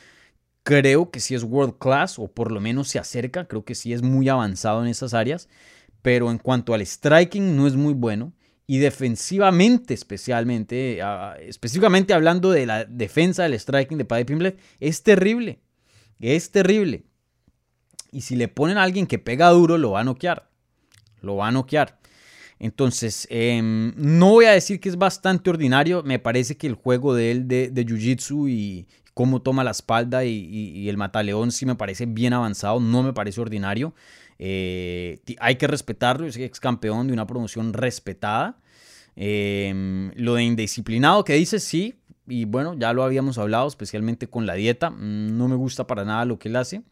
creo 0.64 1.10
que 1.10 1.20
sí 1.20 1.34
es 1.34 1.44
world 1.44 1.78
class 1.78 2.18
o 2.18 2.28
por 2.28 2.52
lo 2.52 2.60
menos 2.60 2.88
se 2.88 2.98
acerca. 2.98 3.46
Creo 3.46 3.64
que 3.64 3.74
sí 3.74 3.92
es 3.92 4.02
muy 4.02 4.28
avanzado 4.28 4.82
en 4.82 4.88
esas 4.88 5.14
áreas. 5.14 5.48
Pero 6.02 6.30
en 6.30 6.38
cuanto 6.38 6.74
al 6.74 6.84
striking 6.84 7.56
no 7.56 7.66
es 7.66 7.76
muy 7.76 7.94
bueno. 7.94 8.32
Y 8.66 8.78
defensivamente 8.78 9.94
especialmente, 9.94 11.00
específicamente 11.40 12.12
hablando 12.12 12.50
de 12.50 12.66
la 12.66 12.84
defensa 12.84 13.44
del 13.44 13.58
striking 13.58 13.96
de 13.96 14.04
Paddy 14.04 14.24
Pimblet, 14.24 14.58
es 14.78 15.02
terrible. 15.02 15.60
Es 16.20 16.50
terrible. 16.50 17.07
Y 18.12 18.22
si 18.22 18.36
le 18.36 18.48
ponen 18.48 18.78
a 18.78 18.82
alguien 18.82 19.06
que 19.06 19.18
pega 19.18 19.50
duro, 19.50 19.78
lo 19.78 19.92
va 19.92 20.00
a 20.00 20.04
noquear. 20.04 20.48
Lo 21.20 21.36
va 21.36 21.48
a 21.48 21.52
noquear. 21.52 21.98
Entonces, 22.58 23.26
em, 23.30 23.92
no 23.96 24.30
voy 24.30 24.46
a 24.46 24.52
decir 24.52 24.80
que 24.80 24.88
es 24.88 24.96
bastante 24.96 25.50
ordinario. 25.50 26.02
Me 26.02 26.18
parece 26.18 26.56
que 26.56 26.66
el 26.66 26.74
juego 26.74 27.14
de 27.14 27.30
él 27.30 27.48
de, 27.48 27.70
Jiu-Jitsu 27.72 28.48
y 28.50 28.86
cómo 29.14 29.42
toma 29.42 29.64
la 29.64 29.70
espalda 29.70 30.24
y, 30.24 30.88
el 30.88 30.96
mataleón 30.96 31.52
sí 31.52 31.66
me 31.66 31.74
parece 31.76 32.06
bien 32.06 32.32
avanzado. 32.32 32.80
No 32.80 33.02
me 33.02 33.12
parece 33.12 33.40
ordinario. 33.40 33.94
Eh, 34.38 35.20
hay 35.40 35.56
que 35.56 35.66
respetarlo. 35.66 36.26
Es 36.26 36.36
ex 36.36 36.58
campeón 36.60 37.06
de 37.06 37.12
una 37.12 37.26
promoción 37.26 37.72
respetada. 37.72 38.58
Em, 39.14 40.12
lo 40.14 40.34
de 40.34 40.44
indisciplinado 40.44 41.24
que 41.24 41.34
dice, 41.34 41.60
sí. 41.60 41.94
Y 42.26 42.44
bueno, 42.44 42.74
ya 42.74 42.92
lo 42.92 43.02
habíamos 43.04 43.38
hablado, 43.38 43.66
especialmente 43.68 44.28
con 44.28 44.46
la 44.46 44.54
dieta. 44.54 44.90
Mm, 44.90 45.36
no 45.36 45.48
me 45.48 45.56
gusta 45.56 45.86
para 45.86 46.04
nada 46.04 46.24
lo 46.24 46.38
que 46.38 46.48
él 46.48 46.56
hace. 46.56 46.82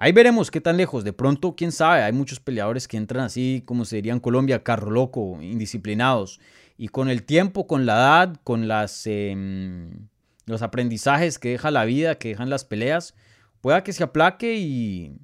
Ahí 0.00 0.12
veremos 0.12 0.52
qué 0.52 0.60
tan 0.60 0.76
lejos. 0.76 1.02
De 1.02 1.12
pronto, 1.12 1.56
quién 1.56 1.72
sabe, 1.72 2.04
hay 2.04 2.12
muchos 2.12 2.38
peleadores 2.38 2.86
que 2.86 2.96
entran 2.96 3.24
así, 3.24 3.64
como 3.66 3.84
se 3.84 3.96
diría 3.96 4.12
en 4.12 4.20
Colombia, 4.20 4.62
carro 4.62 4.92
loco, 4.92 5.42
indisciplinados. 5.42 6.40
Y 6.76 6.86
con 6.86 7.10
el 7.10 7.24
tiempo, 7.24 7.66
con 7.66 7.84
la 7.84 7.94
edad, 7.94 8.36
con 8.44 8.68
las, 8.68 9.02
em, 9.06 10.08
los 10.46 10.62
aprendizajes 10.62 11.40
que 11.40 11.50
deja 11.50 11.72
la 11.72 11.84
vida, 11.84 12.14
que 12.14 12.28
dejan 12.28 12.48
las 12.48 12.64
peleas, 12.64 13.16
pueda 13.60 13.82
que 13.82 13.92
se 13.92 14.04
aplaque 14.04 14.56
y, 14.56 15.18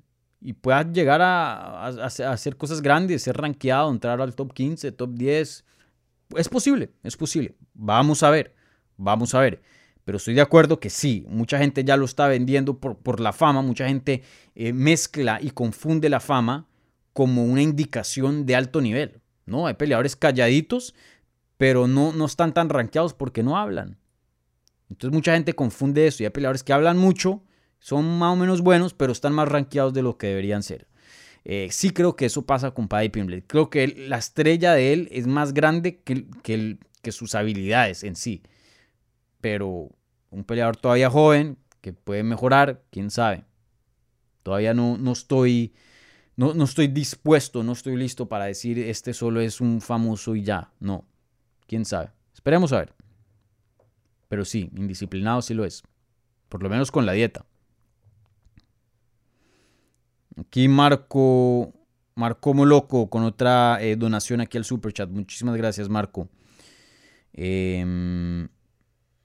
pueda 0.60 0.82
llegar 0.90 1.22
a, 1.22 1.86
hacer 1.86 2.56
cosas 2.56 2.82
grandes, 2.82 3.22
ser 3.22 3.36
rankeado, 3.36 3.90
entrar 3.90 4.20
al 4.20 4.34
top 4.34 4.52
15, 4.52 4.90
top 4.92 5.14
10. 5.14 5.64
Es 6.36 6.48
posible, 6.48 6.90
es 7.04 7.16
posible. 7.16 7.54
Vamos 7.74 8.24
a 8.24 8.30
ver, 8.30 8.54
vamos 8.96 9.34
a 9.36 9.40
ver. 9.40 9.62
Pero 10.04 10.18
estoy 10.18 10.34
de 10.34 10.42
acuerdo 10.42 10.80
que 10.80 10.90
sí, 10.90 11.24
mucha 11.28 11.58
gente 11.58 11.82
ya 11.82 11.96
lo 11.96 12.04
está 12.04 12.28
vendiendo 12.28 12.78
por, 12.78 12.98
por 12.98 13.20
la 13.20 13.32
fama, 13.32 13.62
mucha 13.62 13.88
gente 13.88 14.22
eh, 14.54 14.72
mezcla 14.72 15.38
y 15.40 15.50
confunde 15.50 16.10
la 16.10 16.20
fama 16.20 16.68
como 17.14 17.44
una 17.44 17.62
indicación 17.62 18.44
de 18.44 18.54
alto 18.54 18.80
nivel. 18.82 19.20
¿no? 19.46 19.66
Hay 19.66 19.74
peleadores 19.74 20.14
calladitos, 20.14 20.94
pero 21.56 21.86
no, 21.86 22.12
no 22.12 22.26
están 22.26 22.52
tan 22.52 22.68
rankeados 22.68 23.14
porque 23.14 23.42
no 23.42 23.56
hablan. 23.56 23.98
Entonces 24.90 25.14
mucha 25.14 25.32
gente 25.34 25.54
confunde 25.54 26.06
eso 26.06 26.22
y 26.22 26.26
hay 26.26 26.30
peleadores 26.30 26.62
que 26.62 26.74
hablan 26.74 26.98
mucho, 26.98 27.42
son 27.78 28.18
más 28.18 28.34
o 28.34 28.36
menos 28.36 28.60
buenos, 28.60 28.92
pero 28.92 29.12
están 29.12 29.32
más 29.32 29.48
rankeados 29.48 29.94
de 29.94 30.02
lo 30.02 30.18
que 30.18 30.26
deberían 30.26 30.62
ser. 30.62 30.86
Eh, 31.46 31.68
sí 31.70 31.90
creo 31.90 32.14
que 32.16 32.26
eso 32.26 32.42
pasa 32.42 32.72
con 32.72 32.88
Paddy 32.88 33.08
Pimblet. 33.08 33.46
Creo 33.46 33.70
que 33.70 33.88
la 33.88 34.18
estrella 34.18 34.74
de 34.74 34.92
él 34.92 35.08
es 35.12 35.26
más 35.26 35.54
grande 35.54 36.00
que, 36.00 36.26
que, 36.42 36.78
que 37.00 37.12
sus 37.12 37.34
habilidades 37.34 38.04
en 38.04 38.16
sí 38.16 38.42
pero 39.44 39.90
un 40.30 40.42
peleador 40.44 40.78
todavía 40.78 41.10
joven 41.10 41.58
que 41.82 41.92
puede 41.92 42.22
mejorar, 42.22 42.82
quién 42.90 43.10
sabe. 43.10 43.44
Todavía 44.42 44.72
no, 44.72 44.96
no 44.96 45.12
estoy 45.12 45.74
no, 46.34 46.54
no, 46.54 46.64
estoy 46.64 46.86
dispuesto, 46.86 47.62
no 47.62 47.72
estoy 47.72 47.94
listo 47.96 48.26
para 48.26 48.46
decir 48.46 48.78
este 48.78 49.12
solo 49.12 49.42
es 49.42 49.60
un 49.60 49.82
famoso 49.82 50.34
y 50.34 50.44
ya. 50.44 50.72
No, 50.80 51.04
quién 51.66 51.84
sabe. 51.84 52.10
Esperemos 52.32 52.72
a 52.72 52.78
ver. 52.78 52.94
Pero 54.28 54.46
sí, 54.46 54.70
indisciplinado 54.74 55.42
sí 55.42 55.52
lo 55.52 55.66
es. 55.66 55.82
Por 56.48 56.62
lo 56.62 56.70
menos 56.70 56.90
con 56.90 57.04
la 57.04 57.12
dieta. 57.12 57.44
Aquí 60.38 60.68
Marco 60.68 61.70
Marco 62.14 62.54
Moloco 62.54 63.10
con 63.10 63.24
otra 63.24 63.76
eh, 63.82 63.96
donación 63.96 64.40
aquí 64.40 64.56
al 64.56 64.64
super 64.64 64.94
chat. 64.94 65.10
Muchísimas 65.10 65.54
gracias, 65.58 65.90
Marco. 65.90 66.30
Em, 67.34 68.48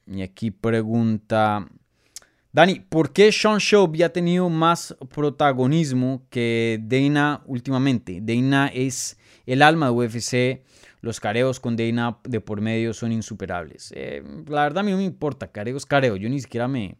y 0.09 0.21
aquí 0.21 0.51
pregunta 0.51 1.67
Dani, 2.51 2.79
¿por 2.79 3.13
qué 3.13 3.31
Sean 3.31 3.59
Shelby 3.59 4.01
ha 4.01 4.11
tenido 4.11 4.49
más 4.49 4.95
protagonismo 5.13 6.23
que 6.31 6.79
Dana 6.81 7.43
últimamente? 7.45 8.19
Dana 8.23 8.71
es 8.73 9.19
el 9.45 9.61
alma 9.61 9.85
de 9.87 9.91
UFC. 9.91 10.63
Los 11.01 11.19
careos 11.19 11.59
con 11.59 11.77
Dana 11.77 12.17
de 12.23 12.41
por 12.41 12.59
medio 12.59 12.93
son 12.93 13.11
insuperables. 13.11 13.93
Eh, 13.95 14.23
la 14.47 14.63
verdad 14.63 14.79
a 14.79 14.83
mí 14.83 14.91
no 14.91 14.97
me 14.97 15.03
importa, 15.03 15.51
careo 15.51 15.77
es 15.77 15.85
careo. 15.85 16.15
Yo 16.15 16.27
ni 16.27 16.41
siquiera 16.41 16.67
me, 16.67 16.97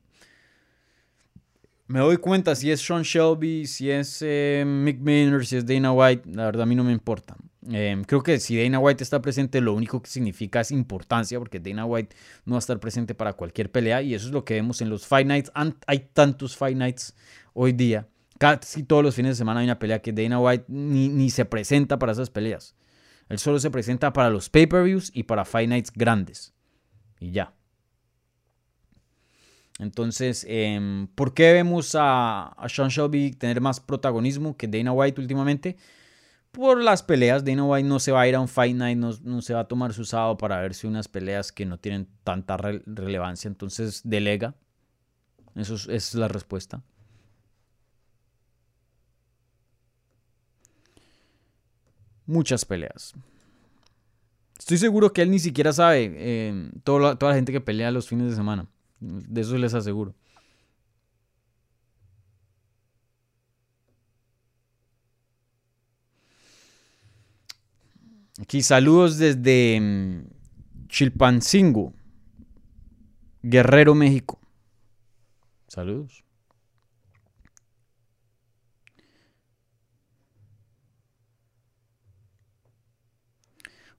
me 1.88 2.00
doy 2.00 2.18
cuenta 2.18 2.54
si 2.54 2.72
es 2.72 2.80
Sean 2.80 3.02
Shelby, 3.02 3.66
si 3.66 3.90
es 3.90 4.20
eh, 4.22 4.64
Mick 4.66 5.00
Miner, 5.00 5.44
si 5.48 5.58
es 5.58 5.66
Dana 5.66 5.92
White. 5.92 6.30
La 6.32 6.46
verdad 6.46 6.62
a 6.62 6.66
mí 6.68 6.76
no 6.76 6.84
me 6.84 6.92
importa. 6.92 7.36
Em, 7.68 8.04
creo 8.06 8.24
que 8.24 8.40
si 8.40 8.62
Dana 8.62 8.80
White 8.80 9.04
está 9.04 9.22
presente, 9.22 9.60
lo 9.60 9.74
único 9.74 10.02
que 10.02 10.10
significa 10.10 10.62
es 10.62 10.72
importancia, 10.72 11.38
porque 11.40 11.60
Dana 11.60 11.86
White 11.86 12.16
no 12.46 12.54
va 12.54 12.58
a 12.58 12.60
estar 12.60 12.80
presente 12.80 13.14
para 13.16 13.34
cualquier 13.34 13.72
pelea, 13.72 14.02
y 14.02 14.14
eso 14.14 14.28
es 14.28 14.34
lo 14.34 14.46
que 14.46 14.54
vemos 14.54 14.82
en 14.82 14.90
los 14.90 15.06
Fight 15.06 15.28
Nights. 15.28 15.52
Hay 15.88 16.10
tantos 16.14 16.56
Fight 16.56 16.78
Nights 16.78 17.16
hoy 17.54 17.74
día. 17.74 18.08
Casi 18.38 18.84
todos 18.84 19.04
los 19.04 19.16
fines 19.16 19.32
de 19.32 19.36
semana 19.36 19.60
hay 19.60 19.66
una 19.66 19.80
pelea 19.80 20.02
que 20.02 20.14
Dana 20.14 20.40
White 20.40 20.66
ni, 20.70 21.10
ni 21.10 21.30
se 21.30 21.44
presenta 21.44 22.00
para 22.00 22.14
esas 22.14 22.30
peleas. 22.30 22.76
Él 23.28 23.38
solo 23.38 23.60
se 23.60 23.70
presenta 23.70 24.14
para 24.14 24.30
los 24.30 24.50
pay-per-views 24.50 25.12
y 25.14 25.24
para 25.24 25.44
Fight 25.44 25.70
Nights 25.70 25.92
grandes. 25.94 26.54
Y 27.20 27.32
ya. 27.32 27.54
Entonces, 29.78 30.46
em, 30.50 31.08
¿por 31.08 31.34
qué 31.34 31.54
vemos 31.54 31.96
a, 31.96 32.48
a 32.48 32.70
Sean 32.70 32.90
Shelby 32.90 33.32
tener 33.32 33.60
más 33.60 33.80
protagonismo 33.82 34.56
que 34.56 34.68
Dana 34.68 34.94
White 34.94 35.20
últimamente? 35.20 35.78
Por 36.52 36.82
las 36.84 37.04
peleas. 37.04 37.44
Dana 37.46 37.64
White 37.64 37.88
no 37.88 38.00
se 38.00 38.12
va 38.12 38.22
a 38.22 38.28
ir 38.28 38.36
a 38.36 38.40
un 38.40 38.48
Fight 38.48 38.76
Night, 38.76 38.98
no, 38.98 39.42
se 39.42 39.54
va 39.54 39.62
a 39.62 39.68
tomar 39.68 39.94
su 39.94 40.06
sábado 40.06 40.38
para 40.38 40.60
verse 40.62 40.88
unas 40.88 41.08
peleas 41.08 41.52
que 41.52 41.66
no 41.66 41.78
tienen 41.78 42.08
tanta 42.24 42.58
relevancia. 42.58 43.48
Entonces 43.48 44.02
delega. 44.04 44.56
Eso 45.56 45.76
esa 45.76 45.94
es 45.94 46.16
la 46.16 46.28
respuesta. 46.28 46.84
Muchas 52.26 52.64
peleas. 52.64 53.14
Estoy 54.58 54.78
seguro 54.78 55.12
que 55.14 55.24
él 55.24 55.32
ni 55.32 55.40
siquiera 55.40 55.74
sabe 55.74 56.14
eh, 56.16 56.70
toda, 56.84 57.18
toda 57.18 57.32
la 57.32 57.36
gente 57.36 57.52
que 57.52 57.62
pelea 57.62 57.90
los 57.90 58.08
fines 58.08 58.30
de 58.30 58.36
semana. 58.36 58.68
De 59.00 59.42
eso 59.42 59.58
les 59.58 59.74
aseguro. 59.74 60.14
Aquí 68.42 68.62
saludos 68.62 69.18
desde 69.18 69.80
mm, 69.82 70.88
Chilpancingo, 70.88 71.94
Guerrero, 73.42 73.94
México. 73.96 74.40
Saludos. 75.68 76.24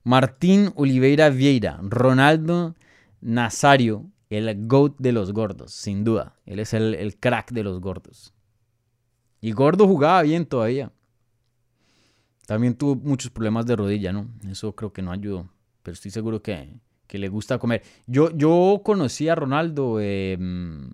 Martín 0.03 0.71
Oliveira 0.75 1.29
Vieira, 1.29 1.79
Ronaldo 1.83 2.75
Nazario, 3.21 4.09
el 4.31 4.67
GOAT 4.67 4.95
de 4.97 5.11
los 5.11 5.33
gordos, 5.33 5.71
sin 5.71 6.03
duda. 6.03 6.35
Él 6.47 6.59
es 6.59 6.73
el, 6.73 6.95
el 6.95 7.19
crack 7.19 7.51
de 7.51 7.63
los 7.63 7.79
gordos. 7.79 8.33
Y 9.39 9.51
gordo 9.51 9.85
jugaba 9.85 10.23
bien 10.23 10.47
todavía. 10.47 10.91
También 12.51 12.75
tuvo 12.75 12.97
muchos 12.97 13.31
problemas 13.31 13.65
de 13.65 13.77
rodilla, 13.77 14.11
¿no? 14.11 14.27
Eso 14.49 14.75
creo 14.75 14.91
que 14.91 15.01
no 15.01 15.13
ayudó. 15.13 15.49
Pero 15.83 15.93
estoy 15.93 16.11
seguro 16.11 16.43
que, 16.43 16.67
le 17.07 17.29
gusta 17.29 17.57
comer. 17.59 17.81
Yo, 18.07 18.29
yo 18.35 18.81
conocí 18.83 19.29
a 19.29 19.35
Ronaldo 19.35 20.01
em, 20.01 20.91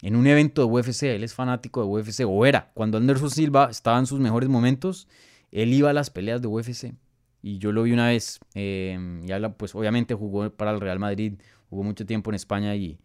en 0.00 0.14
un 0.14 0.28
evento 0.28 0.64
de 0.64 0.68
UFC. 0.68 1.02
Él 1.06 1.24
es 1.24 1.34
fanático 1.34 1.80
de 1.80 1.88
UFC, 1.88 2.20
o 2.24 2.46
era. 2.46 2.70
Cuando 2.72 2.98
Anderson 2.98 3.30
Silva 3.30 3.66
estaba 3.68 3.98
en 3.98 4.06
sus 4.06 4.20
mejores 4.20 4.48
momentos, 4.48 5.08
él 5.50 5.74
iba 5.74 5.90
a 5.90 5.92
las 5.92 6.10
peleas 6.10 6.40
de 6.40 6.46
UFC. 6.46 6.94
Y 7.42 7.58
yo 7.58 7.72
lo 7.72 7.82
vi 7.82 7.90
una 7.90 8.06
vez. 8.06 8.38
Em, 8.54 9.28
y 9.28 9.32
habla, 9.32 9.54
pues 9.54 9.74
obviamente 9.74 10.14
jugó 10.14 10.50
para 10.50 10.70
el 10.70 10.80
Real 10.80 11.00
Madrid, 11.00 11.32
jugó 11.68 11.82
mucho 11.82 12.06
tiempo 12.06 12.30
en 12.30 12.36
España 12.36 12.76
y, 12.76 13.00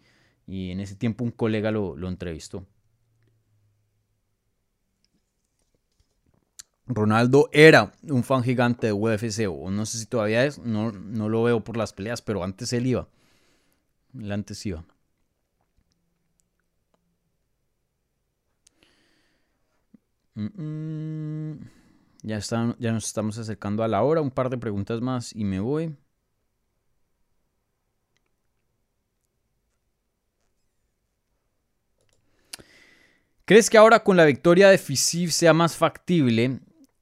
en 0.46 0.82
ese 0.82 0.96
tiempo 0.96 1.24
un 1.24 1.32
colega 1.32 1.72
lo, 1.72 1.96
lo 1.96 2.10
entrevistó. 2.10 2.68
Ronaldo 6.90 7.50
era 7.54 7.94
un 8.02 8.24
fan 8.24 8.44
gigante 8.44 8.88
de 8.88 8.94
UFC, 8.94 9.48
o 9.48 9.70
no 9.70 9.86
sé 9.86 10.00
si 10.00 10.06
todavía 10.08 10.44
es, 10.46 10.58
no, 10.58 10.92
no 10.92 11.30
lo 11.30 11.44
veo 11.44 11.64
por 11.64 11.78
las 11.78 11.94
peleas, 11.94 12.22
pero 12.24 12.44
antes 12.44 12.74
él 12.74 12.88
iba. 12.88 13.08
Él 14.20 14.32
antes 14.32 14.66
iba. 14.66 14.84
Ya, 22.24 22.40
ya 22.80 22.92
nos 22.92 23.06
estamos 23.06 23.38
acercando 23.38 23.84
a 23.84 23.88
la 23.88 24.02
hora. 24.02 24.22
Un 24.22 24.32
par 24.32 24.50
de 24.50 24.58
preguntas 24.58 25.00
más 25.02 25.36
y 25.36 25.44
me 25.44 25.60
voy. 25.60 25.96
¿Crees 33.46 33.70
que 33.70 33.78
ahora 33.78 34.04
con 34.04 34.18
la 34.18 34.26
victoria 34.26 34.70
de 34.70 34.78
Fisiv 34.78 35.32
sea 35.32 35.54
más 35.54 35.76
factible 35.76 36.60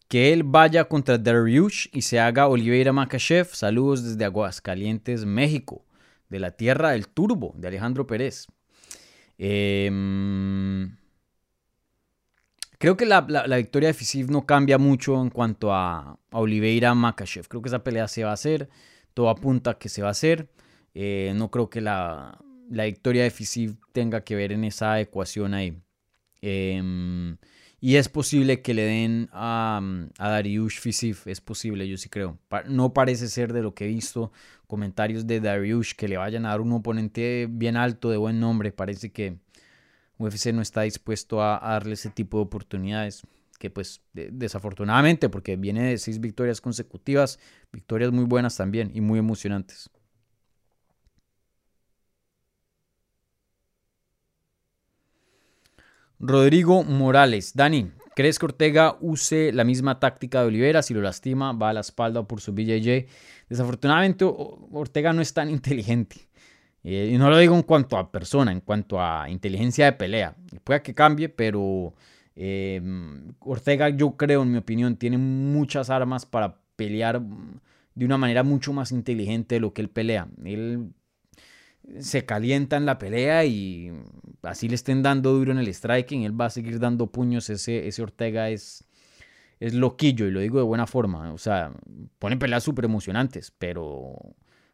que 0.07 0.31
él 0.31 0.43
vaya 0.43 0.85
contra 0.85 1.17
Dariush 1.17 1.87
y 1.91 2.01
se 2.01 2.19
haga 2.19 2.47
Oliveira 2.47 2.93
Makachev. 2.93 3.47
Saludos 3.53 4.03
desde 4.03 4.25
Aguascalientes, 4.25 5.25
México, 5.25 5.85
de 6.29 6.39
la 6.39 6.51
tierra 6.51 6.91
del 6.91 7.07
turbo, 7.07 7.53
de 7.57 7.67
Alejandro 7.67 8.07
Pérez. 8.07 8.47
Em, 9.37 10.95
creo 12.79 12.95
que 12.95 13.05
la, 13.05 13.21
victoria 13.57 13.89
de 13.89 13.93
Fisiv 13.93 14.31
no 14.31 14.45
cambia 14.45 14.77
mucho 14.77 15.21
en 15.21 15.29
cuanto 15.29 15.73
a, 15.73 16.17
Oliveira 16.31 16.93
Makachev. 16.93 17.47
Creo 17.47 17.61
que 17.61 17.69
esa 17.69 17.83
pelea 17.83 18.07
se 18.07 18.23
va 18.23 18.31
a 18.31 18.33
hacer, 18.33 18.69
todo 19.13 19.29
apunta 19.29 19.71
a 19.71 19.77
que 19.77 19.89
se 19.89 20.01
va 20.01 20.09
a 20.09 20.11
hacer. 20.11 20.49
Eh, 20.93 21.33
no 21.35 21.51
creo 21.51 21.69
que 21.69 21.81
la, 21.81 22.39
victoria 22.69 23.23
de 23.23 23.31
Fisiv 23.31 23.77
tenga 23.91 24.21
que 24.21 24.35
ver 24.35 24.51
en 24.53 24.63
esa 24.63 24.99
ecuación 25.01 25.53
ahí. 25.53 25.77
Eh, 26.41 27.35
y 27.79 27.97
es 27.97 28.09
posible 28.09 28.61
que 28.61 28.73
le 28.73 28.83
den 28.83 29.29
a, 29.31 29.79
mm, 29.81 30.09
a 30.17 30.29
Dariush 30.29 30.79
Fisif, 30.79 31.27
es 31.27 31.41
posible, 31.41 31.87
yo 31.87 31.97
sí 31.97 32.09
creo. 32.09 32.39
No 32.67 32.93
parece 32.93 33.27
ser 33.27 33.53
de 33.53 33.61
lo 33.61 33.75
que 33.75 33.85
he 33.85 33.87
visto 33.87 34.31
comentarios 34.65 35.27
de 35.27 35.39
Dariush 35.39 35.93
que 35.93 36.07
le 36.07 36.17
vayan 36.17 36.45
a 36.45 36.49
dar 36.49 36.61
un 36.61 36.73
oponente 36.73 37.47
bien 37.49 37.77
alto, 37.77 38.09
de 38.09 38.17
buen 38.17 38.39
nombre. 38.39 38.71
Parece 38.71 39.11
que 39.11 39.37
UFC 40.17 40.47
no 40.53 40.61
está 40.61 40.81
dispuesto 40.81 41.41
a, 41.41 41.59
darle 41.61 41.93
ese 41.93 42.09
tipo 42.09 42.37
de 42.37 42.43
oportunidades. 42.43 43.21
Que 43.59 43.71
pues 43.71 44.01
desafortunadamente, 44.13 45.29
porque 45.29 45.55
viene 45.55 45.89
de 45.89 45.97
seis 45.97 46.19
victorias 46.19 46.61
consecutivas, 46.61 47.39
victorias 47.71 48.11
muy 48.11 48.25
buenas 48.25 48.55
también 48.55 48.91
y 48.93 49.01
muy 49.01 49.17
emocionantes. 49.17 49.89
Rodrigo 56.19 56.83
Morales. 56.83 57.53
Dani, 57.55 57.91
¿crees 58.15 58.39
que 58.39 58.45
Ortega 58.45 58.97
use 59.01 59.51
la 59.53 59.63
misma 59.63 59.99
táctica 59.99 60.41
de 60.41 60.47
Olivera? 60.47 60.81
Si 60.81 60.93
lo 60.93 61.01
lastima, 61.01 61.53
va 61.53 61.69
a 61.69 61.73
la 61.73 61.81
espalda 61.81 62.23
por 62.23 62.41
su 62.41 62.53
BJJ. 62.53 63.07
Desafortunadamente, 63.49 64.25
Ortega 64.25 65.13
no 65.13 65.21
es 65.21 65.33
tan 65.33 65.49
inteligente. 65.57 66.27
Eh, 66.83 67.11
y 67.13 67.17
no 67.17 67.29
lo 67.29 67.37
digo 67.37 67.55
en 67.55 67.63
cuanto 67.63 67.97
a 67.97 68.11
persona, 68.11 68.51
en 68.51 68.61
cuanto 68.61 69.01
a 69.01 69.29
inteligencia 69.29 69.85
de 69.85 69.93
pelea. 69.93 70.35
Puede 70.63 70.81
que 70.81 70.95
cambie, 70.95 71.29
pero 71.29 71.93
eh, 72.35 72.81
Ortega, 73.39 73.89
yo 73.89 74.15
creo, 74.15 74.43
en 74.43 74.51
mi 74.51 74.57
opinión, 74.57 74.95
tiene 74.95 75.17
muchas 75.17 75.89
armas 75.89 76.25
para 76.25 76.61
pelear 76.75 77.21
de 77.95 78.05
una 78.05 78.17
manera 78.17 78.43
mucho 78.43 78.73
más 78.73 78.91
inteligente 78.91 79.55
de 79.55 79.61
lo 79.61 79.73
que 79.73 79.81
él 79.81 79.89
pelea. 79.89 80.27
Él 80.45 80.91
se 81.99 82.25
calienta 82.25 82.77
en 82.77 82.85
la 82.85 82.97
pelea 82.97 83.45
y 83.45 83.91
así 84.43 84.67
le 84.67 84.75
estén 84.75 85.03
dando 85.03 85.33
duro 85.33 85.51
en 85.51 85.57
el 85.57 85.73
striking, 85.73 86.23
él 86.23 86.39
va 86.39 86.45
a 86.45 86.49
seguir 86.49 86.79
dando 86.79 87.07
puños. 87.07 87.49
Ese, 87.49 87.87
ese 87.87 88.01
Ortega 88.01 88.49
es, 88.49 88.83
es 89.59 89.73
loquillo 89.73 90.27
y 90.27 90.31
lo 90.31 90.39
digo 90.39 90.57
de 90.57 90.63
buena 90.63 90.87
forma. 90.87 91.33
O 91.33 91.37
sea, 91.37 91.71
pone 92.19 92.37
peleas 92.37 92.63
súper 92.63 92.85
emocionantes, 92.85 93.51
pero 93.57 94.17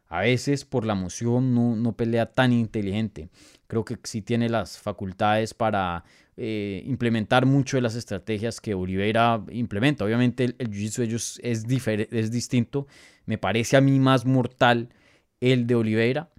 a 0.08 0.20
veces 0.20 0.64
por 0.64 0.84
la 0.84 0.92
emoción 0.94 1.54
no, 1.82 1.92
pelea 1.96 2.26
tan 2.26 2.52
inteligente. 2.52 3.28
Creo 3.66 3.84
que 3.84 3.96
sí 4.04 4.22
tiene 4.22 4.48
las 4.48 4.78
facultades 4.78 5.54
para 5.54 6.04
eh, 6.36 6.82
implementar 6.84 7.46
mucho 7.46 7.76
de 7.76 7.82
las 7.82 7.94
estrategias 7.94 8.60
que 8.60 8.74
Oliveira 8.74 9.42
implementa. 9.50 10.04
Obviamente 10.04 10.44
el, 10.44 10.70
jiu-jitsu 10.70 10.98
de 10.98 11.04
ellos 11.04 11.40
es, 11.42 11.64
es 12.10 12.30
distinto. 12.30 12.86
Me 13.24 13.38
parece 13.38 13.76
a 13.76 13.80
mí 13.80 13.98
más 14.00 14.26
mortal 14.26 14.90
el 15.40 15.66
de 15.66 15.74
Oliveira 15.74 16.33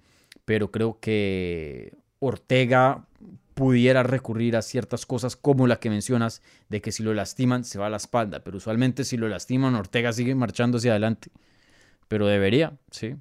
pero 0.46 0.70
creo 0.70 0.98
que 1.00 1.98
Ortega 2.20 3.04
pudiera 3.52 4.02
recurrir 4.02 4.56
a 4.56 4.62
ciertas 4.62 5.04
cosas 5.04 5.36
como 5.36 5.66
la 5.66 5.80
que 5.80 5.90
mencionas 5.90 6.40
de 6.68 6.80
que 6.80 6.92
si 6.92 7.02
lo 7.02 7.12
lastiman 7.12 7.64
se 7.64 7.78
va 7.78 7.86
a 7.86 7.90
la 7.90 7.96
espalda, 7.98 8.42
pero 8.44 8.56
usualmente 8.56 9.04
si 9.04 9.16
lo 9.18 9.28
lastiman 9.28 9.74
Ortega 9.74 10.12
sigue 10.12 10.34
marchando 10.34 10.78
hacia 10.78 10.92
adelante. 10.92 11.30
Pero 12.08 12.26
debería, 12.26 12.78
sí. 12.90 13.16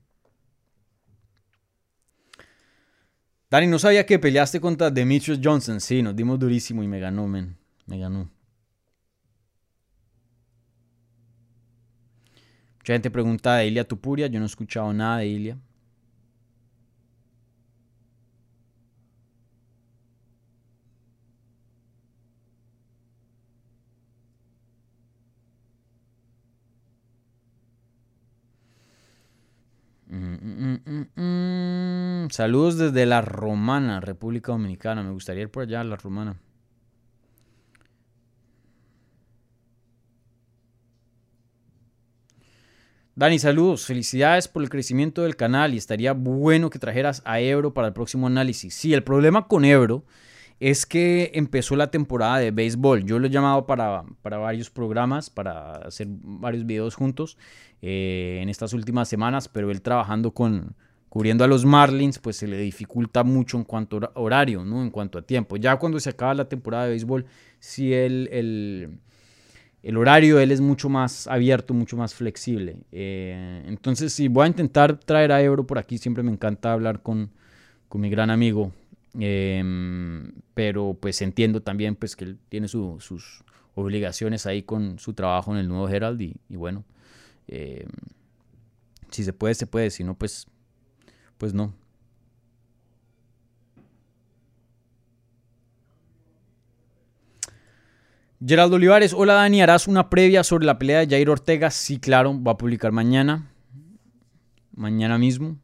Dani, 3.50 3.68
no 3.68 3.80
sabía 3.80 4.06
que 4.06 4.20
peleaste 4.20 4.60
contra 4.60 4.92
Demetrius 4.92 5.40
Johnson. 5.44 5.82
Sí, 5.82 6.04
nos 6.04 6.16
dimos 6.16 6.38
durísimo 6.38 6.84
y 6.84 6.88
me 6.88 7.00
ganó, 7.00 7.28
men. 7.28 7.58
Me 7.88 7.98
ganó. 7.98 8.30
Mucha 12.80 12.94
gente 12.94 13.10
pregunta 13.10 13.56
de 13.56 13.68
Ilia 13.68 13.88
Tupuria. 13.88 14.28
Yo 14.28 14.40
no 14.40 14.46
he 14.46 14.48
escuchado 14.48 14.94
nada 14.94 15.20
de 15.20 15.28
Ilia. 15.28 15.58
Mm, 30.16 30.78
mm, 30.86 31.22
mm, 32.24 32.30
Saludos 32.30 32.78
desde 32.78 33.06
La 33.06 33.20
Romana, 33.22 34.00
República 34.00 34.54
Dominicana. 34.54 35.04
Me 35.04 35.12
gustaría 35.12 35.44
ir 35.44 35.52
por 35.52 35.64
allá, 35.64 35.84
La 35.84 35.98
Romana. 35.98 36.38
Dani, 43.16 43.40
saludos. 43.40 43.86
Felicidades 43.86 44.48
por 44.48 44.64
el 44.64 44.70
crecimiento 44.70 45.24
del 45.24 45.36
canal 45.36 45.74
y 45.74 45.78
estaría 45.78 46.14
bueno 46.14 46.70
que 46.70 46.80
trajeras 46.80 47.22
a 47.26 47.42
Ebro 47.42 47.74
para 47.74 47.88
el 47.88 47.94
próximo 47.94 48.28
análisis. 48.28 48.74
Sí, 48.74 48.94
el 48.94 49.04
problema 49.04 49.48
con 49.48 49.66
Ebro 49.66 50.06
es 50.60 50.86
que 50.86 51.32
empezó 51.34 51.76
la 51.76 51.92
temporada 51.92 52.38
de 52.38 52.52
béisbol. 52.52 53.04
Yo 53.04 53.20
lo 53.20 53.28
he 53.28 53.30
llamado 53.30 53.66
para, 53.66 54.04
para 54.22 54.38
varios 54.38 54.70
programas, 54.70 55.30
para 55.30 55.74
hacer 55.78 56.08
varios 56.10 56.66
videos 56.66 56.96
juntos 56.96 57.38
eh, 57.82 58.40
en 58.42 58.50
estas 58.50 58.74
últimas 58.74 59.10
semanas, 59.10 59.48
pero 59.48 59.72
él 59.72 59.82
trabajando 59.82 60.32
con 60.32 60.76
cubriendo 61.10 61.46
a 61.46 61.48
los 61.48 61.64
Marlins, 61.64 62.20
pues 62.20 62.36
se 62.36 62.48
le 62.48 62.58
dificulta 62.58 63.24
mucho 63.24 63.58
en 63.58 63.64
cuanto 63.64 63.98
a 64.04 64.20
horario, 64.20 64.66
¿no? 64.66 64.82
En 64.84 64.90
cuanto 64.90 65.18
a 65.18 65.22
tiempo. 65.22 65.56
Ya 65.56 65.78
cuando 65.78 65.98
se 66.00 66.10
acaba 66.10 66.34
la 66.34 66.50
temporada 66.50 66.84
de 66.84 66.90
béisbol, 66.90 67.26
sí 67.60 67.94
el, 67.94 68.28
el 68.34 69.00
el 69.86 69.98
horario 69.98 70.40
él 70.40 70.52
es 70.52 70.62
mucho 70.62 70.90
más 70.90 71.28
abierto, 71.28 71.76
mucho 71.76 71.96
más 71.96 72.16
flexible. 72.16 72.78
Eh, 72.92 73.64
entonces, 73.68 74.12
sí, 74.14 74.28
voy 74.28 74.46
a 74.46 74.48
intentar 74.48 75.00
traer 75.00 75.32
a 75.32 75.44
Ebro 75.44 75.68
por 75.68 75.78
aquí. 75.78 76.00
Siempre 76.00 76.24
me 76.24 76.32
encanta 76.32 76.74
hablar 76.74 77.04
con, 77.04 77.30
mi 77.94 78.10
gran 78.10 78.32
amigo. 78.32 78.74
Em, 79.20 80.34
pero 80.54 80.98
pues 81.00 81.22
entiendo 81.22 81.62
también 81.62 81.96
pues, 81.96 82.16
que 82.16 82.26
él 82.26 82.40
tiene 82.50 82.68
sus 82.68 83.44
obligaciones 83.76 84.46
ahí 84.46 84.64
con 84.64 85.00
su 85.00 85.14
trabajo 85.14 85.52
en 85.52 85.60
el 85.60 85.68
nuevo 85.68 85.88
Herald. 85.88 86.22
Y, 86.22 86.36
bueno, 86.50 86.84
em, 87.48 87.88
si 89.12 89.24
se 89.24 89.34
puede, 89.34 89.54
se 89.56 89.68
puede. 89.68 89.90
Si 89.92 90.04
no, 90.04 90.16
pues, 90.16 90.48
pues 91.38 91.54
no. 91.54 91.74
Geraldo 98.46 98.76
Olivares, 98.76 99.14
hola 99.14 99.34
Dani, 99.34 99.62
¿harás 99.62 99.88
una 99.88 100.10
previa 100.10 100.44
sobre 100.44 100.66
la 100.66 100.78
pelea 100.78 101.00
de 101.00 101.08
Jair 101.08 101.30
Ortega? 101.30 101.72
Sí, 101.72 102.00
claro, 102.00 102.40
va 102.44 102.52
a 102.52 102.58
publicar 102.58 102.92
mañana. 102.92 103.50
Mañana 104.76 105.18
mismo. 105.18 105.58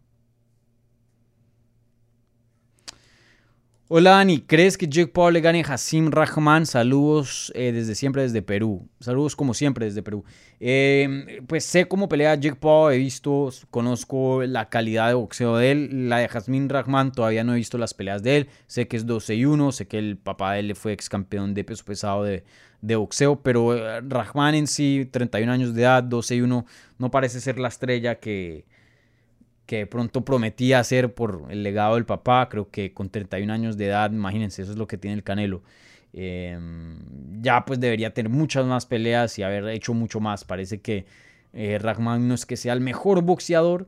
Hola 3.94 4.12
Dani, 4.12 4.40
¿crees 4.40 4.78
que 4.78 4.88
Jake 4.88 5.12
Paul 5.12 5.34
le 5.34 5.42
gane 5.42 5.66
a 5.68 5.74
Hassim 5.74 6.12
Rahman? 6.12 6.66
Saludos 6.66 7.52
eh, 7.56 7.74
desde 7.74 7.94
siempre 7.94 8.22
desde 8.22 8.42
Perú. 8.42 8.88
Saludos 9.02 9.36
como 9.36 9.54
siempre 9.54 9.86
desde 9.86 10.02
Perú. 10.02 10.24
Eh, 10.62 11.42
pues 11.46 11.66
sé 11.66 11.90
cómo 11.90 12.08
pelea 12.08 12.34
Jake 12.36 12.56
Paul, 12.56 12.94
he 12.94 12.98
visto, 12.98 13.50
conozco 13.70 14.44
la 14.44 14.70
calidad 14.70 15.10
de 15.10 15.16
boxeo 15.16 15.58
de 15.58 15.72
él. 15.72 16.08
La 16.08 16.20
de 16.20 16.30
Hassim 16.32 16.70
Rahman 16.70 17.12
todavía 17.12 17.44
no 17.44 17.52
he 17.52 17.58
visto 17.58 17.78
las 17.78 17.94
peleas 17.94 18.24
de 18.24 18.38
él. 18.38 18.50
Sé 18.66 18.88
que 18.88 18.96
es 18.96 19.06
12 19.06 19.36
y 19.36 19.44
1, 19.44 19.74
sé 19.74 19.88
que 19.90 20.00
el 20.00 20.18
papá 20.18 20.54
de 20.54 20.62
él 20.62 20.76
fue 20.78 20.94
ex 20.94 21.10
campeón 21.10 21.54
de 21.54 21.66
peso 21.66 21.84
pesado 21.84 22.24
de, 22.24 22.46
de 22.80 22.96
boxeo, 22.96 23.42
pero 23.42 23.76
eh, 23.76 24.00
Rahman 24.08 24.56
en 24.56 24.68
sí, 24.68 25.06
31 25.12 25.52
años 25.52 25.74
de 25.74 25.82
edad, 25.82 26.02
12 26.02 26.38
y 26.38 26.40
1, 26.40 26.66
no 26.98 27.12
parece 27.12 27.42
ser 27.42 27.60
la 27.60 27.68
estrella 27.68 28.22
que 28.22 28.64
que 29.66 29.88
pronto 29.88 30.26
prometía 30.26 30.80
hacer 30.80 31.14
por 31.14 31.48
el 31.50 31.64
legado 31.64 31.96
del 31.96 32.06
papá. 32.06 32.50
Creo 32.50 32.70
que 32.70 32.94
con 32.94 33.10
31 33.10 33.52
años 33.52 33.78
de 33.78 33.88
edad, 33.88 34.12
imagínense, 34.12 34.62
eso 34.62 34.72
es 34.72 34.78
lo 34.78 34.88
que 34.88 34.98
tiene 34.98 35.16
el 35.16 35.24
Canelo. 35.24 35.64
Em, 36.14 36.98
ya 37.42 37.64
pues 37.64 37.80
debería 37.80 38.14
tener 38.14 38.30
muchas 38.32 38.66
más 38.66 38.86
peleas 38.86 39.40
y 39.40 39.44
haber 39.44 39.68
hecho 39.70 39.94
mucho 39.94 40.20
más. 40.20 40.44
Parece 40.44 40.82
que 40.82 41.06
eh, 41.54 41.80
Rahman 41.80 42.28
no 42.28 42.34
es 42.34 42.46
que 42.46 42.58
sea 42.58 42.74
el 42.74 42.82
mejor 42.82 43.22
boxeador. 43.22 43.88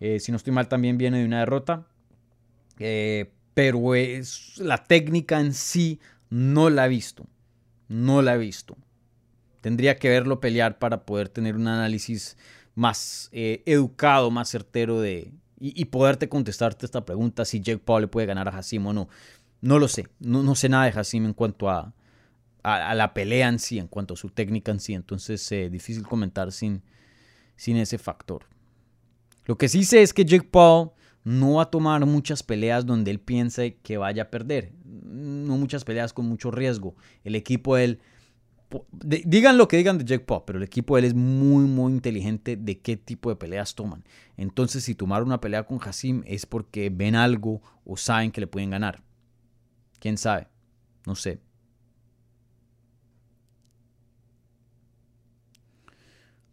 Eh, 0.00 0.18
si 0.20 0.32
no 0.32 0.36
estoy 0.36 0.52
mal, 0.52 0.68
también 0.68 0.98
viene 0.98 1.18
de 1.18 1.24
una 1.24 1.40
derrota. 1.40 1.86
Eh, 2.78 3.30
pero 3.54 3.94
es, 3.94 4.58
la 4.58 4.84
técnica 4.84 5.40
en 5.40 5.54
sí 5.54 6.00
no 6.30 6.70
la 6.70 6.86
he 6.86 6.88
visto. 6.88 7.26
No 7.88 8.22
la 8.22 8.34
he 8.34 8.38
visto. 8.38 8.76
Tendría 9.60 9.96
que 9.96 10.08
verlo 10.08 10.40
pelear 10.40 10.78
para 10.78 11.04
poder 11.04 11.28
tener 11.28 11.56
un 11.56 11.68
análisis 11.68 12.38
más 12.80 13.28
eh, 13.32 13.62
educado, 13.66 14.30
más 14.30 14.48
certero 14.48 15.02
de, 15.02 15.34
y, 15.60 15.84
poderte 15.84 16.30
contestarte 16.30 16.86
esta 16.86 17.04
pregunta 17.04 17.44
si 17.44 17.60
Jake 17.60 17.82
Paul 17.84 18.00
le 18.00 18.08
puede 18.08 18.26
ganar 18.26 18.48
a 18.48 18.56
Hassim 18.56 18.86
o 18.86 18.94
no. 18.94 19.10
No 19.60 19.78
lo 19.78 19.86
sé, 19.86 20.08
no, 20.18 20.42
no 20.42 20.54
sé 20.54 20.70
nada 20.70 20.86
de 20.86 20.98
Hassim 20.98 21.26
en 21.26 21.34
cuanto 21.34 21.68
a, 21.68 21.92
a, 22.62 22.94
la 22.94 23.12
pelea 23.12 23.48
en 23.48 23.58
sí, 23.58 23.78
en 23.78 23.86
cuanto 23.86 24.14
a 24.14 24.16
su 24.16 24.30
técnica 24.30 24.72
en 24.72 24.80
sí, 24.80 24.94
entonces 24.94 25.42
es 25.42 25.52
eh, 25.52 25.68
difícil 25.68 26.04
comentar 26.04 26.52
sin, 26.52 26.82
sin 27.54 27.76
ese 27.76 27.98
factor. 27.98 28.46
Lo 29.44 29.58
que 29.58 29.68
sí 29.68 29.84
sé 29.84 30.00
es 30.00 30.14
que 30.14 30.24
Jake 30.24 30.48
Paul 30.50 30.92
no 31.22 31.56
va 31.56 31.64
a 31.64 31.70
tomar 31.70 32.06
muchas 32.06 32.42
peleas 32.42 32.86
donde 32.86 33.10
él 33.10 33.20
piense 33.20 33.76
que 33.82 33.98
vaya 33.98 34.22
a 34.22 34.30
perder. 34.30 34.72
No 34.86 35.58
muchas 35.58 35.84
peleas 35.84 36.14
con 36.14 36.24
mucho 36.24 36.50
riesgo. 36.50 36.96
El 37.24 37.34
equipo 37.34 37.76
de 37.76 37.84
él 37.84 38.00
digan 38.92 39.58
lo 39.58 39.68
que 39.68 39.76
digan 39.76 39.98
de 39.98 40.04
Jake 40.04 40.24
Paul, 40.24 40.42
pero 40.46 40.58
el 40.58 40.62
equipo 40.62 40.94
de 40.94 41.00
él 41.00 41.06
es 41.06 41.14
muy, 41.14 41.64
muy 41.64 41.92
inteligente 41.92 42.56
de 42.56 42.78
qué 42.80 42.96
tipo 42.96 43.30
de 43.30 43.36
peleas 43.36 43.74
toman. 43.74 44.04
Entonces, 44.36 44.84
si 44.84 44.94
tomaron 44.94 45.28
una 45.28 45.40
pelea 45.40 45.64
con 45.64 45.80
Hassim 45.82 46.22
es 46.26 46.46
porque 46.46 46.90
ven 46.90 47.16
algo 47.16 47.62
o 47.84 47.96
saben 47.96 48.30
que 48.30 48.40
le 48.40 48.46
pueden 48.46 48.70
ganar. 48.70 49.02
¿Quién 49.98 50.16
sabe? 50.16 50.48
No 51.06 51.14
sé. 51.14 51.40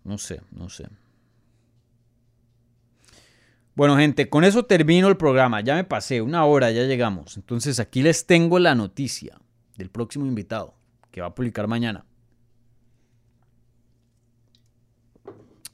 No 0.04 0.18
sé, 0.18 0.42
no 0.52 0.70
sé. 0.70 0.88
Bueno, 3.76 3.98
gente, 3.98 4.30
con 4.30 4.44
eso 4.44 4.66
termino 4.66 5.08
el 5.08 5.18
programa. 5.18 5.62
Ya 5.62 5.76
me 5.76 5.84
pasé 5.84 6.22
una 6.22 6.46
hora, 6.46 6.72
ya 6.72 6.84
llegamos. 6.84 7.38
Entonces 7.38 7.80
aquí 7.80 8.02
les 8.02 8.26
tengo 8.26 8.58
la 8.58 8.74
noticia 8.74 9.40
del 9.76 9.90
próximo 9.92 10.26
invitado 10.26 10.77
que 11.18 11.22
va 11.22 11.28
a 11.30 11.34
publicar 11.34 11.68
mañana. 11.68 12.06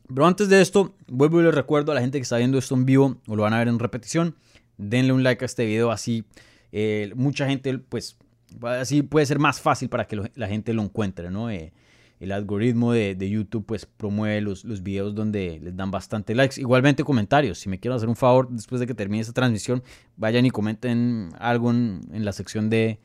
Pero 0.07 0.25
antes 0.25 0.47
de 0.47 0.61
esto, 0.61 0.95
vuelvo 1.07 1.41
y 1.41 1.43
les 1.43 1.53
recuerdo 1.53 1.91
a 1.91 1.95
la 1.95 1.99
gente 1.99 2.17
que 2.17 2.21
está 2.21 2.37
viendo 2.37 2.57
esto 2.57 2.75
en 2.75 2.85
vivo 2.85 3.17
o 3.27 3.35
lo 3.35 3.43
van 3.43 3.53
a 3.53 3.57
ver 3.57 3.67
en 3.67 3.77
repetición, 3.77 4.35
denle 4.77 5.11
un 5.11 5.21
like 5.21 5.43
a 5.43 5.47
este 5.47 5.65
video, 5.65 5.91
así 5.91 6.23
eh, 6.71 7.11
mucha 7.15 7.45
gente, 7.45 7.77
pues, 7.77 8.17
así 8.61 9.01
puede 9.01 9.25
ser 9.25 9.37
más 9.37 9.59
fácil 9.59 9.89
para 9.89 10.07
que 10.07 10.31
la 10.33 10.47
gente 10.47 10.73
lo 10.73 10.81
encuentre, 10.81 11.29
¿no? 11.29 11.49
Eh, 11.49 11.73
el 12.21 12.31
algoritmo 12.31 12.93
de, 12.93 13.29
YouTube, 13.29 13.65
pues, 13.65 13.85
promueve 13.85 14.39
los, 14.39 14.63
los 14.63 14.81
videos 14.81 15.13
donde 15.13 15.59
les 15.61 15.75
dan 15.75 15.91
bastante 15.91 16.35
likes. 16.35 16.61
Igualmente 16.61 17.03
comentarios, 17.03 17.57
si 17.59 17.67
me 17.67 17.81
quieren 17.81 17.97
hacer 17.97 18.07
un 18.07 18.15
favor, 18.15 18.47
después 18.49 18.79
de 18.79 18.87
que 18.87 18.93
termine 18.93 19.19
esta 19.19 19.33
transmisión, 19.33 19.83
vayan 20.15 20.45
y 20.45 20.51
comenten 20.51 21.31
algo 21.37 21.69
en 21.71 22.23
la 22.23 22.31
sección 22.31 22.69
de, 22.69 22.99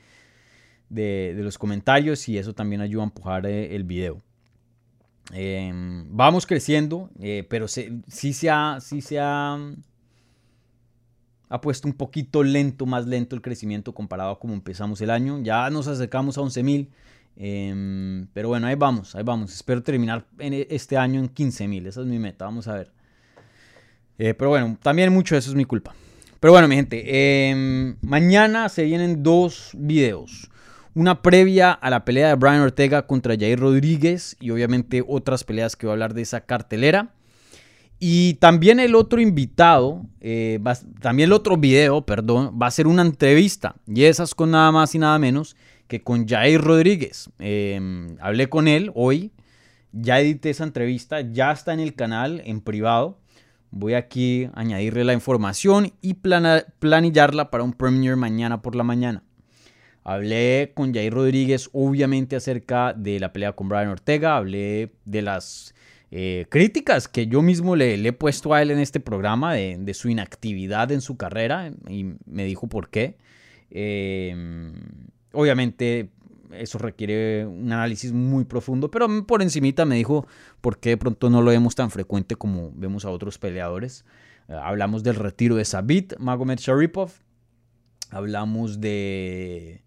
de, 0.88 1.34
los 1.38 1.58
comentarios 1.58 2.28
y 2.28 2.38
eso 2.38 2.54
también 2.54 2.80
ayuda 2.80 3.02
a 3.02 3.06
empujar 3.06 3.46
eh, 3.46 3.74
el 3.74 3.84
video. 3.84 4.22
Em, 5.32 6.06
vamos 6.10 6.46
creciendo, 6.46 7.10
eh, 7.20 7.46
pero 7.48 7.68
sí, 7.68 8.02
se 8.08 8.50
ha, 8.50 8.78
sí 8.80 9.02
se 9.02 9.18
ha, 9.20 9.58
ha 11.48 11.60
puesto 11.60 11.86
un 11.86 11.94
poquito 11.94 12.42
lento, 12.42 12.86
más 12.86 13.06
lento 13.06 13.36
el 13.36 13.42
crecimiento 13.42 13.92
comparado 13.94 14.30
a 14.30 14.38
como 14.38 14.54
empezamos 14.54 15.00
el 15.00 15.10
año. 15.10 15.40
Ya 15.42 15.68
nos 15.70 15.86
acercamos 15.86 16.38
a 16.38 16.40
11.000 16.40 16.62
mil, 16.62 16.90
em, 17.36 18.26
pero 18.32 18.48
bueno, 18.48 18.66
ahí 18.66 18.74
vamos, 18.74 19.14
ahí 19.14 19.22
vamos. 19.22 19.52
Espero 19.54 19.82
terminar 19.82 20.26
en 20.38 20.54
e, 20.54 20.66
este 20.70 20.96
año 20.96 21.20
en 21.20 21.28
15.000 21.28 21.68
mil, 21.68 21.86
esa 21.86 22.00
es 22.00 22.06
mi 22.06 22.18
meta, 22.18 22.46
vamos 22.46 22.66
a 22.68 22.74
ver. 22.74 22.92
Eh, 24.18 24.34
pero 24.34 24.50
bueno, 24.50 24.78
también 24.82 25.12
mucho 25.12 25.34
de 25.34 25.40
eso 25.40 25.50
es 25.50 25.56
mi 25.56 25.64
culpa. 25.64 25.94
Pero 26.40 26.52
bueno, 26.52 26.68
mi 26.68 26.76
gente, 26.76 27.50
em, 27.50 27.96
mañana 28.00 28.68
se 28.68 28.84
vienen 28.84 29.22
dos 29.22 29.72
videos 29.74 30.48
una 30.98 31.22
previa 31.22 31.70
a 31.70 31.90
la 31.90 32.04
pelea 32.04 32.30
de 32.30 32.34
Brian 32.34 32.60
Ortega 32.60 33.06
contra 33.06 33.36
Jair 33.38 33.60
Rodríguez 33.60 34.36
y 34.40 34.50
obviamente 34.50 35.04
otras 35.06 35.44
peleas 35.44 35.76
que 35.76 35.86
voy 35.86 35.92
a 35.92 35.94
hablar 35.94 36.12
de 36.12 36.22
esa 36.22 36.40
cartelera. 36.40 37.14
Y 38.00 38.34
también 38.34 38.80
el 38.80 38.96
otro 38.96 39.20
invitado, 39.20 40.02
eh, 40.20 40.58
también 41.00 41.28
el 41.28 41.32
otro 41.34 41.56
video, 41.56 42.02
perdón, 42.02 42.58
va 42.60 42.66
a 42.66 42.72
ser 42.72 42.88
una 42.88 43.02
entrevista. 43.02 43.76
Y 43.86 44.04
esas 44.04 44.34
con 44.34 44.50
nada 44.50 44.72
más 44.72 44.92
y 44.96 44.98
nada 44.98 45.16
menos 45.20 45.54
que 45.86 46.02
con 46.02 46.26
Jair 46.26 46.60
Rodríguez. 46.60 47.30
Em, 47.38 48.16
hablé 48.20 48.48
con 48.48 48.66
él 48.66 48.90
hoy, 48.96 49.30
ya 49.92 50.18
edité 50.18 50.50
esa 50.50 50.64
entrevista, 50.64 51.20
ya 51.20 51.52
está 51.52 51.72
en 51.72 51.80
el 51.80 51.94
canal 51.94 52.42
en 52.44 52.60
privado. 52.60 53.20
Voy 53.70 53.94
aquí 53.94 54.46
a 54.46 54.60
añadirle 54.62 55.04
la 55.04 55.12
información 55.12 55.92
y 56.02 56.14
planillarla 56.14 57.50
para 57.52 57.62
un 57.62 57.72
premiere 57.72 58.16
mañana 58.16 58.62
por 58.62 58.74
la 58.74 58.82
mañana. 58.82 59.22
Hablé 60.08 60.72
con 60.74 60.94
Jair 60.94 61.12
Rodríguez, 61.12 61.68
obviamente, 61.74 62.34
acerca 62.34 62.94
de 62.94 63.20
la 63.20 63.30
pelea 63.30 63.52
con 63.52 63.68
Brian 63.68 63.88
Ortega. 63.88 64.38
Hablé 64.38 64.94
de 65.04 65.20
las 65.20 65.74
eh, 66.10 66.46
críticas 66.48 67.08
que 67.08 67.26
yo 67.26 67.42
mismo 67.42 67.76
le, 67.76 67.94
he 67.94 68.12
puesto 68.14 68.54
a 68.54 68.62
él 68.62 68.70
en 68.70 68.78
este 68.78 69.00
programa, 69.00 69.52
de, 69.52 69.92
su 69.92 70.08
inactividad 70.08 70.90
en 70.92 71.02
su 71.02 71.18
carrera, 71.18 71.70
y 71.90 72.14
me 72.24 72.46
dijo 72.46 72.68
por 72.68 72.88
qué. 72.88 73.18
Em, 73.68 74.72
obviamente, 75.32 76.08
eso 76.52 76.78
requiere 76.78 77.44
un 77.44 77.70
análisis 77.70 78.10
muy 78.10 78.46
profundo, 78.46 78.90
pero 78.90 79.26
por 79.26 79.42
encimita 79.42 79.84
me 79.84 79.96
dijo 79.96 80.26
por 80.62 80.78
qué 80.78 80.88
de 80.88 80.96
pronto 80.96 81.28
no 81.28 81.42
lo 81.42 81.50
vemos 81.50 81.74
tan 81.74 81.90
frecuente 81.90 82.34
como 82.34 82.72
vemos 82.74 83.04
a 83.04 83.10
otros 83.10 83.36
peleadores. 83.36 84.06
Eh, 84.48 84.54
hablamos 84.54 85.02
del 85.02 85.16
retiro 85.16 85.56
de 85.56 85.66
Sabit 85.66 86.18
Magomed 86.18 86.56
Sharipov. 86.56 87.10
Hablamos 88.10 88.80
de, 88.80 89.82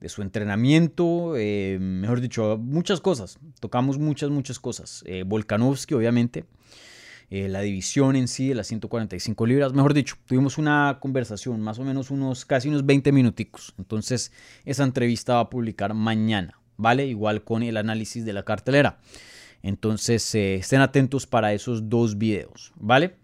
de 0.00 0.08
su 0.08 0.22
entrenamiento, 0.22 1.34
eh, 1.36 1.78
mejor 1.80 2.20
dicho, 2.20 2.58
muchas 2.58 3.00
cosas. 3.00 3.38
Tocamos 3.60 3.98
muchas, 3.98 4.30
muchas 4.30 4.58
cosas. 4.58 5.02
Eh, 5.06 5.24
Volkanovski, 5.26 5.94
obviamente. 5.94 6.44
Eh, 7.28 7.48
la 7.48 7.60
división 7.60 8.14
en 8.14 8.28
sí 8.28 8.48
de 8.48 8.54
las 8.54 8.68
145 8.68 9.46
libras. 9.46 9.72
Mejor 9.72 9.94
dicho, 9.94 10.16
tuvimos 10.26 10.58
una 10.58 10.98
conversación, 11.00 11.60
más 11.60 11.78
o 11.78 11.84
menos 11.84 12.10
unos 12.10 12.44
casi 12.44 12.68
unos 12.68 12.86
20 12.86 13.10
minuticos. 13.10 13.74
Entonces, 13.78 14.32
esa 14.64 14.84
entrevista 14.84 15.34
va 15.34 15.40
a 15.40 15.50
publicar 15.50 15.94
mañana, 15.94 16.60
¿vale? 16.76 17.06
Igual 17.06 17.42
con 17.42 17.62
el 17.62 17.78
análisis 17.78 18.24
de 18.24 18.32
la 18.32 18.44
cartelera. 18.44 19.00
Entonces, 19.62 20.32
estén 20.34 20.82
atentos 20.82 21.26
para 21.26 21.52
esos 21.52 21.88
dos 21.88 22.18
videos, 22.18 22.72
¿vale? 22.76 23.16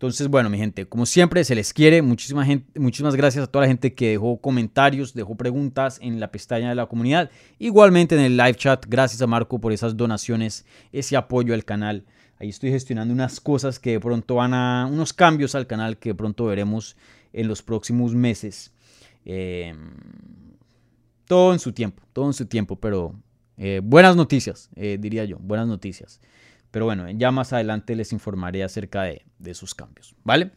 Entonces, 0.00 0.28
bueno, 0.28 0.48
mi 0.48 0.56
gente, 0.56 0.86
como 0.86 1.04
siempre, 1.04 1.44
se 1.44 1.54
les 1.54 1.74
quiere. 1.74 2.00
Muchísima 2.00 2.42
gente, 2.46 2.80
muchísimas 2.80 3.16
gracias 3.16 3.44
a 3.44 3.46
toda 3.46 3.66
la 3.66 3.68
gente 3.68 3.92
que 3.92 4.12
dejó 4.12 4.40
comentarios, 4.40 5.12
dejó 5.12 5.34
preguntas 5.34 5.98
en 6.00 6.18
la 6.18 6.32
pestaña 6.32 6.70
de 6.70 6.74
la 6.74 6.86
comunidad. 6.86 7.30
Igualmente 7.58 8.14
en 8.14 8.22
el 8.22 8.34
live 8.34 8.54
chat. 8.54 8.86
Gracias 8.88 9.20
a 9.20 9.26
Marco 9.26 9.60
por 9.60 9.74
esas 9.74 9.98
donaciones, 9.98 10.64
ese 10.90 11.18
apoyo 11.18 11.52
al 11.52 11.66
canal. 11.66 12.06
Ahí 12.38 12.48
estoy 12.48 12.70
gestionando 12.70 13.12
unas 13.12 13.40
cosas 13.40 13.78
que 13.78 13.90
de 13.90 14.00
pronto 14.00 14.36
van 14.36 14.54
a, 14.54 14.88
unos 14.90 15.12
cambios 15.12 15.54
al 15.54 15.66
canal 15.66 15.98
que 15.98 16.08
de 16.08 16.14
pronto 16.14 16.46
veremos 16.46 16.96
en 17.34 17.46
los 17.46 17.62
próximos 17.62 18.14
meses. 18.14 18.72
Em, 19.26 19.90
todo 21.26 21.52
en 21.52 21.58
su 21.58 21.74
tiempo, 21.74 22.02
todo 22.14 22.24
en 22.24 22.32
su 22.32 22.46
tiempo, 22.46 22.76
pero 22.76 23.20
eh, 23.58 23.82
buenas 23.84 24.16
noticias, 24.16 24.70
eh, 24.76 24.96
diría 24.98 25.26
yo, 25.26 25.36
buenas 25.40 25.68
noticias. 25.68 26.22
Pero 26.70 26.84
bueno, 26.84 27.08
ya 27.10 27.30
más 27.30 27.52
adelante 27.52 27.96
les 27.96 28.12
informaré 28.12 28.62
acerca 28.62 29.02
de, 29.02 29.22
de 29.38 29.50
esos 29.50 29.74
cambios, 29.74 30.14
¿vale? 30.24 30.52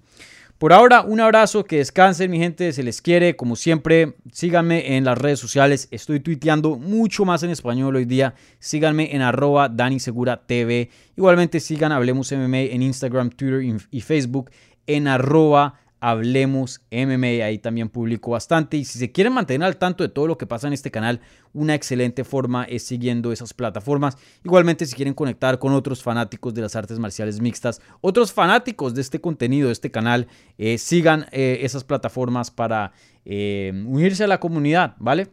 Por 0.64 0.72
ahora, 0.72 1.02
un 1.02 1.20
abrazo, 1.20 1.66
que 1.66 1.80
descansen 1.80 2.32
mi 2.32 2.38
gente, 2.38 2.72
se 2.72 2.84
les 2.84 3.02
quiere, 3.02 3.36
como 3.36 3.58
siempre, 3.58 4.16
síganme 4.32 4.96
en 4.96 5.04
las 5.04 5.18
redes 5.18 5.40
sociales, 5.40 5.90
estoy 5.92 6.22
tuiteando 6.22 6.78
mucho 6.78 7.26
más 7.26 7.44
en 7.44 7.50
español 7.50 7.96
hoy 7.96 8.06
día, 8.06 8.34
síganme 8.60 9.14
en 9.14 9.22
arroba 9.22 9.68
Dani 9.68 10.00
Segura 10.00 10.46
TV, 10.46 10.90
igualmente 11.18 11.60
sigan 11.60 11.92
Hablemos 11.92 12.32
en 12.32 12.82
Instagram, 12.82 13.32
Twitter 13.32 13.62
y 13.92 14.02
Facebook, 14.02 14.52
en 14.88 15.10
arroba 15.10 15.82
Hablemos 16.06 16.82
MMA, 16.92 17.46
ahí 17.46 17.60
también 17.60 17.88
publico 17.88 18.32
bastante. 18.32 18.76
Y 18.76 18.84
si 18.84 19.00
se 19.00 19.14
quieren 19.14 19.32
mantener 19.32 19.66
al 19.66 19.78
tanto 19.78 20.04
de 20.04 20.10
todo 20.10 20.28
lo 20.28 20.38
que 20.38 20.46
pasa 20.46 20.68
en 20.68 20.74
este 20.74 20.92
canal, 20.92 21.22
una 21.54 21.76
excelente 21.76 22.26
forma 22.26 22.66
es 22.66 22.84
siguiendo 22.84 23.32
esas 23.32 23.54
plataformas. 23.54 24.18
Igualmente, 24.44 24.86
si 24.86 24.96
quieren 24.96 25.14
conectar 25.14 25.60
con 25.60 25.72
otros 25.72 26.04
fanáticos 26.04 26.54
de 26.54 26.62
las 26.62 26.76
artes 26.76 27.00
marciales 27.00 27.40
mixtas, 27.40 27.80
otros 28.02 28.34
fanáticos 28.34 28.94
de 28.94 29.00
este 29.00 29.22
contenido, 29.22 29.68
de 29.68 29.72
este 29.72 29.92
canal, 29.92 30.28
eh, 30.58 30.78
sigan 30.78 31.28
eh, 31.32 31.60
esas 31.62 31.86
plataformas 31.86 32.52
para 32.52 32.92
eh, 33.24 33.72
unirse 33.86 34.26
a 34.26 34.28
la 34.28 34.42
comunidad, 34.42 34.98
¿vale? 35.00 35.30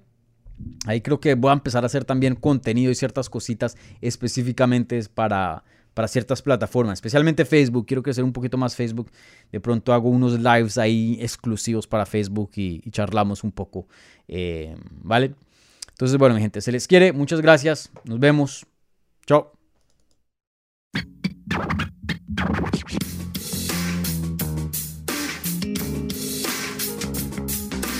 Ahí 0.86 1.00
creo 1.00 1.18
que 1.18 1.34
voy 1.34 1.50
a 1.50 1.54
empezar 1.54 1.82
a 1.82 1.86
hacer 1.86 2.04
también 2.04 2.36
contenido 2.36 2.92
y 2.92 2.94
ciertas 2.94 3.28
cositas 3.28 3.76
específicamente 4.00 5.02
para 5.12 5.64
para 6.00 6.08
ciertas 6.08 6.40
plataformas, 6.40 6.94
especialmente 6.94 7.44
Facebook. 7.44 7.84
Quiero 7.84 8.02
crecer 8.02 8.24
un 8.24 8.32
poquito 8.32 8.56
más 8.56 8.74
Facebook. 8.74 9.10
De 9.52 9.60
pronto 9.60 9.92
hago 9.92 10.08
unos 10.08 10.40
lives 10.40 10.78
ahí 10.78 11.18
exclusivos 11.20 11.86
para 11.86 12.06
Facebook 12.06 12.52
y, 12.56 12.80
charlamos 12.90 13.44
un 13.44 13.52
poco. 13.52 13.86
Eh, 14.26 14.74
¿Vale? 15.02 15.34
Entonces, 15.90 16.16
bueno, 16.16 16.34
mi 16.34 16.40
gente, 16.40 16.62
se 16.62 16.72
les 16.72 16.88
quiere. 16.88 17.12
Muchas 17.12 17.42
gracias. 17.42 17.90
Nos 18.04 18.18
vemos. 18.18 18.64
Chao. 19.26 19.52